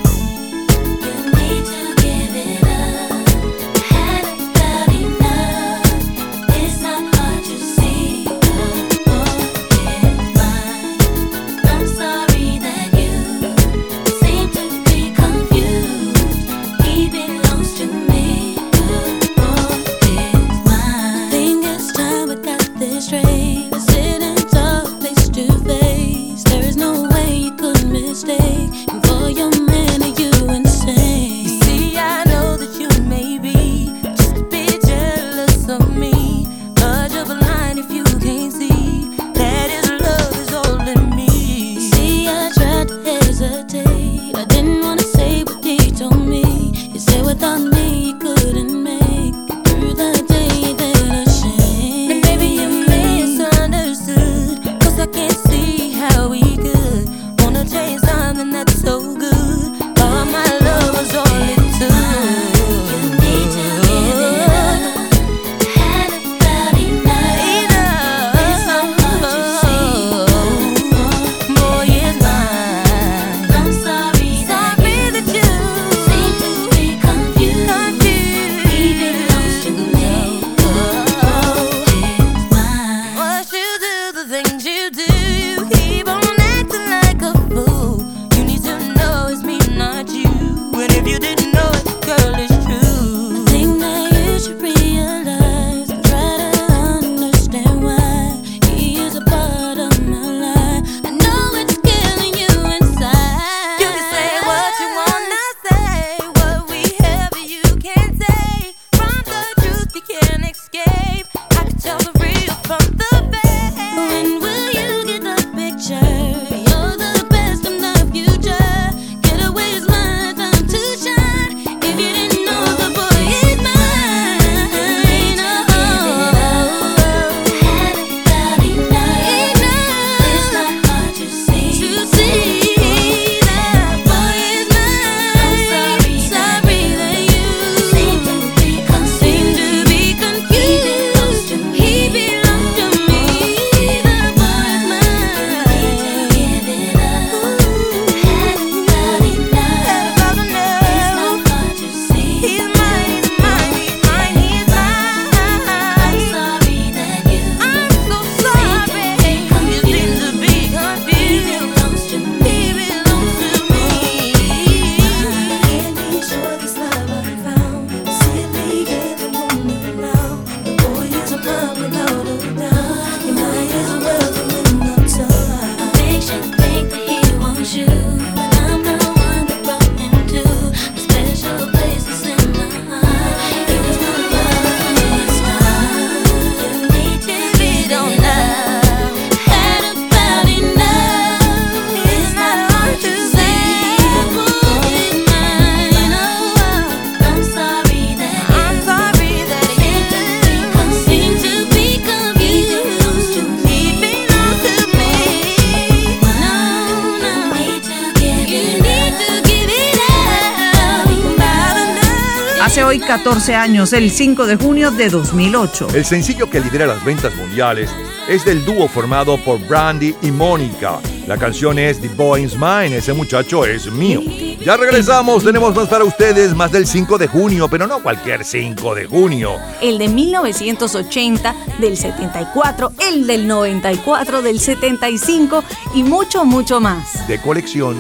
14 213.43 213.56
años, 213.56 213.93
el 213.93 214.12
5 214.12 214.47
de 214.47 214.55
junio 214.55 214.93
de 214.93 215.09
2008. 215.09 215.89
El 215.94 216.05
sencillo 216.05 216.48
que 216.48 216.60
lidera 216.60 216.86
las 216.86 217.05
ventas 217.05 217.35
mundiales 217.35 217.90
es 218.28 218.44
del 218.44 218.64
dúo 218.64 218.86
formado 218.86 219.36
por 219.36 219.59
Brandy 219.66 220.14
y 220.23 220.31
Mónica. 220.31 221.01
La 221.27 221.36
canción 221.36 221.77
es 221.77 222.01
The 222.01 222.06
Boy 222.10 222.44
is 222.44 222.55
Mine, 222.55 222.98
ese 222.98 223.12
muchacho 223.12 223.64
es 223.64 223.90
mío. 223.90 224.20
Ya 224.64 224.77
regresamos, 224.77 225.43
tenemos 225.43 225.74
más 225.74 225.89
para 225.89 226.05
ustedes, 226.05 226.55
más 226.55 226.70
del 226.70 226.86
5 226.86 227.19
de 227.19 227.27
junio, 227.27 227.66
pero 227.69 227.89
no 227.89 228.01
cualquier 228.01 228.44
5 228.44 228.94
de 228.94 229.06
junio. 229.06 229.56
El 229.81 229.98
de 229.98 230.06
1980, 230.06 231.56
del 231.81 231.97
74, 231.97 232.93
el 233.10 233.27
del 233.27 233.48
94, 233.48 234.43
del 234.43 234.60
75 234.60 235.64
y 235.97 236.05
mucho, 236.05 236.44
mucho 236.44 236.81
más. 236.81 237.27
De 237.27 237.40
colección. 237.40 237.97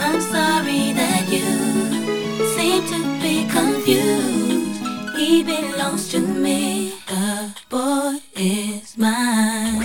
I'm 0.00 0.22
sorry 0.22 0.94
that 0.94 1.28
you 1.28 1.42
seem 2.56 2.82
to 2.86 2.96
be 3.20 3.46
confused. 3.52 4.45
He 5.26 5.42
belongs 5.42 6.08
to 6.10 6.20
me. 6.20 6.92
The 7.08 7.52
boy 7.68 8.20
is 8.36 8.96
mine. 8.96 9.82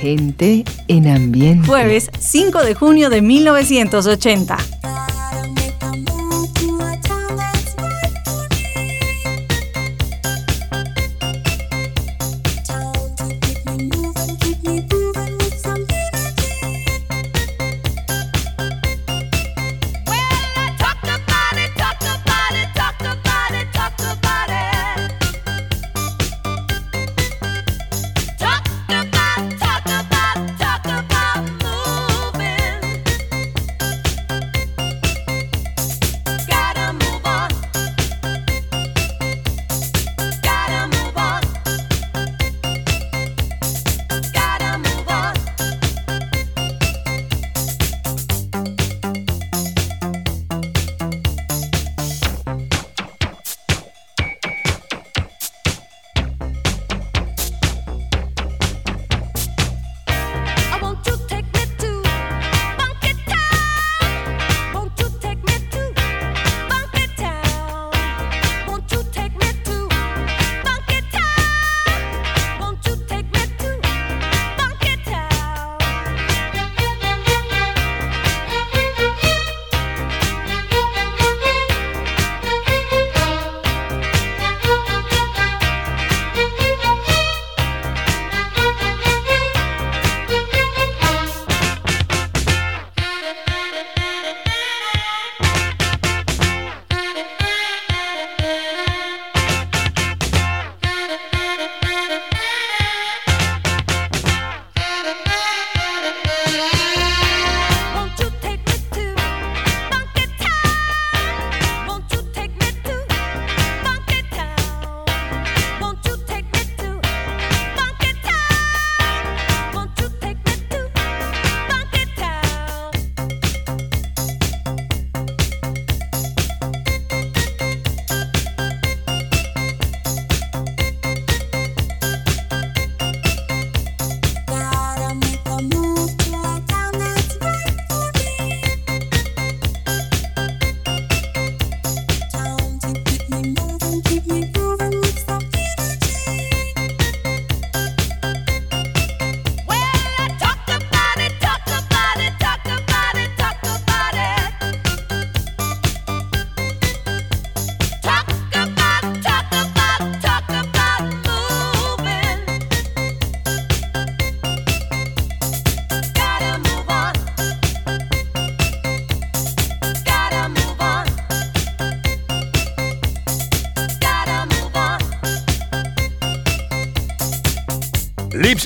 Gente 0.00 0.64
en 0.86 1.08
ambiente. 1.08 1.66
Jueves 1.66 2.10
5 2.16 2.62
de 2.62 2.74
junio 2.76 3.10
de 3.10 3.20
1980. 3.22 4.56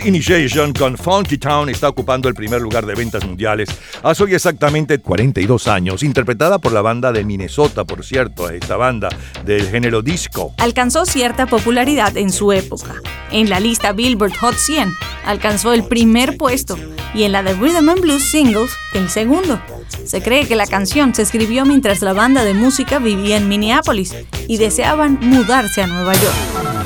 Initiation 0.05 0.72
con 0.72 0.97
Funky 0.97 1.39
Town 1.39 1.68
está 1.68 1.89
ocupando 1.89 2.28
el 2.28 2.35
primer 2.35 2.60
lugar 2.60 2.86
de 2.86 2.94
ventas 2.94 3.24
mundiales 3.24 3.68
hace 4.02 4.24
hoy 4.24 4.35
exactamente 4.35 4.98
42 4.98 5.68
años, 5.68 6.02
interpretada 6.02 6.59
por 6.59 6.72
la 6.72 6.82
banda 6.82 7.12
de 7.12 7.24
Minnesota, 7.24 7.85
por 7.85 8.05
cierto, 8.05 8.48
esta 8.51 8.77
banda 8.77 9.09
del 9.44 9.68
género 9.68 10.02
disco. 10.02 10.55
Alcanzó 10.59 11.06
cierta 11.06 11.47
popularidad 11.47 12.16
en 12.16 12.32
su 12.32 12.52
época. 12.52 12.94
En 13.31 13.48
la 13.48 13.60
lista 13.60 13.93
Billboard 13.93 14.35
Hot 14.36 14.55
100 14.55 14.93
alcanzó 15.24 15.72
el 15.72 15.85
primer 15.85 16.36
puesto 16.36 16.78
y 17.14 17.24
en 17.24 17.32
la 17.32 17.43
de 17.43 17.55
Rhythm 17.55 17.89
and 17.89 18.01
Blues 18.01 18.31
Singles 18.31 18.70
el 18.94 19.09
segundo. 19.09 19.60
Se 20.05 20.22
cree 20.22 20.47
que 20.47 20.56
la 20.56 20.66
canción 20.66 21.14
se 21.14 21.22
escribió 21.22 21.64
mientras 21.64 22.02
la 22.02 22.12
banda 22.12 22.44
de 22.44 22.55
música 22.55 22.98
vivía 22.98 23.36
en 23.36 23.48
Minneapolis 23.48 24.14
y 24.48 24.56
deseaban 24.59 25.18
mudarse 25.20 25.82
a 25.82 25.86
Nueva 25.86 26.14
York. 26.14 26.80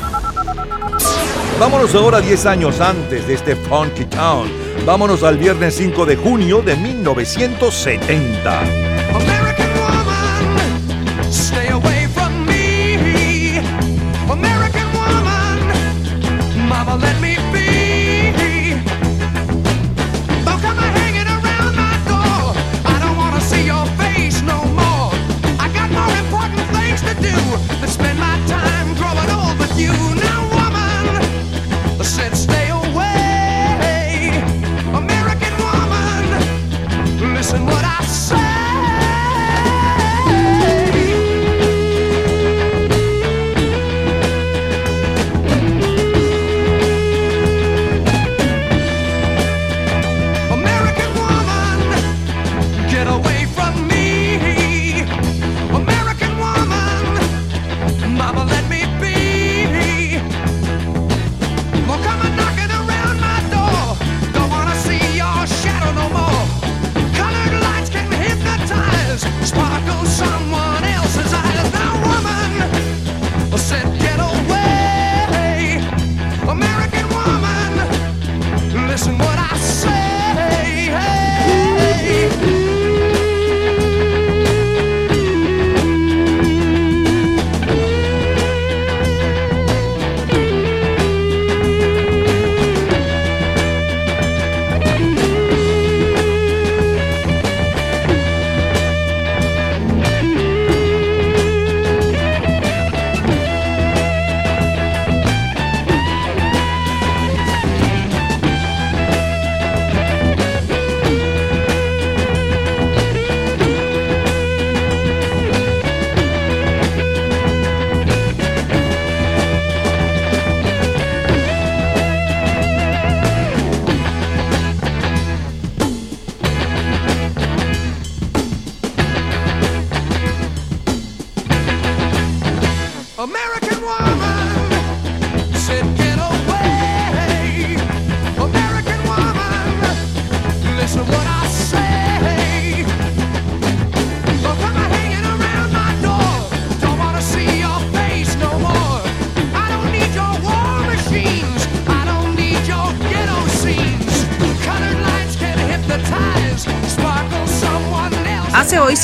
Vámonos 1.65 1.95
ahora 1.95 2.21
10 2.21 2.45
años 2.45 2.79
antes 2.79 3.27
de 3.27 3.33
este 3.33 3.57
Funky 3.57 4.05
Town. 4.05 4.47
Vámonos 4.85 5.23
al 5.23 5.39
viernes 5.39 5.75
5 5.77 6.05
de 6.05 6.15
junio 6.15 6.61
de 6.61 6.77
1970. 6.77 8.94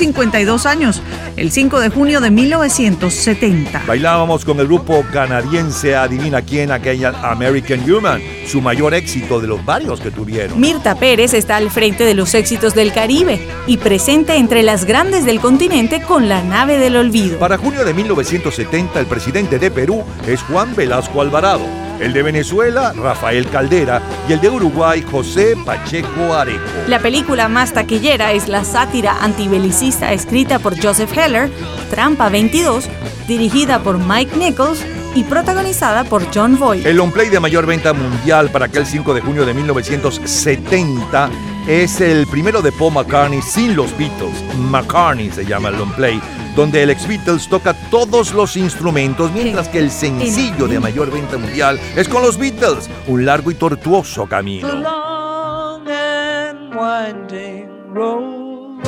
52 0.01 0.64
años, 0.64 1.02
el 1.36 1.52
5 1.52 1.78
de 1.78 1.90
junio 1.90 2.22
de 2.22 2.31
1970. 2.31 3.82
Bailábamos 3.86 4.47
con 4.47 4.59
el 4.59 4.66
grupo 4.66 5.05
canadiense 5.12 5.94
Adivina 5.94 6.40
quién, 6.40 6.72
aquella 6.72 7.10
American 7.22 7.81
Human, 7.81 8.22
su 8.47 8.62
mayor 8.62 8.94
éxito 8.94 9.40
de 9.40 9.47
los 9.47 9.62
varios 9.62 10.01
que 10.01 10.10
tuvieron. 10.10 10.59
Mirta 10.59 10.94
Pérez 10.94 11.35
está 11.35 11.56
al 11.56 11.70
frente 11.70 12.05
de 12.05 12.14
los 12.14 12.32
éxitos 12.32 12.74
del 12.74 12.94
Caribe 12.94 13.47
y 13.66 13.77
presente 13.77 14.36
entre 14.36 14.62
las 14.62 14.86
grandes 14.86 15.27
del 15.27 15.39
continente 15.39 16.01
con 16.01 16.31
la 16.31 16.43
nave 16.43 16.78
del 16.78 16.97
olvido. 16.97 17.39
Para 17.39 17.59
junio 17.59 17.85
de 17.85 17.93
1970, 17.93 19.01
el 19.01 19.06
presidente 19.06 19.59
de 19.59 19.70
Perú 19.70 20.02
es 20.27 20.40
Juan 20.44 20.74
Velasco 20.74 21.20
Alvarado, 21.20 21.66
el 22.01 22.12
de 22.12 22.22
Venezuela, 22.22 22.93
Rafael 22.97 23.47
Caldera, 23.48 24.02
y 24.28 24.32
el 24.32 24.40
de 24.40 24.51
Uruguay, 24.51 25.05
José 25.09 25.55
Pacheco 25.64 26.35
Areco. 26.35 26.60
La 26.89 26.98
película 26.98 27.48
más 27.48 27.72
taquillera 27.72 28.32
es 28.32 28.48
la 28.48 28.64
sátira 28.64 29.18
antibelicista 29.22 30.12
escrita 30.12 30.59
por 30.59 30.81
Joseph 30.82 31.16
Heller, 31.16 31.51
Trampa 31.90 32.28
22, 32.28 32.89
dirigida 33.28 33.81
por 33.81 33.98
Mike 33.98 34.36
Nichols 34.36 34.85
y 35.14 35.24
protagonizada 35.24 36.05
por 36.05 36.24
John 36.35 36.59
Voight. 36.59 36.86
El 36.86 36.97
long 36.97 37.12
play 37.12 37.28
de 37.28 37.40
mayor 37.40 37.66
venta 37.66 37.93
mundial 37.93 38.51
para 38.51 38.66
aquel 38.66 38.86
5 38.86 39.14
de 39.14 39.20
junio 39.20 39.44
de 39.44 39.55
1970 39.55 41.31
es 41.66 42.01
el 42.01 42.27
primero 42.27 42.62
de 42.62 42.72
Paul 42.72 42.94
McCartney 42.94 43.43
sin 43.43 43.77
los 43.77 43.97
Beatles. 43.98 44.43
McCartney 44.56 45.31
se 45.31 45.44
llama 45.44 45.68
el 45.68 45.78
long 45.78 45.93
play, 45.93 46.20
donde 46.60 46.82
el 46.82 46.90
ex 46.90 47.08
Beatles 47.08 47.48
toca 47.48 47.72
todos 47.90 48.34
los 48.34 48.54
instrumentos, 48.54 49.32
mientras 49.32 49.66
que 49.66 49.78
el 49.78 49.90
sencillo 49.90 50.68
de 50.68 50.78
mayor 50.78 51.10
venta 51.10 51.38
mundial 51.38 51.80
es 51.96 52.06
con 52.06 52.20
los 52.20 52.36
Beatles, 52.36 52.90
un 53.06 53.24
largo 53.24 53.50
y 53.50 53.54
tortuoso 53.54 54.24
The 54.24 54.28
camino. 54.28 54.68
long 54.68 55.88
and 55.88 56.74
winding 56.74 57.94
road 57.94 58.82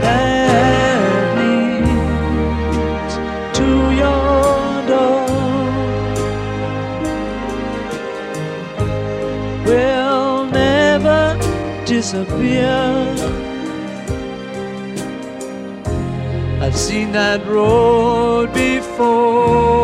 that 0.00 1.36
leads 1.38 3.14
to 3.56 3.92
your 3.92 4.82
door 4.88 5.26
will 9.66 10.46
never 10.50 11.38
disappear. 11.86 12.59
Seen 16.90 17.12
that 17.12 17.46
road 17.46 18.52
before. 18.52 19.79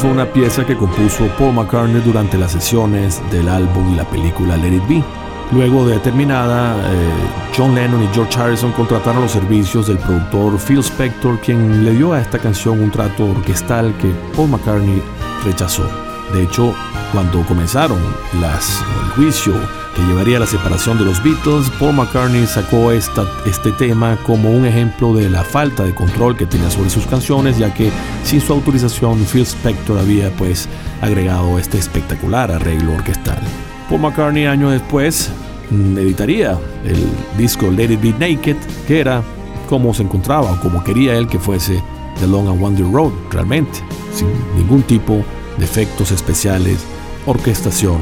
Fue 0.00 0.08
una 0.08 0.24
pieza 0.24 0.64
que 0.64 0.78
compuso 0.78 1.26
Paul 1.38 1.52
McCartney 1.52 2.00
durante 2.00 2.38
las 2.38 2.52
sesiones 2.52 3.20
del 3.30 3.50
álbum 3.50 3.92
y 3.92 3.96
la 3.96 4.08
película 4.08 4.56
Let 4.56 4.76
It 4.76 4.88
Be. 4.88 5.04
Luego 5.52 5.86
de 5.86 5.98
terminada, 5.98 6.74
eh, 6.90 7.10
John 7.54 7.74
Lennon 7.74 8.04
y 8.04 8.08
George 8.14 8.40
Harrison 8.40 8.72
contrataron 8.72 9.20
los 9.20 9.32
servicios 9.32 9.88
del 9.88 9.98
productor 9.98 10.58
Phil 10.58 10.78
Spector, 10.78 11.38
quien 11.40 11.84
le 11.84 11.90
dio 11.90 12.14
a 12.14 12.20
esta 12.22 12.38
canción 12.38 12.80
un 12.80 12.90
trato 12.90 13.26
orquestal 13.26 13.94
que 13.98 14.10
Paul 14.34 14.48
McCartney 14.48 15.02
rechazó. 15.44 15.84
De 16.32 16.44
hecho, 16.44 16.74
cuando 17.12 17.44
comenzaron 17.44 17.98
las, 18.40 18.82
el 19.04 19.10
juicio 19.10 19.52
que 19.94 20.02
llevaría 20.02 20.36
a 20.36 20.40
la 20.40 20.46
separación 20.46 20.98
de 20.98 21.04
los 21.04 21.22
Beatles, 21.22 21.70
Paul 21.78 21.94
McCartney 21.94 22.46
sacó 22.46 22.92
esta, 22.92 23.24
este 23.46 23.72
tema 23.72 24.18
como 24.24 24.50
un 24.50 24.64
ejemplo 24.64 25.14
de 25.14 25.28
la 25.28 25.42
falta 25.42 25.84
de 25.84 25.94
control 25.94 26.36
que 26.36 26.46
tenía 26.46 26.70
sobre 26.70 26.90
sus 26.90 27.06
canciones, 27.06 27.58
ya 27.58 27.72
que 27.74 27.90
sin 28.24 28.40
su 28.40 28.52
autorización 28.52 29.24
Phil 29.24 29.42
Spector 29.42 29.98
había 29.98 30.30
pues 30.36 30.68
agregado 31.00 31.58
este 31.58 31.78
espectacular 31.78 32.50
arreglo 32.50 32.94
orquestal. 32.94 33.40
Paul 33.88 34.02
McCartney 34.02 34.46
años 34.46 34.72
después 34.72 35.30
mm, 35.70 35.98
editaría 35.98 36.58
el 36.84 37.08
disco 37.36 37.70
Let 37.70 37.92
It 37.92 38.00
Be 38.00 38.12
Naked, 38.12 38.56
que 38.86 39.00
era 39.00 39.22
como 39.68 39.94
se 39.94 40.02
encontraba 40.02 40.52
o 40.52 40.60
como 40.60 40.82
quería 40.84 41.16
él 41.16 41.26
que 41.26 41.38
fuese 41.38 41.82
The 42.20 42.26
Long 42.26 42.48
and 42.48 42.62
Winding 42.62 42.92
Road, 42.92 43.12
realmente, 43.30 43.80
sin 44.14 44.28
ningún 44.56 44.82
tipo 44.82 45.24
de 45.58 45.64
efectos 45.64 46.10
especiales, 46.10 46.78
orquestación 47.26 47.98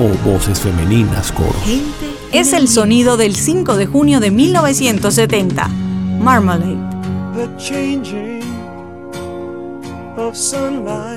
o 0.00 0.28
voces 0.28 0.60
femeninas, 0.60 1.32
coros. 1.32 1.54
Es 2.32 2.52
el 2.52 2.68
sonido 2.68 3.16
del 3.16 3.36
5 3.36 3.76
de 3.76 3.86
junio 3.86 4.20
de 4.20 4.30
1970, 4.30 5.68
Marmalade. 6.20 6.94
the 7.34 7.48
changing 7.58 8.44
of 10.16 10.36
sunlight 10.36 11.13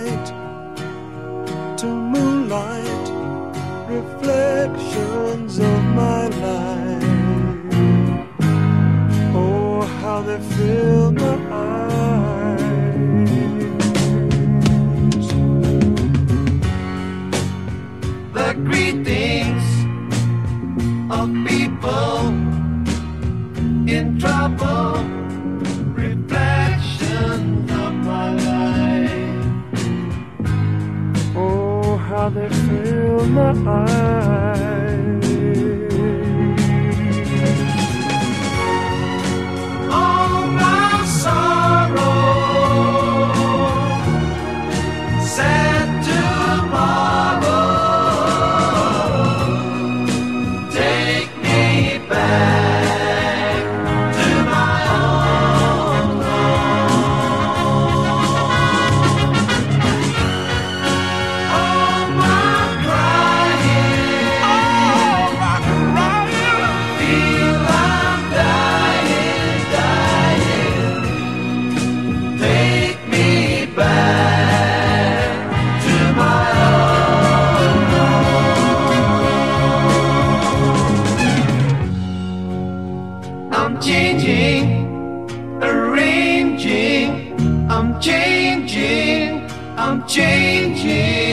Changing, 88.00 89.50
I'm 89.76 90.08
changing. 90.08 91.27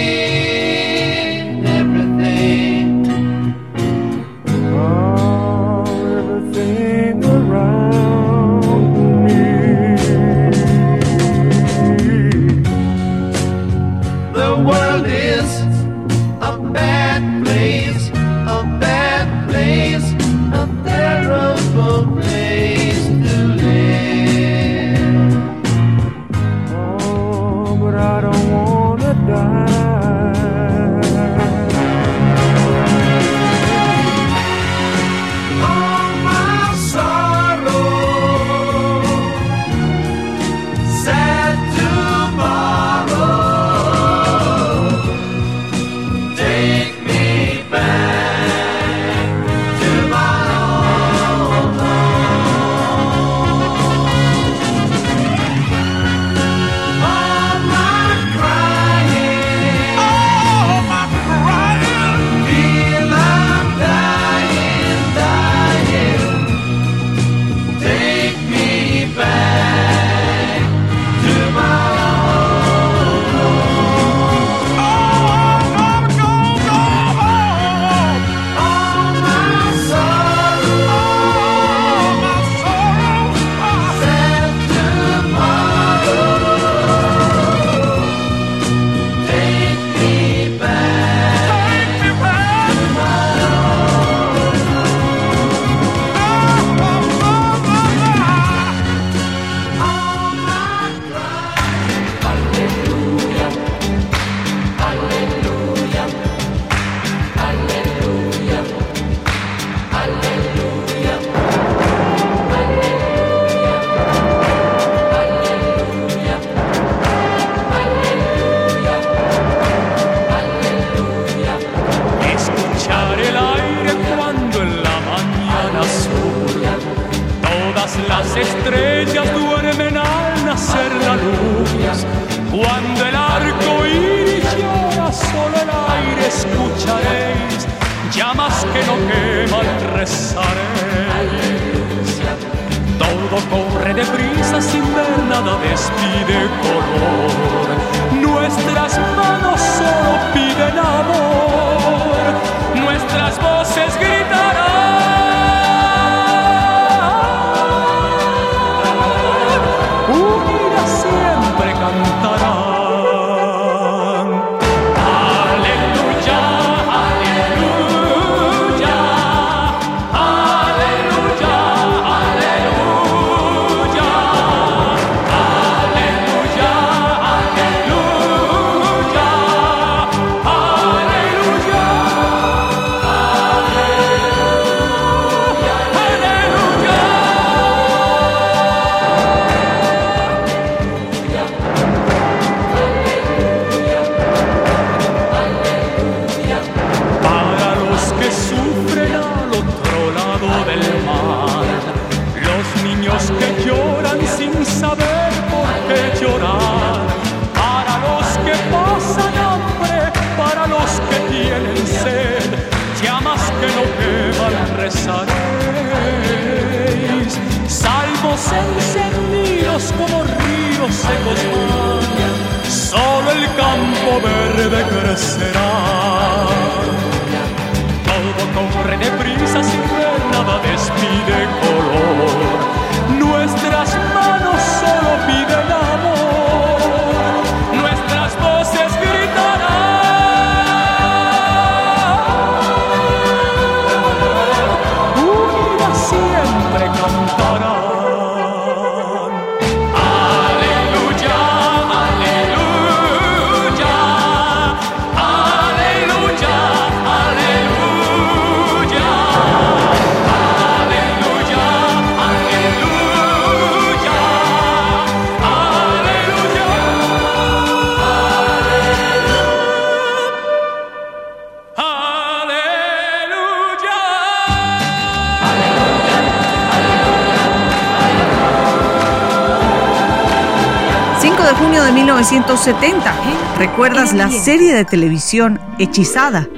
1970. 282.31 283.15
¿Recuerdas 283.59 284.15
la 284.15 284.31
serie 284.31 284.75
de 284.75 284.85
televisión 284.87 285.61
Hechizada? 285.79 286.49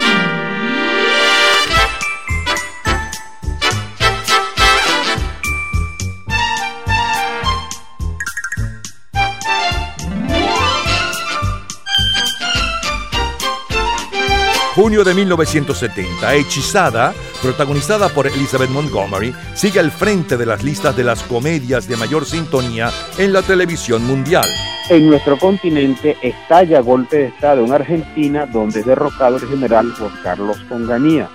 Junio 14.86 15.02
de 15.02 15.14
1970, 15.14 16.36
Hechizada, 16.36 17.12
protagonizada 17.42 18.08
por 18.08 18.28
Elizabeth 18.28 18.70
Montgomery, 18.70 19.34
sigue 19.52 19.80
al 19.80 19.90
frente 19.90 20.36
de 20.36 20.46
las 20.46 20.62
listas 20.62 20.96
de 20.96 21.02
las 21.02 21.24
comedias 21.24 21.88
de 21.88 21.96
mayor 21.96 22.24
sintonía 22.24 22.90
en 23.18 23.32
la 23.32 23.42
televisión 23.42 24.06
mundial. 24.06 24.44
En 24.88 25.08
nuestro 25.08 25.40
continente 25.40 26.16
estalla 26.22 26.82
golpe 26.82 27.16
de 27.16 27.24
Estado 27.26 27.64
en 27.64 27.72
Argentina, 27.72 28.46
donde 28.46 28.78
es 28.78 28.86
derrocado 28.86 29.38
el 29.38 29.48
general 29.48 29.92
Juan 29.98 30.12
Carlos 30.22 30.58
Onganía. 30.70 31.30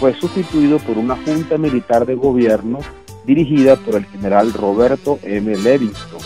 Fue 0.00 0.12
sustituido 0.18 0.80
por 0.80 0.98
una 0.98 1.14
junta 1.24 1.58
militar 1.58 2.04
de 2.04 2.16
gobierno 2.16 2.80
dirigida 3.24 3.76
por 3.76 3.94
el 3.94 4.06
general 4.06 4.52
Roberto 4.52 5.20
M. 5.22 5.56
Levingston. 5.56 6.18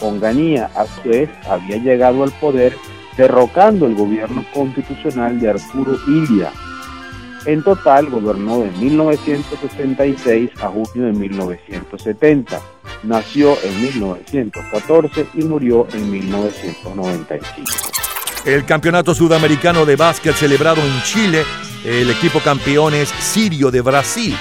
Onganía, 0.00 0.70
a 0.76 0.86
su 0.86 1.08
vez, 1.08 1.30
había 1.50 1.78
llegado 1.78 2.22
al 2.22 2.30
poder 2.30 2.76
derrocando 3.16 3.86
el 3.86 3.94
gobierno 3.94 4.44
constitucional 4.52 5.40
de 5.40 5.50
Arturo 5.50 5.96
Illia. 6.06 6.52
En 7.46 7.62
total 7.62 8.10
gobernó 8.10 8.60
de 8.60 8.70
1966 8.72 10.50
a 10.60 10.68
junio 10.68 11.06
de 11.06 11.12
1970. 11.12 12.60
Nació 13.04 13.56
en 13.62 13.82
1914 13.82 15.26
y 15.34 15.44
murió 15.44 15.86
en 15.92 16.10
1995. 16.10 17.86
El 18.44 18.64
campeonato 18.64 19.14
sudamericano 19.14 19.84
de 19.86 19.96
básquet 19.96 20.34
celebrado 20.34 20.80
en 20.80 21.02
Chile, 21.02 21.44
el 21.84 22.10
equipo 22.10 22.40
campeón 22.40 22.94
es 22.94 23.08
Sirio 23.08 23.70
de 23.70 23.80
Brasil. 23.80 24.36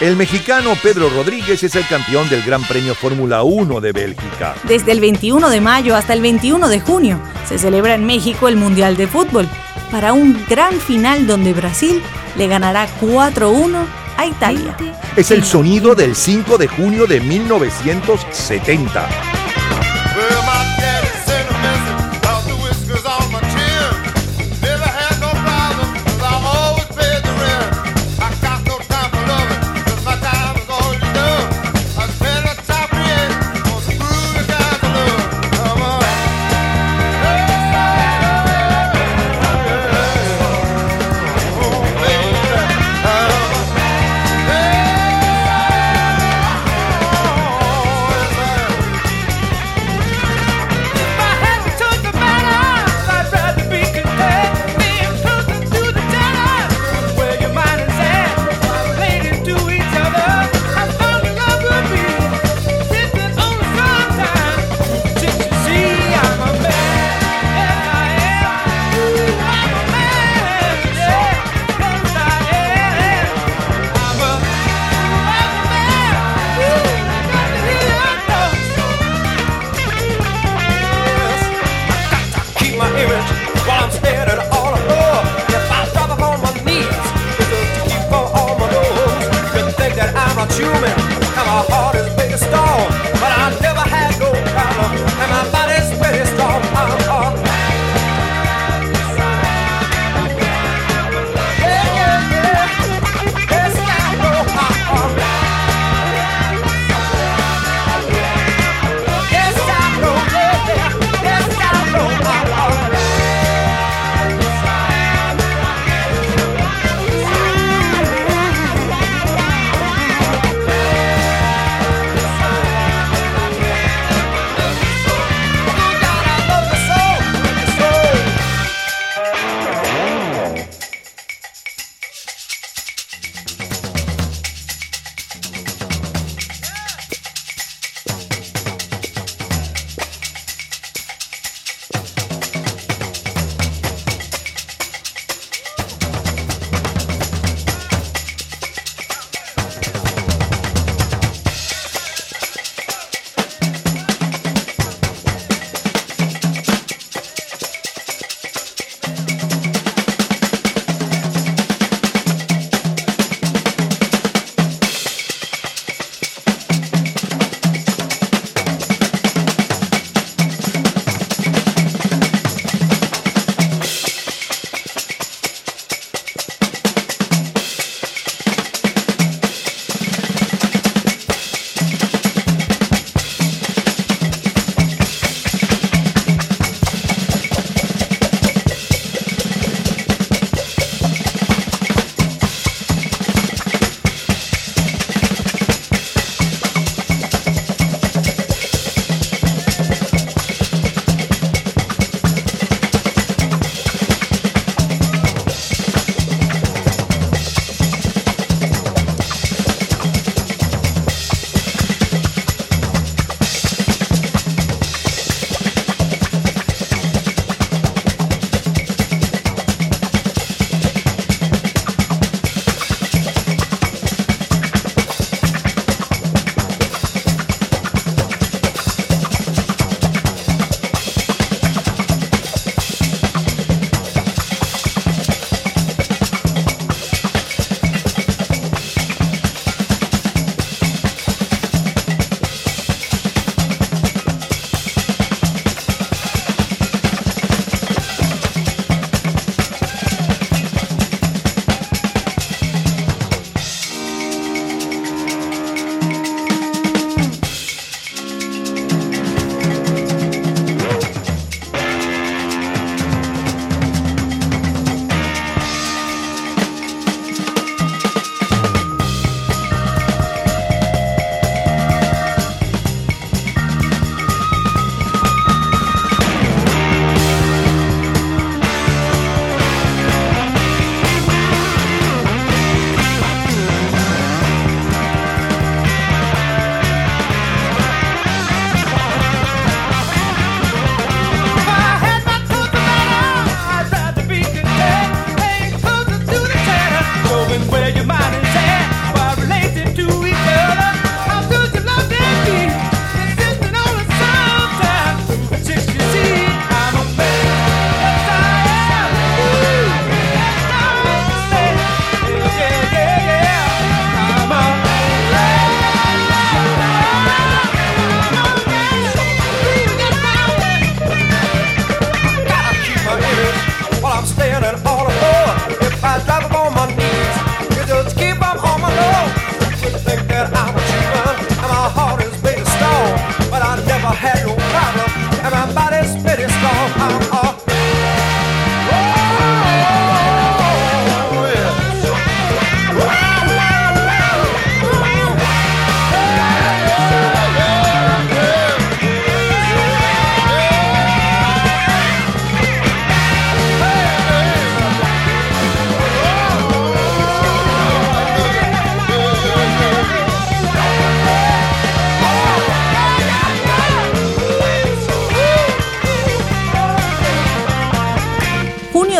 El 0.00 0.16
mexicano 0.16 0.72
Pedro 0.82 1.10
Rodríguez 1.10 1.62
es 1.62 1.76
el 1.76 1.86
campeón 1.86 2.26
del 2.30 2.42
Gran 2.42 2.62
Premio 2.62 2.94
Fórmula 2.94 3.42
1 3.42 3.82
de 3.82 3.92
Bélgica. 3.92 4.54
Desde 4.66 4.92
el 4.92 5.00
21 5.00 5.50
de 5.50 5.60
mayo 5.60 5.94
hasta 5.94 6.14
el 6.14 6.22
21 6.22 6.70
de 6.70 6.80
junio 6.80 7.20
se 7.46 7.58
celebra 7.58 7.96
en 7.96 8.06
México 8.06 8.48
el 8.48 8.56
Mundial 8.56 8.96
de 8.96 9.06
Fútbol 9.06 9.46
para 9.90 10.14
un 10.14 10.42
gran 10.48 10.72
final 10.80 11.26
donde 11.26 11.52
Brasil 11.52 12.00
le 12.38 12.46
ganará 12.46 12.88
4-1 12.98 13.84
a 14.16 14.24
Italia. 14.24 14.74
Es 15.16 15.30
el 15.32 15.44
sonido 15.44 15.94
del 15.94 16.16
5 16.16 16.56
de 16.56 16.66
junio 16.66 17.06
de 17.06 17.20
1970. 17.20 19.06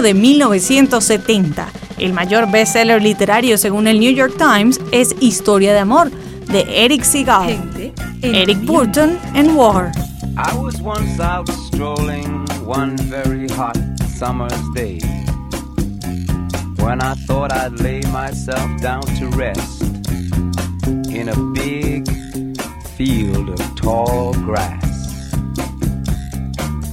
Junio 0.00 0.02
de 0.02 0.14
1970. 0.14 1.68
El 1.98 2.12
mayor 2.12 2.50
bestseller 2.50 3.02
literario 3.02 3.58
según 3.58 3.86
el 3.86 4.00
New 4.00 4.12
York 4.12 4.34
Times 4.38 4.80
es 4.92 5.14
Historia 5.20 5.72
de 5.72 5.80
Amor, 5.80 6.10
de 6.10 6.84
Eric 6.84 7.02
Segal, 7.02 7.92
Eric 8.22 8.58
Burton 8.64 9.18
and 9.34 9.54
War. 9.56 9.90
I 10.36 10.56
was 10.56 10.80
once 10.80 11.20
out 11.20 11.48
strolling 11.66 12.46
one 12.64 12.96
very 13.08 13.48
hot 13.48 13.76
summer's 14.16 14.52
day 14.74 15.00
when 16.78 17.02
I 17.02 17.14
thought 17.26 17.52
I'd 17.52 17.78
lay 17.80 18.00
myself 18.12 18.70
down 18.80 19.02
to 19.18 19.28
rest 19.36 19.82
in 21.10 21.28
a 21.28 21.36
big 21.52 22.08
field 22.96 23.50
of 23.50 23.60
tall 23.76 24.32
grass. 24.44 25.34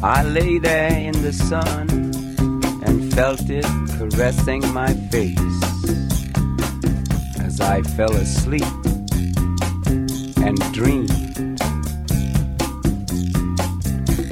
I 0.03 0.23
lay 0.23 0.59
there 0.59 0.91
in 0.91 1.13
the 1.21 1.31
sun 1.31 2.16
felt 3.17 3.49
it 3.49 3.65
caressing 3.97 4.61
my 4.75 4.93
face 5.09 5.39
as 7.39 7.59
I 7.59 7.81
fell 7.81 8.13
asleep 8.13 8.61
and 10.45 10.55
dreamed. 10.71 11.59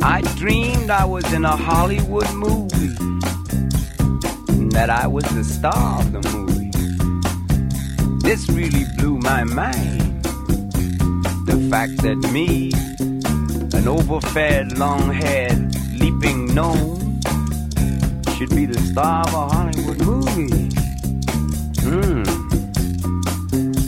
I 0.03 0.21
dreamed 0.35 0.91
I 0.91 1.03
was 1.03 1.25
in 1.33 1.45
a 1.45 1.55
Hollywood 1.55 2.31
movie 2.35 2.95
and 4.53 4.71
that 4.73 4.91
I 4.91 5.07
was 5.07 5.25
the 5.33 5.43
star 5.43 6.01
of 6.01 6.11
the 6.11 6.21
movie. 6.29 6.69
This 8.19 8.47
really 8.49 8.85
blew 8.97 9.17
my 9.17 9.43
mind. 9.43 10.23
The 11.47 11.57
fact 11.71 12.03
that 12.03 12.17
me, 12.31 12.71
an 13.79 13.87
overfed, 13.87 14.77
long 14.77 15.11
haired, 15.11 15.73
leaping 15.99 16.53
gnome, 16.53 16.94
be 18.67 18.73
the 18.73 18.79
star 18.81 19.21
of 19.27 19.33
a 19.33 19.47
Hollywood 19.53 19.99
movie. 20.05 20.69
Hmm. 21.81 22.23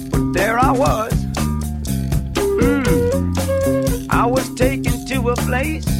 But 0.09 0.33
there 0.33 0.59
I 0.59 0.71
was. 0.71 1.13
Hmm. 2.37 3.33
I 4.09 4.25
was 4.25 4.53
taken 4.55 5.05
to 5.07 5.29
a 5.29 5.35
place 5.35 5.96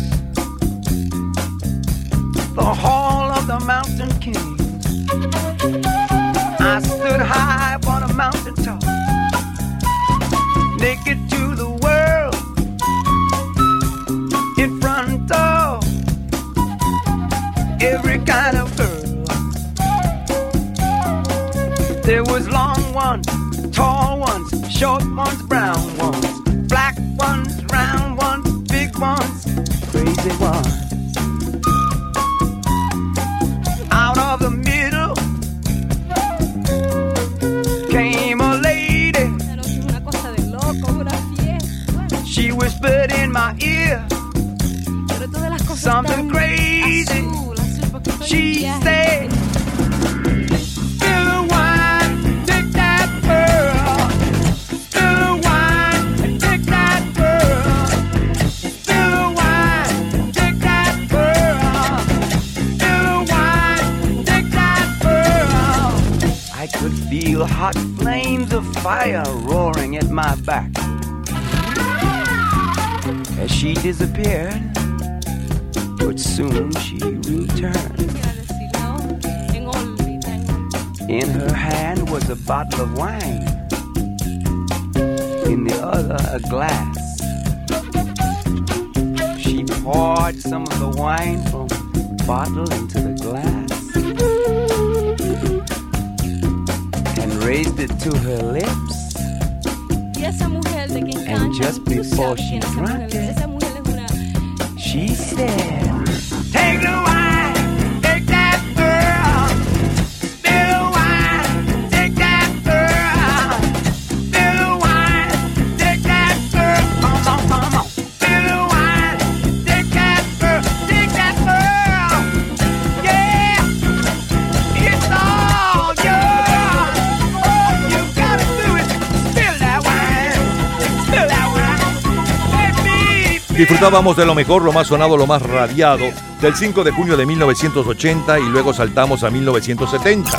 Disfrutábamos 133.78 134.18
de 134.18 134.26
lo 134.26 134.34
mejor, 134.34 134.64
lo 134.64 134.74
más 134.74 134.88
sonado, 134.88 135.16
lo 135.18 135.28
más 135.28 135.40
radiado 135.44 136.10
del 136.42 136.56
5 136.56 136.84
de 136.84 136.92
junio 136.92 137.16
de 137.16 137.28
1980 137.28 138.40
y 138.40 138.50
luego 138.50 138.74
saltamos 138.74 139.24
a 139.24 139.30
1970. 139.30 140.32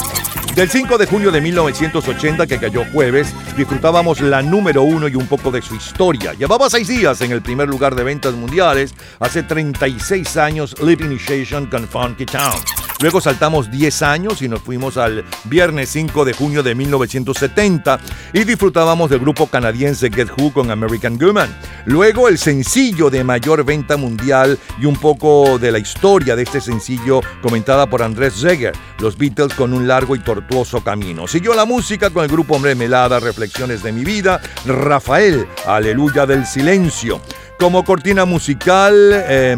Del 0.57 0.69
5 0.69 0.99
de 0.99 1.07
junio 1.07 1.31
de 1.31 1.41
1980, 1.41 2.49
que 2.49 2.59
cayó 2.59 2.83
jueves, 2.93 3.33
disfrutábamos 3.57 4.21
la 4.23 4.43
número 4.43 4.83
uno 4.83 5.07
y 5.07 5.15
un 5.15 5.29
poco 5.29 5.53
de 5.53 5.63
su 5.63 5.77
historia. 5.77 6.33
Llevaba 6.33 6.69
seis 6.69 6.89
días 6.89 7.21
en 7.21 7.31
el 7.31 7.41
primer 7.41 7.69
lugar 7.69 7.95
de 7.95 8.03
ventas 8.03 8.35
mundiales, 8.35 8.93
hace 9.21 9.45
36 9.45 10.37
años, 10.37 10.75
Live 10.83 11.05
Initiation 11.05 11.67
con 11.67 11.87
Funky 11.87 12.27
Town. 12.27 12.88
Luego 13.01 13.21
saltamos 13.21 13.71
10 13.71 14.03
años 14.03 14.43
y 14.43 14.49
nos 14.49 14.61
fuimos 14.61 14.97
al 14.97 15.25
viernes 15.45 15.89
5 15.91 16.25
de 16.25 16.33
junio 16.33 16.65
de 16.65 16.75
1970 16.75 18.01
y 18.33 18.43
disfrutábamos 18.43 19.09
del 19.09 19.21
grupo 19.21 19.47
canadiense 19.47 20.11
Get 20.11 20.31
Who 20.37 20.53
con 20.53 20.73
American 20.73 21.17
Woman. 21.17 21.49
Luego 21.87 22.29
el 22.29 22.39
sencillo 22.39 23.09
de 23.09 23.23
mayor 23.23 23.65
venta 23.65 23.97
mundial 23.97 24.59
y 24.81 24.87
un 24.87 24.97
poco 24.97 25.61
de 25.61 25.71
la 25.71 25.79
historia 25.79 26.35
de 26.35 26.43
este 26.43 26.61
sencillo 26.61 27.21
comentada 27.41 27.89
por 27.89 28.03
Andrés 28.03 28.35
Zeger, 28.41 28.75
los 28.99 29.17
Beatles 29.17 29.55
con 29.55 29.73
un 29.73 29.87
largo 29.87 30.17
y 30.17 30.19
tortuoso 30.19 30.83
camino. 30.83 31.29
Siguió 31.29 31.55
la 31.55 31.65
música 31.65 32.11
con 32.11 32.25
el 32.25 32.31
grupo 32.31 32.57
Hombre 32.57 32.75
Melada, 32.75 33.21
Reflexiones 33.21 33.83
de 33.85 33.93
mi 33.93 34.05
vida, 34.05 34.41
Rafael, 34.67 35.47
Aleluya 35.67 36.27
del 36.27 36.45
Silencio. 36.47 37.21
Como 37.59 37.85
cortina 37.85 38.25
musical, 38.25 38.95
eh, 39.13 39.57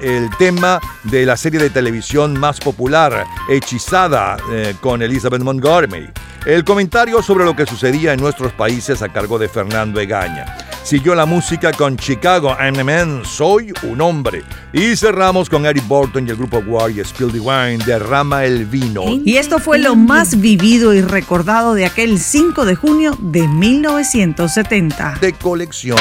el 0.00 0.30
tema 0.38 0.80
de 1.04 1.26
la 1.26 1.36
serie 1.36 1.60
de 1.60 1.68
televisión 1.68 2.38
más 2.40 2.58
popular, 2.58 3.26
Hechizada, 3.50 4.38
eh, 4.50 4.74
con 4.80 5.02
Elizabeth 5.02 5.42
Montgomery. 5.42 6.10
El 6.46 6.64
comentario 6.64 7.20
sobre 7.22 7.44
lo 7.44 7.54
que 7.54 7.66
sucedía 7.66 8.14
en 8.14 8.20
nuestros 8.20 8.52
países 8.52 9.02
a 9.02 9.10
cargo 9.10 9.38
de 9.38 9.48
Fernando 9.48 10.00
Egaña. 10.00 10.71
Siguió 10.82 11.14
la 11.14 11.26
música 11.26 11.72
con 11.72 11.96
Chicago, 11.96 12.56
I'm 12.60 12.78
a 12.78 12.84
Man, 12.84 13.22
Soy 13.24 13.72
un 13.84 14.00
Hombre. 14.00 14.42
Y 14.72 14.96
cerramos 14.96 15.48
con 15.48 15.64
Eric 15.64 15.86
Burton 15.86 16.26
y 16.26 16.30
el 16.30 16.36
grupo 16.36 16.58
War 16.58 16.90
y 16.90 17.00
Spill 17.04 17.30
the 17.30 17.38
Wine, 17.38 17.78
Derrama 17.84 18.44
el 18.44 18.66
Vino. 18.66 19.04
Y 19.24 19.36
esto 19.36 19.58
fue 19.58 19.78
lo 19.78 19.94
más 19.94 20.40
vivido 20.40 20.92
y 20.92 21.00
recordado 21.00 21.74
de 21.74 21.86
aquel 21.86 22.18
5 22.18 22.64
de 22.64 22.74
junio 22.74 23.16
de 23.20 23.46
1970. 23.46 25.18
De 25.20 25.32
colección. 25.34 25.98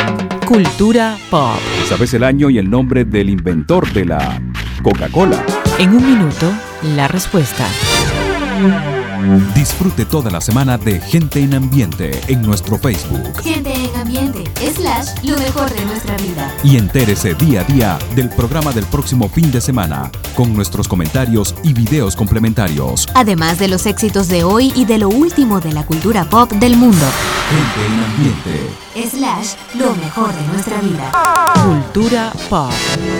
Cultura 0.47 1.17
pop. 1.29 1.59
¿Sabes 1.87 2.13
el 2.13 2.23
año 2.23 2.49
y 2.49 2.57
el 2.57 2.69
nombre 2.69 3.05
del 3.05 3.29
inventor 3.29 3.91
de 3.93 4.05
la 4.05 4.41
Coca-Cola? 4.81 5.45
En 5.77 5.95
un 5.95 6.05
minuto, 6.05 6.51
la 6.95 7.07
respuesta. 7.07 7.67
Disfrute 9.55 10.05
toda 10.05 10.31
la 10.31 10.41
semana 10.41 10.77
de 10.77 10.99
Gente 10.99 11.41
en 11.41 11.53
Ambiente 11.53 12.19
en 12.27 12.41
nuestro 12.41 12.77
Facebook 12.77 13.41
Gente 13.43 13.71
en 13.73 13.95
ambiente, 13.95 14.43
slash, 14.75 15.23
lo 15.23 15.37
mejor 15.37 15.69
de 15.73 15.85
nuestra 15.85 16.15
vida. 16.17 16.53
y 16.63 16.77
entérese 16.77 17.33
día 17.35 17.61
a 17.61 17.63
día 17.63 17.99
del 18.15 18.29
programa 18.29 18.71
del 18.71 18.85
próximo 18.85 19.29
fin 19.29 19.51
de 19.51 19.61
semana 19.61 20.11
con 20.35 20.53
nuestros 20.53 20.87
comentarios 20.87 21.53
y 21.63 21.73
videos 21.73 22.15
complementarios. 22.15 23.07
Además 23.13 23.59
de 23.59 23.67
los 23.67 23.85
éxitos 23.85 24.27
de 24.27 24.43
hoy 24.43 24.71
y 24.75 24.85
de 24.85 24.97
lo 24.97 25.09
último 25.09 25.59
de 25.59 25.73
la 25.73 25.85
cultura 25.85 26.25
pop 26.25 26.51
del 26.53 26.75
mundo. 26.75 27.05
Gente 27.49 27.85
en 27.85 28.03
Ambiente. 28.03 28.81
Slash, 29.09 29.53
lo 29.75 29.95
mejor 29.95 30.33
de 30.33 30.47
nuestra 30.47 30.81
vida. 30.81 31.11
Cultura 31.63 32.33
pop. 32.49 32.71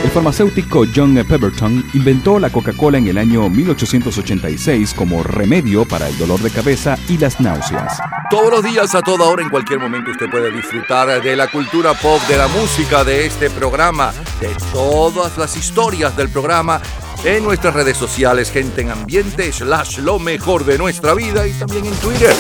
El 0.04 0.10
farmacéutico 0.10 0.86
John 0.94 1.14
Pemberton 1.28 1.86
inventó 1.94 2.40
la 2.40 2.50
Coca-Cola 2.50 2.98
en 2.98 3.08
el 3.08 3.18
año 3.18 3.50
1886 3.50 4.94
como 4.94 5.24
remedio 5.24 5.86
para 5.92 6.08
el 6.08 6.18
dolor 6.18 6.40
de 6.40 6.50
cabeza 6.50 6.98
y 7.10 7.18
las 7.18 7.40
náuseas. 7.40 8.00
Todos 8.32 8.50
los 8.50 8.64
días, 8.64 8.96
a 8.96 9.02
toda 9.02 9.26
hora, 9.26 9.44
en 9.44 9.50
cualquier 9.50 9.80
momento, 9.80 10.10
usted 10.10 10.30
puede 10.32 10.50
disfrutar 10.50 11.22
de 11.22 11.36
la 11.36 11.52
cultura 11.52 11.94
pop, 11.94 12.22
de 12.30 12.38
la 12.38 12.48
música, 12.48 13.04
de 13.04 13.26
este 13.26 13.50
programa, 13.50 14.14
de 14.40 14.56
todas 14.72 15.38
las 15.38 15.58
historias 15.58 16.16
del 16.16 16.30
programa 16.30 16.82
en 17.26 17.44
nuestras 17.44 17.74
redes 17.74 17.98
sociales, 17.98 18.50
gente 18.50 18.82
en 18.82 18.92
ambiente, 18.92 19.52
slash 19.52 20.00
lo 20.00 20.18
mejor 20.18 20.64
de 20.64 20.78
nuestra 20.78 21.14
vida 21.14 21.46
y 21.46 21.52
también 21.52 21.86
en 21.86 21.94
Twitter. 21.96 22.34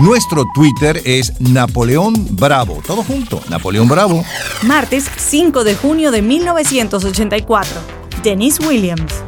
Nuestro 0.00 0.44
Twitter 0.54 1.00
es 1.04 1.40
Napoleón 1.40 2.14
Bravo. 2.30 2.82
Todo 2.86 3.02
junto, 3.02 3.40
Napoleón 3.48 3.88
Bravo. 3.88 4.24
Martes 4.62 5.08
5 5.16 5.64
de 5.64 5.74
junio 5.76 6.10
de 6.10 6.22
1984. 6.22 7.80
Dennis 8.22 8.58
Williams. 8.60 9.22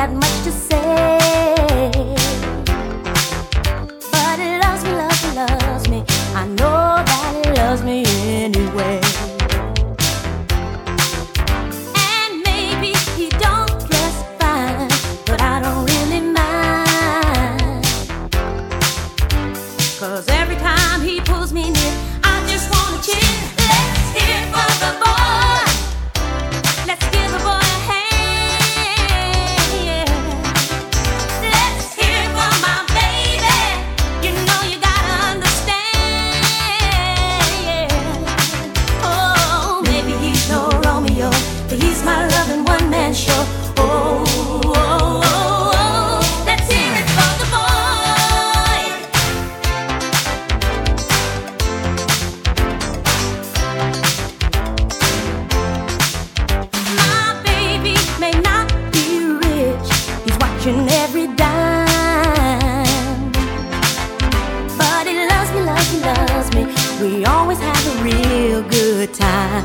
that 0.00 0.14
much 0.14 0.39
good 69.06 69.14
time. 69.14 69.64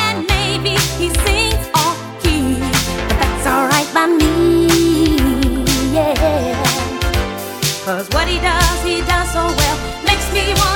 And 0.00 0.26
maybe 0.26 0.74
he 0.96 1.10
sings 1.10 1.68
off 1.74 1.98
key, 2.22 2.54
but 3.08 3.16
that's 3.20 3.46
alright 3.46 3.90
by 3.92 4.06
me. 4.06 4.32
Yeah. 5.92 6.14
Cause 7.84 8.08
what 8.14 8.26
he 8.28 8.38
does, 8.40 8.82
he 8.82 9.02
does 9.02 9.30
so 9.30 9.44
well. 9.58 9.78
Makes 10.06 10.32
me 10.32 10.54
wanna 10.60 10.75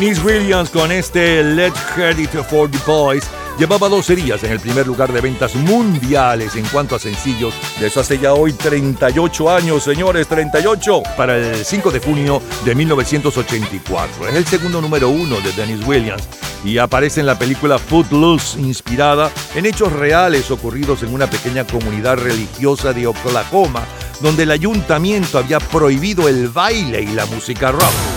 Denise 0.00 0.22
Williams 0.22 0.70
con 0.70 0.90
este 0.90 1.44
Let's 1.44 1.78
Hear 1.94 2.18
It 2.18 2.30
for 2.48 2.70
the 2.70 2.78
Boys 2.86 3.22
llevaba 3.58 3.86
12 3.90 4.16
días 4.16 4.42
en 4.44 4.52
el 4.52 4.58
primer 4.58 4.86
lugar 4.86 5.12
de 5.12 5.20
ventas 5.20 5.54
mundiales 5.54 6.56
en 6.56 6.64
cuanto 6.68 6.96
a 6.96 6.98
sencillos. 6.98 7.52
De 7.78 7.88
eso 7.88 8.00
hace 8.00 8.18
ya 8.18 8.32
hoy 8.32 8.54
38 8.54 9.50
años, 9.50 9.84
señores, 9.84 10.26
38 10.26 11.02
para 11.18 11.36
el 11.36 11.62
5 11.66 11.90
de 11.90 12.00
junio 12.00 12.40
de 12.64 12.74
1984. 12.74 14.28
Es 14.28 14.36
el 14.36 14.46
segundo 14.46 14.80
número 14.80 15.10
uno 15.10 15.38
de 15.42 15.52
Dennis 15.52 15.86
Williams 15.86 16.26
y 16.64 16.78
aparece 16.78 17.20
en 17.20 17.26
la 17.26 17.38
película 17.38 17.78
Footloose, 17.78 18.58
inspirada 18.58 19.30
en 19.54 19.66
hechos 19.66 19.92
reales 19.92 20.50
ocurridos 20.50 21.02
en 21.02 21.12
una 21.12 21.28
pequeña 21.28 21.66
comunidad 21.66 22.16
religiosa 22.16 22.94
de 22.94 23.06
Oklahoma, 23.06 23.84
donde 24.22 24.44
el 24.44 24.50
ayuntamiento 24.50 25.36
había 25.36 25.60
prohibido 25.60 26.26
el 26.26 26.48
baile 26.48 27.02
y 27.02 27.08
la 27.08 27.26
música 27.26 27.70
rock. 27.70 28.09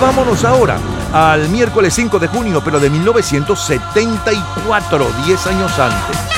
Vámonos 0.00 0.44
ahora 0.44 0.78
al 1.12 1.48
miércoles 1.48 1.92
5 1.94 2.20
de 2.20 2.28
junio, 2.28 2.62
pero 2.64 2.78
de 2.78 2.88
1974, 2.88 5.10
10 5.24 5.46
años 5.48 5.76
antes. 5.78 6.37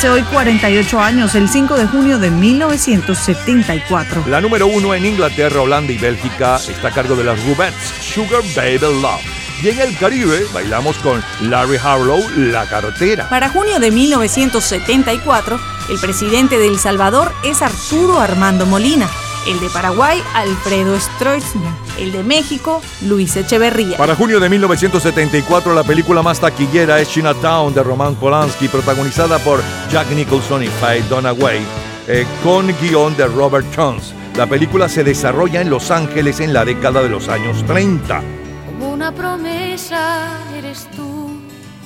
Hace 0.00 0.08
hoy 0.08 0.22
48 0.22 0.98
años, 0.98 1.34
el 1.34 1.46
5 1.46 1.76
de 1.76 1.86
junio 1.86 2.18
de 2.18 2.30
1974. 2.30 4.24
La 4.28 4.40
número 4.40 4.66
uno 4.66 4.94
en 4.94 5.04
Inglaterra, 5.04 5.60
Holanda 5.60 5.92
y 5.92 5.98
Bélgica 5.98 6.56
está 6.56 6.88
a 6.88 6.90
cargo 6.90 7.16
de 7.16 7.24
las 7.24 7.44
Rubettes, 7.44 7.92
Sugar 8.00 8.40
Baby 8.56 8.78
Love. 8.78 9.20
Y 9.62 9.68
en 9.68 9.78
el 9.78 9.94
Caribe 9.98 10.46
bailamos 10.54 10.96
con 11.00 11.22
Larry 11.42 11.76
Harlow, 11.76 12.18
La 12.34 12.64
Cartera. 12.66 13.28
Para 13.28 13.50
junio 13.50 13.78
de 13.78 13.90
1974, 13.90 15.60
el 15.90 15.98
presidente 15.98 16.56
de 16.56 16.68
El 16.68 16.78
Salvador 16.78 17.30
es 17.44 17.60
Arturo 17.60 18.20
Armando 18.20 18.64
Molina, 18.64 19.06
el 19.48 19.60
de 19.60 19.68
Paraguay, 19.68 20.22
Alfredo 20.32 20.98
Stroessner, 20.98 21.74
el 22.00 22.12
de 22.12 22.22
México, 22.22 22.80
Luis 23.02 23.36
Echeverría. 23.36 23.96
Para 23.98 24.16
junio 24.16 24.40
de 24.40 24.48
1974, 24.48 25.74
la 25.74 25.84
película 25.84 26.22
más 26.22 26.40
taquillera 26.40 26.98
es 26.98 27.10
Chinatown 27.10 27.74
de 27.74 27.82
Roman 27.82 28.14
Polanski, 28.14 28.68
protagonizada 28.68 29.38
por 29.38 29.60
Jack 29.90 30.10
Nicholson 30.10 30.62
y 30.62 30.68
Faye 30.68 31.02
Dunaway, 31.08 31.60
eh, 32.08 32.26
con 32.42 32.68
guion 32.80 33.16
de 33.16 33.26
Robert 33.26 33.66
Jones. 33.76 34.14
La 34.36 34.46
película 34.46 34.88
se 34.88 35.04
desarrolla 35.04 35.60
en 35.60 35.68
Los 35.68 35.90
Ángeles 35.90 36.40
en 36.40 36.54
la 36.54 36.64
década 36.64 37.02
de 37.02 37.10
los 37.10 37.28
años 37.28 37.62
30. 37.66 38.22
Como 38.66 38.92
una 38.92 39.12
promesa 39.12 40.38
eres 40.56 40.88
tú, 40.96 41.38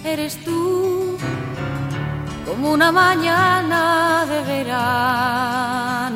eres 0.05 0.39
tú. 0.45 1.19
Como 2.47 2.73
una 2.73 2.93
mañana 2.93 4.25
de 4.29 4.43
verano. 4.43 6.15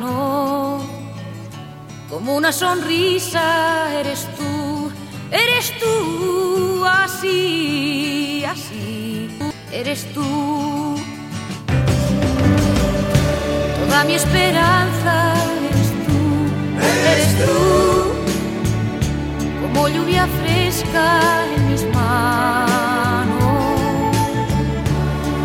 Como 2.09 2.35
una 2.35 2.51
sonrisa 2.51 3.93
eres 3.99 4.27
tú, 4.37 4.91
eres 5.31 5.73
tú. 5.79 6.83
Así, 6.85 8.43
así, 8.45 9.29
eres 9.71 10.11
tú. 10.13 10.95
Toda 13.85 14.03
mi 14.05 14.13
esperanza 14.13 15.33
eres 15.69 15.89
tú, 16.05 16.19
eres 17.11 17.45
tú 17.45 18.19
como 19.61 19.87
lluvia 19.87 20.27
fresca 20.41 21.45
en 21.55 21.71
mis 21.71 21.83
manos, 21.93 23.37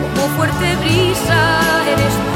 como 0.01 0.29
fuerte 0.37 0.77
brisa 0.77 1.41
eres 1.93 2.15
tú, 2.25 2.34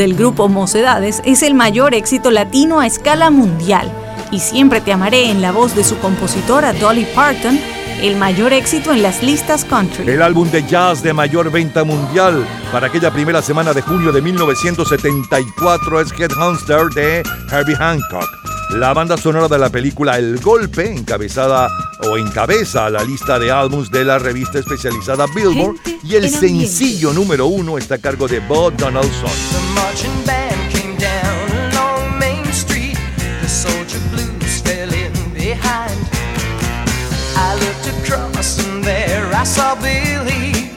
del 0.00 0.14
grupo 0.14 0.48
Mocedades 0.48 1.20
es 1.26 1.42
el 1.42 1.52
mayor 1.52 1.92
éxito 1.92 2.30
latino 2.30 2.80
a 2.80 2.86
escala 2.86 3.28
mundial 3.28 3.92
y 4.30 4.40
siempre 4.40 4.80
te 4.80 4.94
amaré 4.94 5.30
en 5.30 5.42
la 5.42 5.52
voz 5.52 5.76
de 5.76 5.84
su 5.84 5.98
compositora 5.98 6.72
Dolly 6.72 7.06
Parton, 7.14 7.60
el 8.00 8.16
mayor 8.16 8.54
éxito 8.54 8.94
en 8.94 9.02
las 9.02 9.22
listas 9.22 9.66
country. 9.66 10.08
El 10.08 10.22
álbum 10.22 10.50
de 10.50 10.66
jazz 10.66 11.02
de 11.02 11.12
mayor 11.12 11.52
venta 11.52 11.84
mundial 11.84 12.46
para 12.72 12.86
aquella 12.86 13.10
primera 13.10 13.42
semana 13.42 13.74
de 13.74 13.82
junio 13.82 14.10
de 14.10 14.22
1974 14.22 16.00
es 16.00 16.12
Headhunter 16.12 16.88
de 16.94 17.22
Herbie 17.52 17.76
Hancock. 17.76 18.26
La 18.70 18.94
banda 18.94 19.18
sonora 19.18 19.48
de 19.48 19.58
la 19.58 19.68
película 19.68 20.16
El 20.16 20.40
Golpe, 20.40 20.90
encabezada 20.90 21.68
o 22.08 22.16
encabeza 22.16 22.88
la 22.88 23.04
lista 23.04 23.38
de 23.38 23.50
álbums 23.50 23.90
de 23.90 24.06
la 24.06 24.18
revista 24.18 24.60
especializada 24.60 25.26
Billboard 25.26 25.76
y 26.02 26.14
el 26.14 26.30
sencillo 26.30 27.12
número 27.12 27.48
uno 27.48 27.76
está 27.76 27.96
a 27.96 27.98
cargo 27.98 28.26
de 28.26 28.40
Bob 28.40 28.74
Donaldson. 28.78 29.49
Marching 29.82 30.24
band 30.24 30.60
came 30.72 30.94
down 30.96 31.50
along 31.64 32.18
Main 32.18 32.44
Street. 32.52 32.98
The 33.40 33.48
soldier 33.48 34.02
blues 34.10 34.60
fell 34.60 34.92
in 34.92 35.12
behind. 35.32 35.98
I 37.46 37.48
looked 37.62 37.86
across 37.96 38.58
and 38.64 38.84
there 38.84 39.26
I 39.32 39.44
saw 39.44 39.74
Billy 39.74 40.70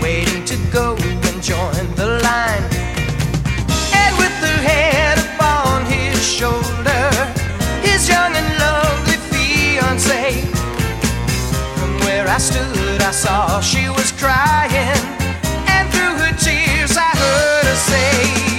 waiting 0.00 0.44
to 0.44 0.56
go 0.72 0.94
and 1.28 1.42
join 1.42 1.84
the 2.00 2.08
line. 2.28 2.64
And 4.00 4.12
with 4.22 4.36
her 4.46 4.60
head 4.70 5.18
upon 5.26 5.84
his 5.86 6.16
shoulder, 6.24 7.04
his 7.82 8.08
young 8.08 8.32
and 8.40 8.50
lovely 8.64 9.18
fiancée. 9.30 10.46
From 11.78 11.92
where 12.04 12.26
I 12.28 12.38
stood, 12.38 13.02
I 13.02 13.10
saw 13.10 13.60
she 13.60 13.88
was 13.88 14.12
crying, 14.12 15.02
say, 17.84 18.53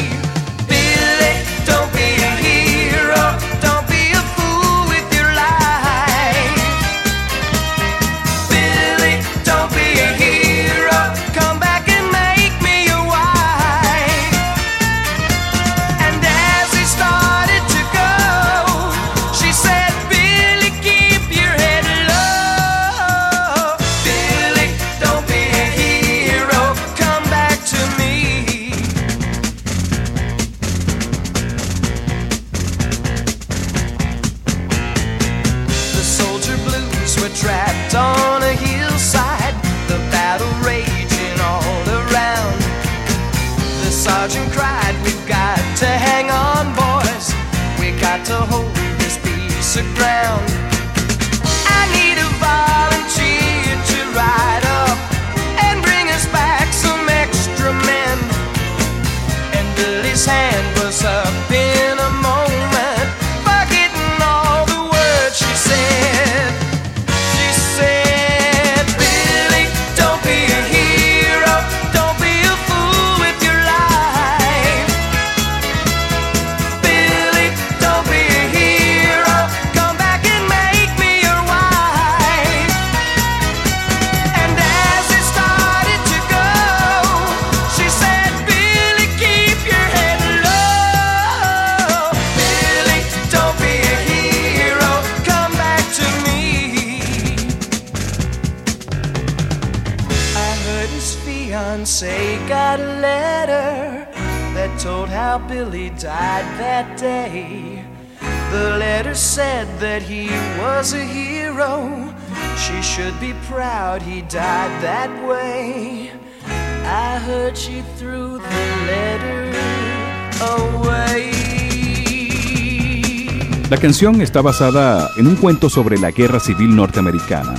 La 123.70 123.78
canción 123.78 124.22
está 124.22 124.42
basada 124.42 125.10
en 125.18 125.28
un 125.28 125.38
cuento 125.38 125.70
sobre 125.70 125.98
la 125.98 126.12
guerra 126.12 126.42
civil 126.42 126.76
norteamericana. 126.76 127.56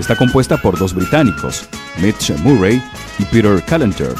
Está 0.00 0.16
compuesta 0.16 0.56
por 0.56 0.78
dos 0.78 0.94
británicos, 0.94 1.68
Mitch 2.00 2.30
Murray 2.38 2.82
y 3.18 3.24
Peter 3.26 3.62
Callender, 3.64 4.14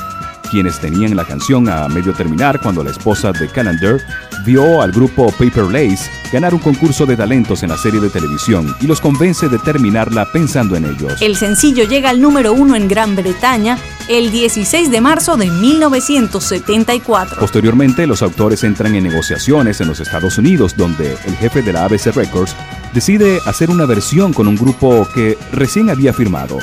quienes 0.54 0.78
tenían 0.78 1.16
la 1.16 1.24
canción 1.24 1.68
a 1.68 1.88
medio 1.88 2.12
terminar 2.12 2.60
cuando 2.60 2.84
la 2.84 2.92
esposa 2.92 3.32
de 3.32 3.48
Callender 3.48 4.00
vio 4.46 4.82
al 4.82 4.92
grupo 4.92 5.32
Paper 5.32 5.64
Lace 5.64 6.08
ganar 6.32 6.54
un 6.54 6.60
concurso 6.60 7.06
de 7.06 7.16
talentos 7.16 7.64
en 7.64 7.70
la 7.70 7.76
serie 7.76 7.98
de 7.98 8.08
televisión 8.08 8.72
y 8.80 8.86
los 8.86 9.00
convence 9.00 9.48
de 9.48 9.58
terminarla 9.58 10.30
pensando 10.30 10.76
en 10.76 10.84
ellos. 10.84 11.20
El 11.20 11.34
sencillo 11.34 11.88
llega 11.88 12.10
al 12.10 12.20
número 12.20 12.52
uno 12.52 12.76
en 12.76 12.86
Gran 12.86 13.16
Bretaña 13.16 13.78
el 14.06 14.30
16 14.30 14.92
de 14.92 15.00
marzo 15.00 15.36
de 15.36 15.50
1974. 15.50 17.40
Posteriormente, 17.40 18.06
los 18.06 18.22
autores 18.22 18.62
entran 18.62 18.94
en 18.94 19.02
negociaciones 19.02 19.80
en 19.80 19.88
los 19.88 19.98
Estados 19.98 20.38
Unidos, 20.38 20.76
donde 20.76 21.16
el 21.24 21.34
jefe 21.34 21.62
de 21.62 21.72
la 21.72 21.84
ABC 21.86 22.14
Records 22.14 22.54
decide 22.92 23.40
hacer 23.44 23.70
una 23.70 23.86
versión 23.86 24.32
con 24.32 24.46
un 24.46 24.54
grupo 24.54 25.08
que 25.16 25.36
recién 25.50 25.90
había 25.90 26.12
firmado, 26.12 26.58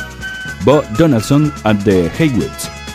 Bob 0.64 0.86
Donaldson 0.98 1.52
and 1.66 1.84
the 1.84 2.10
Haywoods 2.18 2.81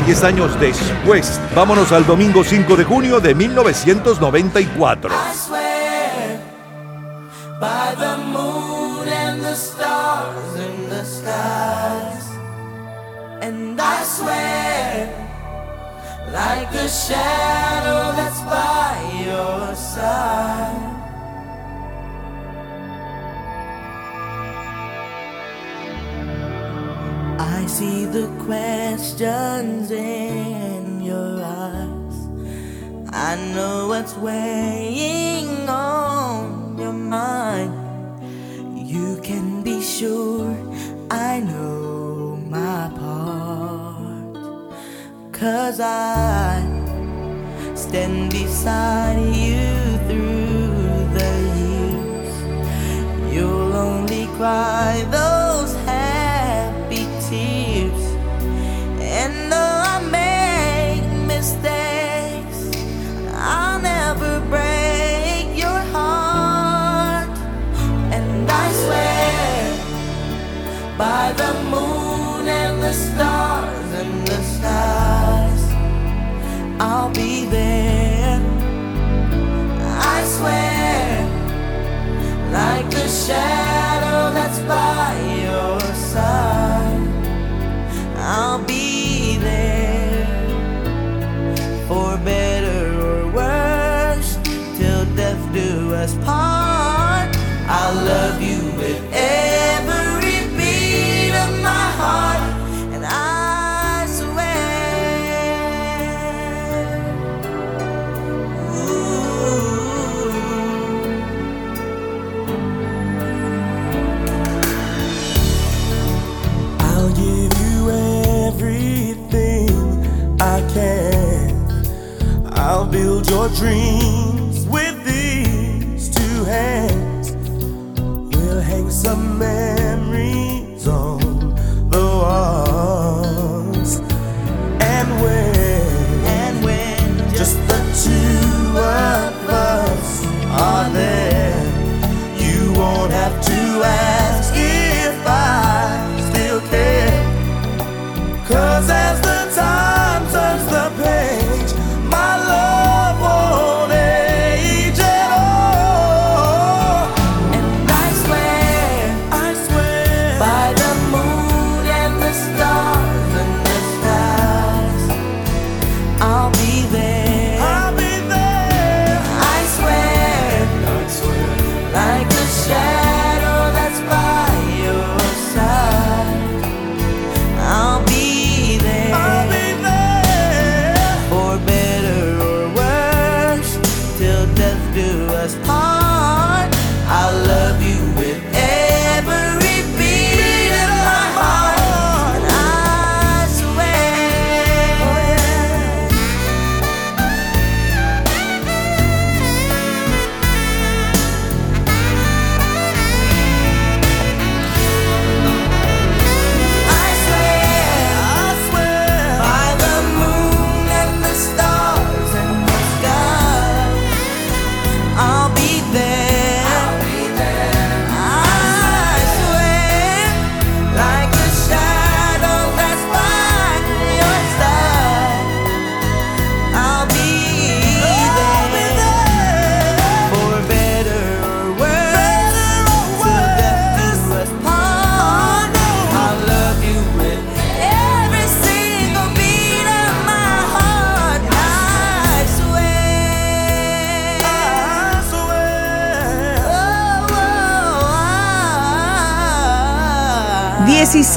10 0.00 0.24
años 0.24 0.58
después. 0.58 1.40
Vámonos 1.54 1.92
al 1.92 2.06
domingo 2.06 2.44
5 2.44 2.76
de 2.76 2.84
junio 2.84 3.20
de 3.20 3.34
1994. 3.34 5.10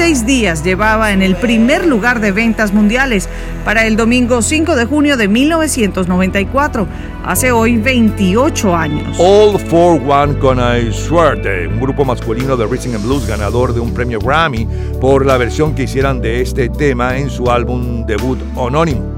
16 0.08 0.26
días 0.26 0.64
llevaba 0.64 1.12
en 1.12 1.22
el 1.22 1.36
primer 1.36 1.86
lugar 1.86 2.22
de 2.22 2.32
ventas 2.32 2.72
mundiales 2.72 3.28
para 3.66 3.86
el 3.86 3.98
domingo 3.98 4.42
5 4.42 4.78
de 4.78 4.86
junio 4.86 5.18
de 5.18 5.28
1994, 5.28 6.88
hace 7.26 7.52
hoy 7.52 7.76
28 7.76 8.74
años. 8.74 9.18
All 9.20 9.60
for 9.60 10.02
One 10.02 10.40
con 10.40 10.60
I 10.60 10.94
Swear 10.94 11.42
un 11.70 11.82
grupo 11.82 12.06
masculino 12.06 12.56
de 12.56 12.66
Racing 12.66 12.94
and 12.94 13.04
Blues 13.04 13.28
ganador 13.28 13.74
de 13.74 13.82
un 13.82 13.94
premio 13.94 14.20
Grammy 14.22 14.66
por 15.02 15.26
la 15.26 15.36
versión 15.36 15.76
que 15.76 15.84
hicieran 15.84 16.22
de 16.22 16.42
este 16.42 16.70
tema 16.70 17.18
en 17.18 17.30
su 17.30 17.52
álbum 17.52 18.06
debut 18.06 18.40
homónimo. 18.56 19.17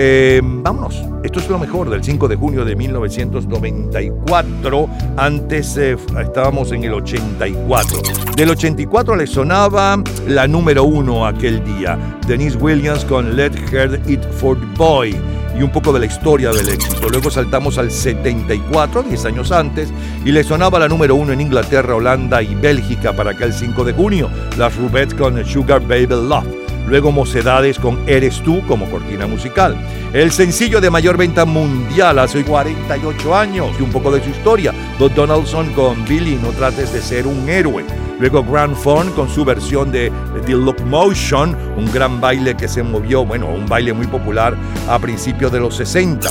Eh, 0.00 0.40
vámonos, 0.44 1.02
esto 1.24 1.40
es 1.40 1.48
lo 1.48 1.58
mejor 1.58 1.90
del 1.90 2.04
5 2.04 2.28
de 2.28 2.36
junio 2.36 2.64
de 2.64 2.76
1994. 2.76 4.88
Antes 5.16 5.76
eh, 5.76 5.96
estábamos 6.20 6.70
en 6.70 6.84
el 6.84 6.94
84. 6.94 8.02
Del 8.36 8.50
84 8.50 9.16
le 9.16 9.26
sonaba 9.26 10.00
la 10.28 10.46
número 10.46 10.84
uno 10.84 11.26
aquel 11.26 11.64
día, 11.64 11.98
Denise 12.28 12.56
Williams 12.58 13.04
con 13.04 13.34
Let 13.34 13.54
Her 13.72 14.00
It 14.06 14.22
For 14.34 14.56
the 14.56 14.66
Boy 14.76 15.16
y 15.58 15.62
un 15.64 15.72
poco 15.72 15.92
de 15.92 15.98
la 15.98 16.06
historia 16.06 16.52
del 16.52 16.68
éxito. 16.68 17.08
Luego 17.08 17.28
saltamos 17.28 17.76
al 17.76 17.90
74, 17.90 19.02
10 19.02 19.24
años 19.24 19.50
antes, 19.50 19.92
y 20.24 20.30
le 20.30 20.44
sonaba 20.44 20.78
la 20.78 20.86
número 20.86 21.16
uno 21.16 21.32
en 21.32 21.40
Inglaterra, 21.40 21.96
Holanda 21.96 22.40
y 22.40 22.54
Bélgica 22.54 23.14
para 23.14 23.32
acá 23.32 23.46
el 23.46 23.52
5 23.52 23.82
de 23.82 23.94
junio, 23.94 24.30
las 24.56 24.76
Rubette 24.76 25.16
con 25.16 25.44
Sugar 25.44 25.80
Baby 25.80 26.14
Love 26.28 26.67
luego 26.88 27.12
Mocedades 27.12 27.78
con 27.78 27.98
Eres 28.08 28.42
tú 28.42 28.66
como 28.66 28.90
cortina 28.90 29.26
musical. 29.26 29.76
El 30.12 30.32
sencillo 30.32 30.80
de 30.80 30.90
mayor 30.90 31.16
venta 31.16 31.44
mundial 31.44 32.18
hace 32.18 32.44
48 32.44 33.34
años 33.34 33.68
y 33.78 33.82
un 33.82 33.90
poco 33.90 34.10
de 34.10 34.22
su 34.22 34.30
historia, 34.30 34.72
Don 34.98 35.14
Donaldson 35.14 35.72
con 35.74 36.04
Billy, 36.06 36.36
no 36.42 36.50
trates 36.50 36.92
de 36.92 37.02
ser 37.02 37.26
un 37.26 37.48
héroe. 37.48 37.84
Luego 38.18 38.42
Grand 38.42 38.74
Fun 38.74 39.10
con 39.12 39.28
su 39.28 39.44
versión 39.44 39.92
de 39.92 40.10
The 40.44 40.52
Locomotion, 40.52 41.56
un 41.76 41.92
gran 41.92 42.20
baile 42.20 42.56
que 42.56 42.66
se 42.66 42.82
movió, 42.82 43.24
bueno, 43.24 43.46
un 43.46 43.66
baile 43.66 43.92
muy 43.92 44.06
popular 44.06 44.56
a 44.88 44.98
principios 44.98 45.52
de 45.52 45.60
los 45.60 45.76
60. 45.76 46.28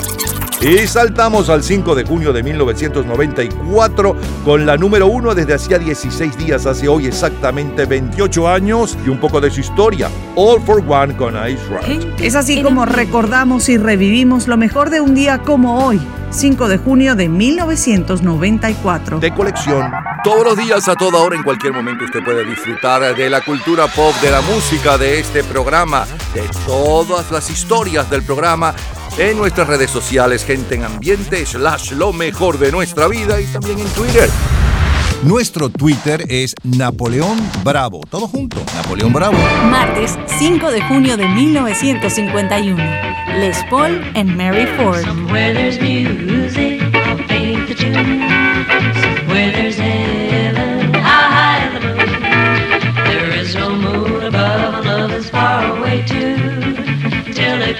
Y 0.59 0.87
saltamos 0.87 1.49
al 1.49 1.61
5 1.63 1.93
de 1.93 2.03
junio 2.03 2.33
de 2.33 2.41
1994 2.41 4.15
con 4.43 4.65
la 4.65 4.75
número 4.75 5.05
uno 5.05 5.35
desde 5.35 5.53
hacía 5.53 5.77
16 5.77 6.35
días, 6.35 6.65
hace 6.65 6.87
hoy 6.87 7.05
exactamente 7.05 7.85
28 7.85 8.49
años 8.49 8.97
y 9.05 9.09
un 9.09 9.19
poco 9.19 9.39
de 9.39 9.51
su 9.51 9.59
historia. 9.59 10.09
All 10.35 10.59
for 10.61 10.83
One 10.87 11.15
con 11.15 11.35
Ice 11.47 11.61
Ride. 11.69 12.25
Es 12.25 12.33
así 12.33 12.63
como 12.63 12.87
recordamos 12.87 13.69
y 13.69 13.77
revivimos 13.77 14.47
lo 14.47 14.57
mejor 14.57 14.89
de 14.89 14.99
un 14.99 15.13
día 15.13 15.43
como 15.43 15.85
hoy, 15.85 16.01
5 16.31 16.67
de 16.67 16.79
junio 16.79 17.15
de 17.15 17.29
1994. 17.29 19.19
De 19.19 19.31
colección. 19.35 19.91
Todos 20.23 20.43
los 20.43 20.57
días, 20.57 20.89
a 20.89 20.95
toda 20.95 21.19
hora, 21.19 21.35
en 21.35 21.43
cualquier 21.43 21.73
momento, 21.73 22.03
usted 22.03 22.23
puede 22.23 22.43
disfrutar 22.43 23.15
de 23.15 23.29
la 23.29 23.41
cultura 23.41 23.85
pop, 23.87 24.15
de 24.23 24.31
la 24.31 24.41
música, 24.41 24.97
de 24.97 25.19
este 25.19 25.43
programa, 25.43 26.07
de 26.33 26.49
todas 26.65 27.31
las 27.31 27.47
historias 27.51 28.09
del 28.09 28.23
programa 28.23 28.73
en 29.17 29.37
nuestras 29.37 29.67
redes 29.67 29.89
sociales, 29.89 30.45
gente 30.45 30.75
en 30.75 30.83
ambiente, 30.83 31.45
slash 31.45 31.91
lo 31.91 32.13
mejor 32.13 32.59
de 32.59 32.71
nuestra 32.71 33.07
vida 33.07 33.41
y 33.41 33.45
también 33.45 33.79
en 33.79 33.87
Twitter. 33.89 34.29
Nuestro 35.23 35.69
Twitter 35.69 36.25
es 36.29 36.53
Napoleón 36.63 37.39
Bravo. 37.63 38.01
Todo 38.09 38.27
junto, 38.27 38.57
Napoleón 38.75 39.11
Bravo. 39.13 39.37
Martes 39.69 40.17
5 40.37 40.71
de 40.71 40.81
junio 40.83 41.17
de 41.17 41.27
1951. 41.27 42.83
Les 43.39 43.57
Paul 43.69 43.99
and 44.15 44.35
Mary 44.35 44.67
Ford. 44.77 45.03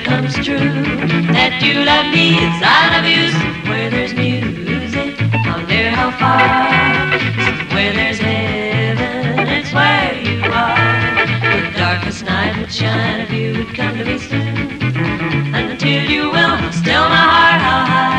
Comes 0.08 0.36
true 0.36 0.72
that 1.36 1.60
you 1.62 1.84
love 1.84 2.08
me 2.16 2.40
as 2.40 2.58
I 2.64 2.96
of 3.00 3.06
you. 3.12 3.28
Where 3.70 3.90
there's 3.90 4.14
music, 4.14 5.20
how 5.48 5.58
near, 5.66 5.92
how 5.92 6.12
far. 6.16 6.40
Where 7.76 7.92
there's 7.92 8.20
heaven, 8.20 9.48
it's 9.50 9.72
where 9.74 10.16
you 10.28 10.40
are. 10.48 10.80
The 11.44 11.78
darkest 11.78 12.24
night 12.24 12.58
would 12.58 12.72
shine 12.72 13.20
if 13.20 13.32
you 13.32 13.58
would 13.58 13.76
come 13.76 13.98
to 13.98 14.06
me 14.06 14.18
soon. 14.18 14.96
And 15.56 15.72
until 15.72 16.04
you 16.10 16.32
will, 16.32 16.72
still 16.72 17.08
my 17.16 17.26
heart, 17.34 17.62
how 17.68 17.86
high 17.92 18.17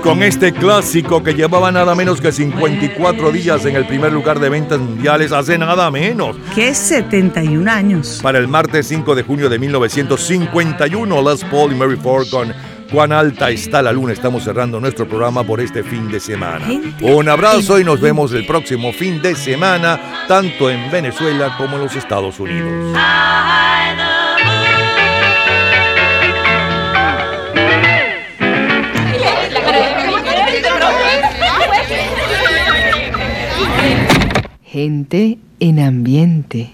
con 0.00 0.22
este 0.22 0.52
clásico 0.52 1.22
que 1.22 1.34
llevaba 1.34 1.70
nada 1.70 1.94
menos 1.94 2.20
que 2.20 2.32
54 2.32 3.32
días 3.32 3.64
en 3.66 3.76
el 3.76 3.86
primer 3.86 4.12
lugar 4.12 4.40
de 4.40 4.48
ventas 4.48 4.78
mundiales, 4.78 5.32
hace 5.32 5.58
nada 5.58 5.90
menos. 5.90 6.36
Que 6.54 6.74
71 6.74 7.70
años. 7.70 8.20
Para 8.22 8.38
el 8.38 8.48
martes 8.48 8.86
5 8.88 9.14
de 9.14 9.22
junio 9.22 9.48
de 9.48 9.58
1951, 9.58 11.30
Les 11.30 11.44
Paul 11.44 11.72
y 11.72 11.74
Mary 11.74 11.96
Ford 11.96 12.26
con 12.30 12.52
Cuán 12.90 13.12
alta 13.12 13.50
está 13.50 13.82
la 13.82 13.92
luna. 13.92 14.12
Estamos 14.12 14.42
cerrando 14.42 14.80
nuestro 14.80 15.06
programa 15.06 15.44
por 15.44 15.60
este 15.60 15.84
fin 15.84 16.10
de 16.10 16.18
semana. 16.18 16.66
Un 17.00 17.28
abrazo 17.28 17.78
y 17.78 17.84
nos 17.84 18.00
vemos 18.00 18.32
el 18.32 18.44
próximo 18.46 18.92
fin 18.92 19.22
de 19.22 19.36
semana, 19.36 20.24
tanto 20.26 20.68
en 20.68 20.90
Venezuela 20.90 21.54
como 21.56 21.76
en 21.76 21.82
los 21.84 21.94
Estados 21.94 22.40
Unidos. 22.40 22.96
En 34.82 35.78
ambiente. 35.78 36.68